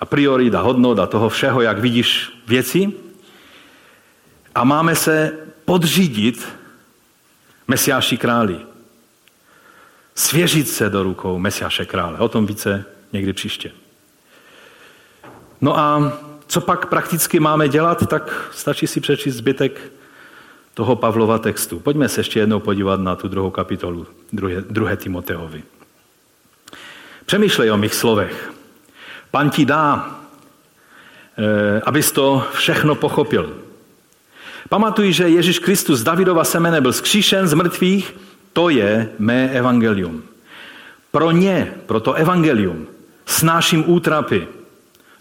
a 0.00 0.04
priorita, 0.04 0.60
hodnot 0.60 0.98
a 0.98 1.06
toho 1.06 1.28
všeho, 1.28 1.60
jak 1.60 1.78
vidíš 1.78 2.30
věci. 2.46 2.92
A 4.54 4.64
máme 4.64 4.96
se 4.96 5.32
podřídit 5.64 6.48
Mesiáši 7.68 8.16
králi. 8.16 8.58
Svěřit 10.14 10.68
se 10.68 10.90
do 10.90 11.02
rukou 11.02 11.38
Mesiáše 11.38 11.84
krále. 11.84 12.18
O 12.18 12.28
tom 12.28 12.46
více 12.46 12.84
někdy 13.12 13.32
příště. 13.32 13.72
No 15.60 15.78
a 15.78 16.12
co 16.46 16.60
pak 16.60 16.86
prakticky 16.86 17.40
máme 17.40 17.68
dělat, 17.68 18.06
tak 18.06 18.50
stačí 18.52 18.86
si 18.86 19.00
přečíst 19.00 19.34
zbytek 19.34 19.92
toho 20.74 20.96
Pavlova 20.96 21.38
textu. 21.38 21.80
Pojďme 21.80 22.08
se 22.08 22.20
ještě 22.20 22.40
jednou 22.40 22.60
podívat 22.60 23.00
na 23.00 23.16
tu 23.16 23.28
druhou 23.28 23.50
kapitolu, 23.50 24.06
druhé, 24.32 24.60
druhé 24.60 24.96
Timoteovi. 24.96 25.62
Přemýšlej 27.26 27.70
o 27.70 27.76
mých 27.76 27.94
slovech. 27.94 28.52
Pan 29.30 29.50
ti 29.50 29.64
dá, 29.64 30.18
eh, 31.38 31.80
abys 31.80 32.12
to 32.12 32.46
všechno 32.52 32.94
pochopil. 32.94 33.56
Pamatuj, 34.68 35.12
že 35.12 35.28
Ježíš 35.28 35.58
Kristus 35.58 36.02
Davidova 36.02 36.44
semene 36.44 36.80
byl 36.80 36.92
zkříšen 36.92 37.48
z 37.48 37.54
mrtvých, 37.54 38.14
to 38.52 38.68
je 38.68 39.10
mé 39.18 39.50
evangelium. 39.50 40.22
Pro 41.10 41.30
ně, 41.30 41.74
pro 41.86 42.00
to 42.00 42.12
evangelium, 42.12 42.86
snáším 43.26 43.84
útrapy. 43.86 44.48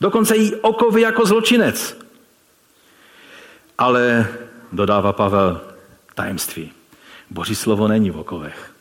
Dokonce 0.01 0.35
i 0.35 0.55
okovy 0.55 1.01
jako 1.01 1.25
zločinec. 1.25 1.97
Ale 3.77 4.27
dodává 4.73 5.13
Pavel, 5.13 5.61
tajemství. 6.15 6.71
Boží 7.29 7.55
slovo 7.55 7.87
není 7.87 8.11
v 8.11 8.17
okovech. 8.17 8.73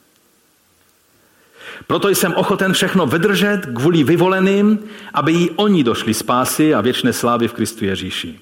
Proto 1.87 2.09
jsem 2.09 2.35
ochoten 2.35 2.73
všechno 2.73 3.07
vydržet 3.07 3.61
kvůli 3.75 4.05
vyvoleným, 4.05 4.79
aby 5.15 5.33
i 5.33 5.51
oni 5.51 5.85
došli 5.85 6.15
spásy 6.15 6.75
a 6.75 6.81
věčné 6.81 7.13
slávy 7.13 7.49
v 7.49 7.53
Kristu 7.53 7.85
Ježíši. 7.85 8.41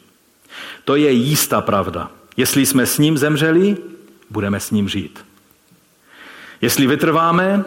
To 0.85 0.97
je 0.97 1.11
jistá 1.11 1.61
pravda. 1.61 2.11
Jestli 2.37 2.67
jsme 2.67 2.87
s 2.87 2.99
ním 2.99 3.19
zemřeli, 3.19 3.77
budeme 4.31 4.61
s 4.61 4.71
ním 4.71 4.89
žít. 4.89 5.25
Jestli 6.61 6.87
vytrváme, 6.87 7.65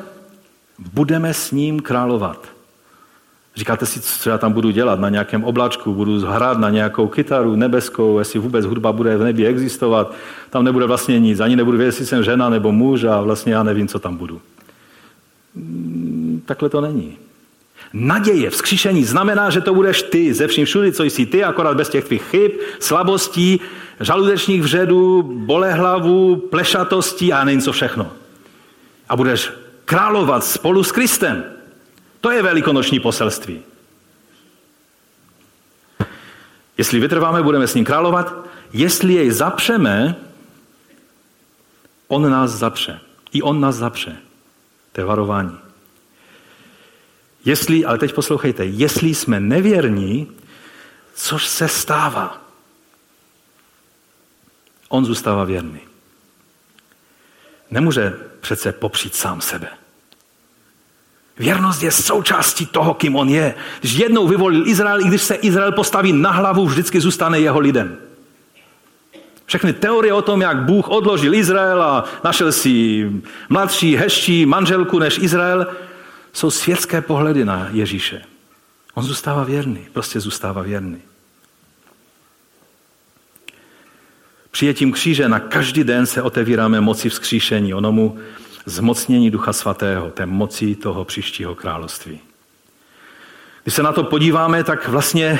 budeme 0.79 1.34
s 1.34 1.51
ním 1.51 1.79
královat. 1.79 2.53
Říkáte 3.56 3.86
si, 3.86 4.01
co 4.01 4.30
já 4.30 4.38
tam 4.38 4.54
budu 4.54 4.72
dělat 4.72 4.99
na 4.99 5.10
nějakém 5.10 5.43
oblačku, 5.43 5.93
budu 5.93 6.20
hrát 6.20 6.58
na 6.58 6.70
nějakou 6.70 7.08
kytaru 7.08 7.56
nebeskou, 7.56 8.20
jestli 8.20 8.39
vůbec 8.39 8.66
hudba 8.66 8.91
bude 8.91 9.18
v 9.18 9.24
nebi 9.24 9.45
existovat, 9.45 10.14
tam 10.49 10.64
nebude 10.64 10.86
vlastně 10.86 11.20
nic, 11.20 11.39
ani 11.39 11.56
nebudu 11.56 11.78
vědět, 11.78 11.88
jestli 11.88 12.06
jsem 12.06 12.24
žena 12.24 12.49
nebo 12.49 12.72
muž 12.72 13.04
a 13.04 13.22
vlastně 13.22 13.54
já 13.54 13.64
nevím, 13.64 13.88
co 13.88 13.99
tam 13.99 14.18
budu. 14.18 14.41
Mm, 15.56 16.41
takhle 16.45 16.70
to 16.70 16.82
není. 16.82 17.18
Naděje, 17.93 18.49
vzkříšení 18.49 19.04
znamená, 19.04 19.49
že 19.49 19.62
to 19.62 19.74
budeš 19.74 20.01
ty, 20.01 20.34
ze 20.34 20.47
vším 20.47 20.66
všudy, 20.66 20.91
co 20.91 21.04
jsi 21.04 21.26
ty, 21.26 21.43
akorát 21.43 21.78
bez 21.78 21.89
těch 21.89 22.06
tvých 22.06 22.24
chyb, 22.24 22.51
slabostí, 22.80 23.60
žaludečních 23.99 24.62
vředů, 24.62 25.22
bolehlavu, 25.22 26.36
plešatostí 26.36 27.34
a 27.34 27.43
nevím 27.43 27.62
co 27.62 27.72
všechno. 27.72 28.12
A 29.10 29.16
budeš 29.16 29.51
královat 29.86 30.43
spolu 30.43 30.84
s 30.84 30.91
Kristem. 30.91 31.43
To 32.24 32.32
je 32.32 32.43
velikonoční 32.43 32.99
poselství. 32.99 33.61
Jestli 36.78 36.99
vytrváme, 36.99 37.43
budeme 37.43 37.67
s 37.67 37.76
ním 37.76 37.86
královat. 37.86 38.34
Jestli 38.74 39.13
jej 39.13 39.32
zapřeme, 39.32 40.15
on 42.07 42.32
nás 42.32 42.51
zapře. 42.51 42.99
I 43.32 43.41
on 43.41 43.59
nás 43.59 43.76
zapře. 43.76 44.17
To 44.91 45.01
je 45.01 45.05
varování. 45.05 45.57
Jestli, 47.45 47.86
ale 47.86 47.97
teď 47.97 48.13
poslouchejte, 48.13 48.65
jestli 48.65 49.15
jsme 49.15 49.39
nevěrní, 49.39 50.32
což 51.13 51.47
se 51.47 51.67
stává, 51.67 52.41
on 54.89 55.05
zůstává 55.05 55.43
věrný. 55.43 55.80
Nemůže 57.71 58.19
přece 58.41 58.71
popřít 58.71 59.15
sám 59.15 59.41
sebe. 59.41 59.82
Věrnost 61.39 61.84
je 61.84 61.91
součástí 61.91 62.65
toho, 62.65 62.93
kým 62.93 63.15
on 63.15 63.29
je. 63.29 63.55
Když 63.79 63.93
jednou 63.93 64.27
vyvolil 64.27 64.67
Izrael, 64.67 65.01
i 65.01 65.07
když 65.07 65.21
se 65.21 65.36
Izrael 65.36 65.71
postaví 65.71 66.13
na 66.13 66.31
hlavu, 66.31 66.65
vždycky 66.65 67.01
zůstane 67.01 67.39
jeho 67.39 67.59
lidem. 67.59 67.97
Všechny 69.45 69.73
teorie 69.73 70.13
o 70.13 70.21
tom, 70.21 70.41
jak 70.41 70.57
Bůh 70.57 70.89
odložil 70.89 71.34
Izrael 71.34 71.84
a 71.84 72.03
našel 72.23 72.51
si 72.51 73.09
mladší, 73.49 73.95
hezčí 73.95 74.45
manželku 74.45 74.99
než 74.99 75.17
Izrael, 75.17 75.67
jsou 76.34 76.51
světské 76.51 77.01
pohledy 77.01 77.45
na 77.45 77.67
Ježíše. 77.71 78.21
On 78.93 79.03
zůstává 79.03 79.43
věrný, 79.43 79.88
prostě 79.93 80.19
zůstává 80.19 80.61
věrný. 80.61 80.97
Přijetím 84.51 84.91
kříže 84.91 85.29
na 85.29 85.39
každý 85.39 85.84
den 85.84 86.05
se 86.05 86.21
otevíráme 86.21 86.81
moci 86.81 87.09
vzkříšení, 87.09 87.73
onomu 87.73 88.17
zmocnění 88.66 89.32
Ducha 89.32 89.53
Svatého, 89.53 90.09
té 90.09 90.26
moci 90.26 90.76
toho 90.76 91.05
příštího 91.05 91.55
království. 91.55 92.20
Když 93.64 93.76
se 93.76 93.84
na 93.84 93.91
to 93.91 94.03
podíváme, 94.03 94.64
tak 94.64 94.88
vlastně 94.88 95.39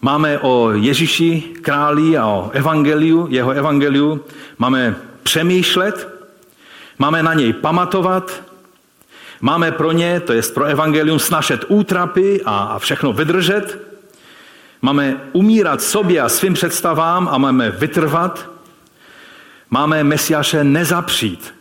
máme 0.00 0.38
o 0.38 0.70
Ježíši 0.70 1.40
králi 1.62 2.18
a 2.18 2.26
o 2.26 2.50
evangeliu, 2.52 3.26
jeho 3.30 3.50
evangeliu, 3.50 4.24
máme 4.58 4.96
přemýšlet, 5.22 6.08
máme 6.98 7.22
na 7.22 7.34
něj 7.34 7.52
pamatovat, 7.52 8.42
máme 9.40 9.72
pro 9.72 9.92
ně, 9.92 10.20
to 10.20 10.32
je 10.32 10.42
pro 10.54 10.64
evangelium, 10.64 11.18
snašet 11.18 11.64
útrapy 11.68 12.40
a, 12.44 12.58
a 12.58 12.78
všechno 12.78 13.12
vydržet, 13.12 13.78
máme 14.82 15.20
umírat 15.32 15.82
sobě 15.82 16.20
a 16.20 16.28
svým 16.28 16.54
představám 16.54 17.28
a 17.28 17.38
máme 17.38 17.70
vytrvat, 17.70 18.50
máme 19.70 20.04
Mesiáše 20.04 20.64
nezapřít. 20.64 21.54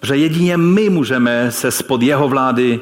Protože 0.00 0.16
jedině 0.16 0.56
my 0.56 0.90
můžeme 0.90 1.52
se 1.52 1.70
spod 1.70 2.02
jeho 2.02 2.28
vlády 2.28 2.80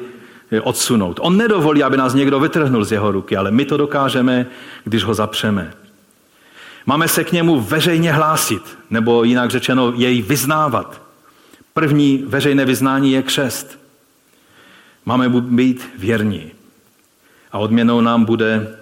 eh, 0.51 0.61
odsunout. 0.61 1.19
On 1.23 1.37
nedovolí, 1.37 1.83
aby 1.83 1.97
nás 1.97 2.13
někdo 2.13 2.39
vytrhnul 2.39 2.85
z 2.85 2.91
jeho 2.91 3.11
ruky, 3.11 3.37
ale 3.37 3.51
my 3.51 3.65
to 3.65 3.77
dokážeme, 3.77 4.45
když 4.83 5.03
ho 5.03 5.13
zapřeme. 5.13 5.73
Máme 6.85 7.07
se 7.07 7.23
k 7.23 7.31
němu 7.31 7.59
veřejně 7.59 8.11
hlásit, 8.11 8.77
nebo 8.89 9.23
jinak 9.23 9.49
řečeno 9.49 9.93
jej 9.95 10.21
vyznávat. 10.21 11.01
První 11.73 12.23
veřejné 12.27 12.65
vyznání 12.65 13.11
je 13.11 13.23
křest. 13.23 13.79
Máme 15.05 15.29
být 15.29 15.89
věrní. 15.97 16.51
A 17.51 17.57
odměnou 17.57 18.01
nám 18.01 18.25
bude, 18.25 18.77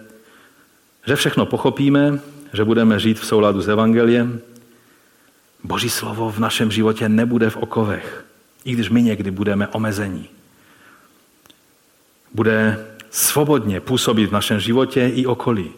že 1.08 1.16
všechno 1.16 1.46
pochopíme, 1.46 2.20
že 2.54 2.64
budeme 2.64 3.00
žít 3.00 3.20
v 3.20 3.26
souladu 3.26 3.62
s 3.62 3.68
Evangeliem, 3.68 4.42
Boží 5.66 5.90
slovo 5.90 6.32
v 6.32 6.40
našem 6.40 6.72
životě 6.72 7.10
nebude 7.10 7.50
v 7.50 7.58
okovech, 7.58 8.26
i 8.66 8.74
když 8.74 8.90
my 8.90 9.04
někdy 9.04 9.32
budeme 9.32 9.68
omezení. 9.68 10.30
Bude 12.34 12.86
svobodně 13.10 13.82
působit 13.82 14.28
v 14.28 14.32
našem 14.32 14.60
životě 14.60 15.12
i 15.16 15.26
okolí. 15.26 15.72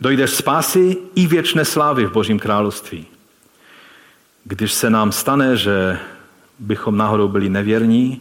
Dojdeš 0.00 0.30
spásy 0.30 0.96
i 1.14 1.26
věčné 1.26 1.64
slávy 1.64 2.06
v 2.06 2.12
Božím 2.12 2.38
království. 2.38 3.06
Když 4.44 4.72
se 4.72 4.90
nám 4.90 5.12
stane, 5.12 5.56
že 5.56 5.98
bychom 6.58 6.96
náhodou 6.96 7.28
byli 7.28 7.48
nevěrní, 7.48 8.20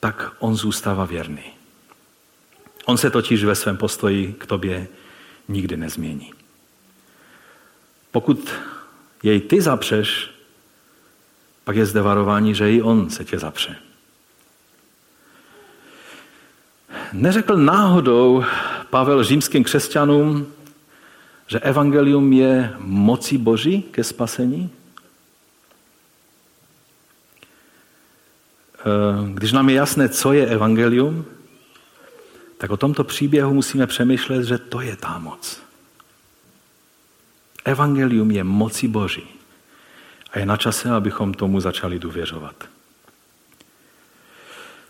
tak 0.00 0.32
on 0.38 0.56
zůstává 0.56 1.04
věrný. 1.04 1.44
On 2.84 2.96
se 2.96 3.10
totiž 3.10 3.44
ve 3.44 3.54
svém 3.54 3.76
postoji 3.76 4.32
k 4.38 4.46
tobě 4.46 4.88
nikdy 5.48 5.76
nezmění. 5.76 6.32
Pokud 8.12 8.50
jej 9.22 9.40
ty 9.40 9.60
zapřeš, 9.60 10.30
pak 11.64 11.76
je 11.76 11.86
zde 11.86 12.02
varování, 12.02 12.54
že 12.54 12.72
i 12.72 12.82
on 12.82 13.10
se 13.10 13.24
tě 13.24 13.38
zapře. 13.38 13.76
Neřekl 17.12 17.56
náhodou 17.56 18.44
Pavel 18.90 19.24
římským 19.24 19.64
křesťanům, 19.64 20.46
že 21.46 21.60
evangelium 21.60 22.32
je 22.32 22.74
mocí 22.78 23.38
boží 23.38 23.82
ke 23.82 24.04
spasení? 24.04 24.70
Eh, 28.80 29.30
když 29.34 29.52
nám 29.52 29.68
je 29.68 29.74
jasné, 29.74 30.08
co 30.08 30.32
je 30.32 30.46
evangelium, 30.46 31.24
tak 32.58 32.70
o 32.70 32.76
tomto 32.76 33.04
příběhu 33.04 33.54
musíme 33.54 33.86
přemýšlet, 33.86 34.44
že 34.44 34.58
to 34.58 34.80
je 34.80 34.96
ta 34.96 35.18
moc. 35.18 35.62
Evangelium 37.70 38.30
je 38.30 38.44
mocí 38.44 38.88
Boží. 38.88 39.28
A 40.32 40.38
je 40.38 40.46
na 40.46 40.56
čase, 40.56 40.90
abychom 40.90 41.34
tomu 41.34 41.60
začali 41.60 41.98
důvěřovat. 41.98 42.54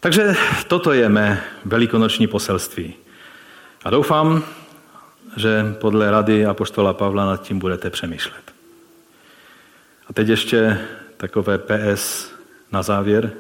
Takže 0.00 0.34
toto 0.68 0.92
je 0.92 1.08
mé 1.08 1.44
velikonoční 1.64 2.26
poselství. 2.26 2.94
A 3.84 3.90
doufám, 3.90 4.44
že 5.36 5.76
podle 5.80 6.10
rady 6.10 6.46
Apoštola 6.46 6.94
Pavla 6.94 7.26
nad 7.26 7.42
tím 7.42 7.58
budete 7.58 7.90
přemýšlet. 7.90 8.52
A 10.08 10.12
teď 10.12 10.28
ještě 10.28 10.80
takové 11.16 11.58
PS 11.58 12.32
na 12.72 12.82
závěr. 12.82 13.32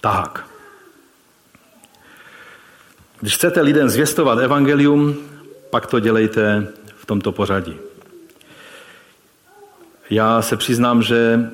Tak. 0.00 0.46
Když 3.20 3.34
chcete 3.34 3.60
lidem 3.60 3.88
zvěstovat 3.88 4.38
evangelium, 4.38 5.16
pak 5.70 5.86
to 5.86 6.00
dělejte 6.00 6.68
v 6.96 7.06
tomto 7.06 7.32
pořadí. 7.32 7.76
Já 10.10 10.42
se 10.42 10.56
přiznám, 10.56 11.02
že 11.02 11.50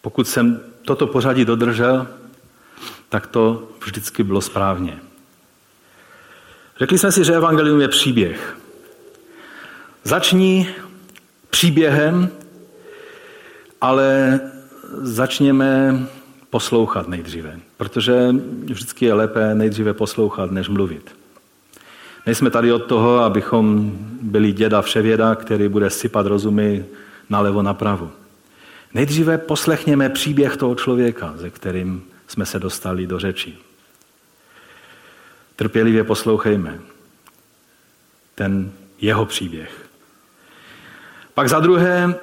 pokud 0.00 0.28
jsem 0.28 0.60
toto 0.84 1.06
pořadí 1.06 1.44
dodržel, 1.44 2.06
tak 3.08 3.26
to 3.26 3.68
vždycky 3.84 4.22
bylo 4.22 4.40
správně. 4.40 4.98
Řekli 6.78 6.98
jsme 6.98 7.12
si, 7.12 7.24
že 7.24 7.34
evangelium 7.34 7.80
je 7.80 7.88
příběh. 7.88 8.56
Začni 10.04 10.74
příběhem, 11.50 12.30
ale 13.80 14.40
začněme 15.00 15.98
poslouchat 16.50 17.08
nejdříve, 17.08 17.60
protože 17.76 18.34
vždycky 18.64 19.04
je 19.04 19.14
lépe 19.14 19.54
nejdříve 19.54 19.94
poslouchat, 19.94 20.50
než 20.50 20.68
mluvit. 20.68 21.19
Nejsme 22.26 22.50
tady 22.50 22.72
od 22.72 22.78
toho, 22.78 23.18
abychom 23.18 23.92
byli 24.22 24.52
děda 24.52 24.82
vševěda, 24.82 25.34
který 25.34 25.68
bude 25.68 25.90
sypat 25.90 26.26
rozumy 26.26 26.84
nalevo 27.30 27.62
napravo. 27.62 28.10
Nejdříve 28.94 29.38
poslechněme 29.38 30.08
příběh 30.08 30.56
toho 30.56 30.74
člověka, 30.74 31.34
ze 31.36 31.50
kterým 31.50 32.02
jsme 32.26 32.46
se 32.46 32.58
dostali 32.58 33.06
do 33.06 33.18
řeči. 33.18 33.56
Trpělivě 35.56 36.04
poslouchejme 36.04 36.80
ten 38.34 38.72
jeho 39.00 39.26
příběh. 39.26 39.90
Pak 41.34 41.48
za 41.48 41.60
druhé 41.60 42.14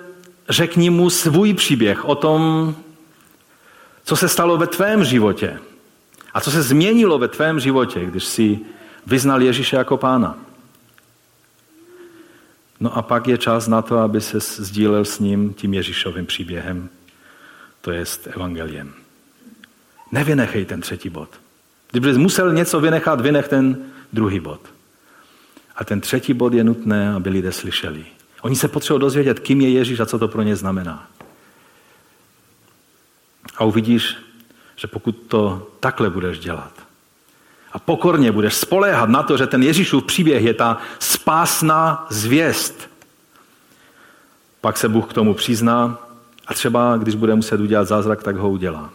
řekni 0.50 0.90
mu 0.90 1.10
svůj 1.10 1.54
příběh 1.54 2.06
o 2.06 2.16
tom, 2.16 2.76
co 4.04 4.16
se 4.16 4.30
stalo 4.30 4.58
ve 4.58 4.68
tvém 4.68 5.04
životě 5.04 5.60
a 6.34 6.42
co 6.42 6.52
se 6.52 6.62
změnilo 6.62 7.20
ve 7.20 7.28
tvém 7.28 7.60
životě, 7.60 8.06
když 8.06 8.26
si 8.26 8.60
vyznal 9.08 9.42
Ježíše 9.42 9.76
jako 9.76 9.98
pána. 9.98 10.38
No 12.80 12.98
a 12.98 13.02
pak 13.02 13.28
je 13.28 13.38
čas 13.38 13.68
na 13.68 13.82
to, 13.82 13.98
aby 13.98 14.22
se 14.22 14.40
sdílel 14.40 15.06
s 15.06 15.20
ním 15.20 15.54
tím 15.54 15.74
Ježíšovým 15.74 16.26
příběhem, 16.26 16.90
to 17.82 17.92
je 17.92 18.06
evangeliem. 18.28 18.94
Nevynechej 20.12 20.66
ten 20.66 20.82
třetí 20.82 21.10
bod. 21.10 21.30
Kdyby 21.92 22.14
musel 22.14 22.54
něco 22.54 22.80
vynechat, 22.80 23.22
vynech 23.22 23.48
ten 23.48 23.78
druhý 24.14 24.40
bod. 24.40 24.62
A 25.76 25.84
ten 25.84 26.02
třetí 26.02 26.34
bod 26.34 26.54
je 26.54 26.64
nutné, 26.64 27.14
aby 27.14 27.30
lidé 27.30 27.52
slyšeli. 27.52 28.06
Oni 28.42 28.56
se 28.56 28.68
potřebují 28.68 29.02
dozvědět, 29.02 29.40
kým 29.40 29.62
je 29.62 29.70
Ježíš 29.70 30.00
a 30.00 30.06
co 30.06 30.20
to 30.20 30.28
pro 30.28 30.42
ně 30.42 30.56
znamená. 30.56 31.08
A 33.58 33.64
uvidíš, 33.64 34.16
že 34.76 34.88
pokud 34.88 35.12
to 35.12 35.72
takhle 35.80 36.10
budeš 36.10 36.40
dělat 36.40 36.77
a 37.78 37.80
pokorně 37.80 38.32
budeš 38.32 38.54
spoléhat 38.54 39.10
na 39.10 39.24
to, 39.24 39.38
že 39.38 39.48
ten 39.48 39.64
Ježíšův 39.64 40.04
příběh 40.04 40.44
je 40.44 40.54
ta 40.54 40.78
spásná 41.00 42.08
zvěst, 42.10 42.90
pak 44.62 44.78
se 44.78 44.90
Bůh 44.90 45.10
k 45.10 45.14
tomu 45.14 45.34
přizná 45.34 45.98
a 46.48 46.54
třeba, 46.54 46.98
když 46.98 47.16
bude 47.16 47.36
muset 47.36 47.60
udělat 47.60 47.88
zázrak, 47.88 48.24
tak 48.24 48.36
ho 48.36 48.50
udělá. 48.50 48.90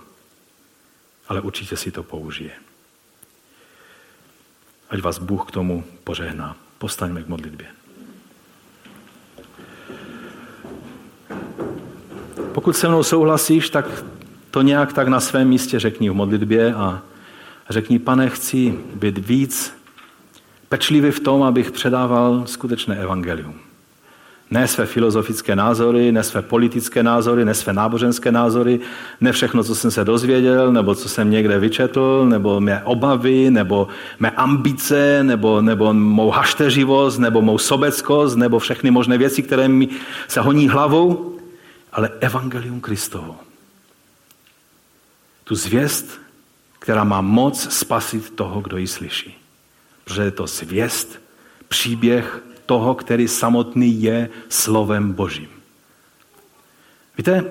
Ale 1.29 1.41
určitě 1.41 1.77
si 1.77 1.91
to 1.91 2.03
použije. 2.03 2.51
Ať 4.91 5.01
vás 5.01 5.19
Bůh 5.19 5.49
k 5.49 5.51
tomu 5.51 5.85
požehná. 6.05 6.57
Postaňme 6.79 7.23
k 7.23 7.29
modlitbě. 7.29 7.67
Pokud 12.53 12.77
se 12.77 12.89
mnou 12.89 13.03
souhlasíš, 13.03 13.71
tak 13.71 14.05
to 14.51 14.63
nějak 14.63 14.93
tak 14.93 15.09
na 15.09 15.21
svém 15.21 15.49
místě 15.49 15.79
řekni 15.79 16.11
v 16.11 16.15
modlitbě 16.15 16.75
a 16.75 17.03
řekni, 17.71 17.99
pane, 17.99 18.31
chci 18.31 18.75
být 18.95 19.19
víc 19.19 19.75
pečlivý 20.69 21.11
v 21.11 21.21
tom, 21.21 21.43
abych 21.43 21.71
předával 21.71 22.43
skutečné 22.47 22.97
evangelium. 22.97 23.55
Ne 24.51 24.69
své 24.69 24.87
filozofické 24.87 25.57
názory, 25.57 26.13
ne 26.13 26.23
své 26.23 26.43
politické 26.43 27.03
názory, 27.03 27.45
ne 27.45 27.55
své 27.55 27.73
náboženské 27.73 28.33
názory, 28.33 28.81
ne 29.21 29.33
všechno, 29.33 29.65
co 29.65 29.75
jsem 29.75 29.91
se 29.91 30.05
dozvěděl, 30.05 30.73
nebo 30.73 30.95
co 30.95 31.09
jsem 31.09 31.31
někde 31.31 31.59
vyčetl, 31.59 32.27
nebo 32.29 32.61
mé 32.61 32.83
obavy, 32.85 33.51
nebo 33.51 33.89
mé 34.21 34.31
ambice, 34.31 35.25
nebo, 35.25 35.63
nebo 35.63 35.95
mou 35.95 36.31
hašteřivost, 36.31 37.19
nebo 37.19 37.43
mou 37.43 37.59
sobeckost, 37.59 38.37
nebo 38.37 38.59
všechny 38.59 38.91
možné 38.91 39.19
věci, 39.19 39.43
které 39.43 39.69
mi 39.69 39.89
se 40.29 40.41
honí 40.41 40.69
hlavou, 40.69 41.37
ale 41.93 42.11
evangelium 42.21 42.81
Kristovo 42.81 43.37
tu 45.45 45.55
zvěst, 45.55 46.21
která 46.83 47.05
má 47.05 47.21
moc 47.21 47.75
spasit 47.75 48.31
toho, 48.35 48.61
kdo 48.61 48.77
ji 48.77 48.87
slyší. 48.87 49.39
Protože 50.05 50.23
je 50.23 50.31
to 50.31 50.47
zvěst, 50.47 51.23
příběh 51.69 52.43
toho, 52.67 52.95
který 52.95 53.29
samotný 53.29 54.03
je 54.03 54.29
slovem 54.49 55.13
Božím. 55.13 55.49
Víte, 57.19 57.45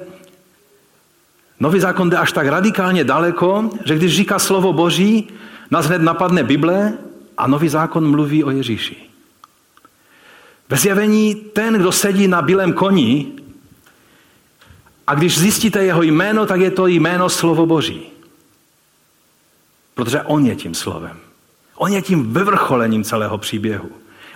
Nový 1.59 1.79
zákon 1.79 2.09
jde 2.09 2.17
až 2.17 2.31
tak 2.31 2.47
radikálně 2.47 3.03
daleko, 3.03 3.69
že 3.85 3.95
když 3.95 4.15
říká 4.15 4.39
slovo 4.39 4.73
Boží, 4.73 5.29
nás 5.71 5.85
hned 5.85 6.01
napadne 6.01 6.43
Bible 6.43 6.93
a 7.37 7.47
Nový 7.47 7.69
zákon 7.69 8.11
mluví 8.11 8.43
o 8.43 8.51
Ježíši. 8.51 8.97
Ve 10.69 10.77
zjevení 10.77 11.35
ten, 11.35 11.73
kdo 11.73 11.91
sedí 11.91 12.27
na 12.27 12.41
bílém 12.41 12.73
koni, 12.73 13.31
a 15.07 15.15
když 15.15 15.39
zjistíte 15.39 15.83
jeho 15.83 16.03
jméno, 16.03 16.45
tak 16.45 16.59
je 16.59 16.71
to 16.71 16.87
jméno 16.87 17.29
slovo 17.29 17.65
Boží. 17.65 18.11
Protože 20.01 20.21
on 20.21 20.45
je 20.45 20.55
tím 20.55 20.73
slovem. 20.73 21.17
On 21.75 21.93
je 21.93 22.01
tím 22.01 22.33
vyvrcholením 22.33 23.03
celého 23.03 23.37
příběhu. 23.37 23.89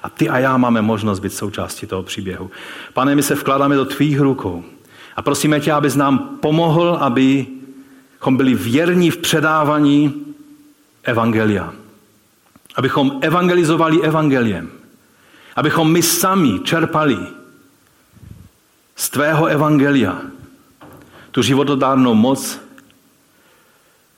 A 0.03 0.09
ty 0.09 0.29
a 0.29 0.39
já 0.39 0.57
máme 0.57 0.81
možnost 0.81 1.19
být 1.19 1.33
součástí 1.33 1.87
toho 1.87 2.03
příběhu. 2.03 2.51
Pane, 2.93 3.15
my 3.15 3.23
se 3.23 3.35
vkládáme 3.35 3.75
do 3.75 3.85
tvých 3.85 4.19
rukou. 4.19 4.63
A 5.15 5.21
prosíme 5.21 5.59
tě, 5.59 5.71
abys 5.71 5.95
nám 5.95 6.37
pomohl, 6.41 6.97
abychom 7.01 8.37
byli 8.37 8.53
věrní 8.53 9.11
v 9.11 9.17
předávání 9.17 10.25
evangelia. 11.03 11.73
Abychom 12.75 13.19
evangelizovali 13.21 14.01
evangeliem. 14.01 14.69
Abychom 15.55 15.91
my 15.91 16.01
sami 16.01 16.59
čerpali 16.59 17.17
z 18.95 19.09
tvého 19.09 19.45
evangelia 19.45 20.21
tu 21.31 21.41
životodárnou 21.41 22.13
moc, 22.13 22.61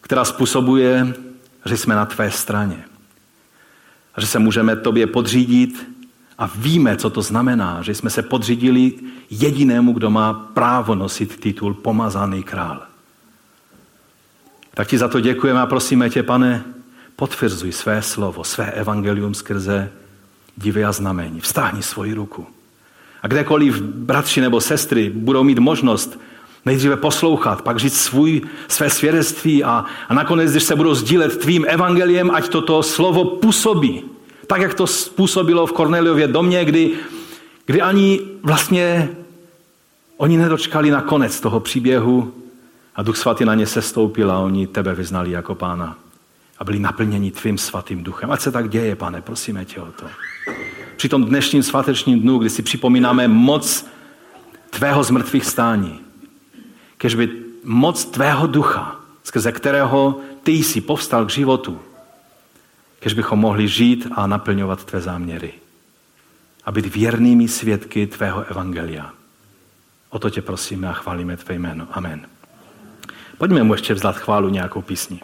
která 0.02 0.26
způsobuje, 0.26 1.14
že 1.68 1.78
jsme 1.78 1.96
na 1.96 2.06
tvé 2.06 2.32
straně. 2.32 2.84
Že 4.18 4.28
se 4.28 4.40
můžeme 4.40 4.76
tobě 4.76 5.08
podřídit 5.08 5.98
A 6.38 6.50
víme, 6.56 6.98
co 6.98 7.10
to 7.10 7.22
znamená, 7.22 7.82
že 7.82 7.96
jsme 7.96 8.10
se 8.10 8.22
podřídili 8.22 8.94
jedinému, 9.30 9.94
kdo 9.94 10.10
má 10.10 10.34
právo 10.34 10.96
nosit 10.96 11.40
titul 11.40 11.74
pomazaný 11.74 12.44
král. 12.44 12.82
Tak 14.74 14.88
ti 14.88 14.98
za 14.98 15.08
to 15.08 15.20
děkujeme 15.20 15.62
a 15.62 15.66
prosíme 15.66 16.10
tě, 16.10 16.24
pane, 16.24 16.64
potvrzuj 17.16 17.72
své 17.72 18.02
slovo, 18.02 18.44
své 18.44 18.72
evangelium 18.72 19.34
skrze 19.34 19.90
divy 20.58 20.86
a 20.86 20.92
znamení. 20.92 21.42
Vstáhni 21.42 21.84
svoji 21.84 22.14
ruku. 22.14 22.48
A 23.22 23.28
kdekoliv 23.28 23.82
bratři 23.82 24.42
nebo 24.42 24.62
sestry 24.62 25.10
budou 25.10 25.44
mít 25.44 25.60
možnost 25.60 26.20
nejdříve 26.68 26.96
poslouchat, 26.96 27.62
pak 27.62 27.80
říct 27.80 28.02
svůj, 28.02 28.42
své 28.68 28.90
svědectví 28.90 29.64
a, 29.64 29.86
a 30.10 30.14
nakonec, 30.14 30.52
když 30.52 30.64
se 30.64 30.76
budou 30.76 30.96
sdílet 30.96 31.38
tvým 31.38 31.66
evangeliem, 31.68 32.32
ať 32.32 32.50
toto 32.50 32.84
slovo 32.84 33.26
působí. 33.26 34.04
Tak, 34.48 34.62
jak 34.62 34.74
to 34.74 34.86
působilo 35.16 35.68
v 35.68 35.72
Korneliově 35.72 36.28
domě, 36.28 36.66
kdy, 36.66 36.92
kdy 37.66 37.82
ani 37.82 38.20
vlastně 38.44 39.10
oni 40.18 40.38
nedočkali 40.38 40.92
na 40.92 41.02
konec 41.02 41.40
toho 41.40 41.60
příběhu 41.60 42.34
a 42.96 43.04
Duch 43.04 43.18
Svatý 43.18 43.46
na 43.46 43.56
ně 43.56 43.68
sestoupil 43.68 44.32
a 44.32 44.40
oni 44.40 44.68
tebe 44.68 44.96
vyznali 44.96 45.32
jako 45.32 45.56
pána 45.56 45.98
a 46.60 46.64
byli 46.64 46.80
naplněni 46.80 47.32
tvým 47.32 47.58
svatým 47.58 48.04
duchem. 48.04 48.32
Ať 48.32 48.42
se 48.42 48.52
tak 48.52 48.70
děje, 48.70 48.96
pane, 48.96 49.22
prosíme 49.22 49.66
tě 49.66 49.82
o 49.82 49.86
to. 49.86 50.06
Při 50.96 51.10
tom 51.10 51.26
dnešním 51.26 51.64
svatečním 51.64 52.20
dnu, 52.20 52.38
kdy 52.38 52.50
si 52.50 52.62
připomínáme 52.62 53.28
moc 53.28 53.86
tvého 54.70 55.04
zmrtvých 55.04 55.46
stání, 55.46 56.00
kežby 56.98 57.44
moc 57.64 58.06
tvého 58.06 58.48
ducha, 58.48 59.00
skrze 59.24 59.52
kterého 59.52 60.20
ty 60.44 60.52
jsi 60.52 60.82
povstal 60.82 61.26
k 61.26 61.30
životu, 61.30 61.80
kež 63.00 63.14
bychom 63.14 63.40
mohli 63.40 63.68
žít 63.68 64.08
a 64.12 64.28
naplňovat 64.28 64.84
tvé 64.86 65.02
záměry. 65.02 65.54
A 66.64 66.72
být 66.72 66.96
věrnými 66.96 67.48
svědky 67.48 68.08
tvého 68.08 68.44
evangelia. 68.44 69.14
O 70.10 70.20
to 70.20 70.30
tě 70.30 70.42
prosíme 70.42 70.90
a 70.90 70.94
chválíme 70.94 71.38
tvé 71.38 71.56
jméno. 71.56 71.88
Amen. 71.92 72.28
Pojďme 73.38 73.64
mu 73.64 73.74
ještě 73.74 73.94
vzdat 73.94 74.18
chválu 74.18 74.50
nějakou 74.50 74.82
písni. 74.82 75.20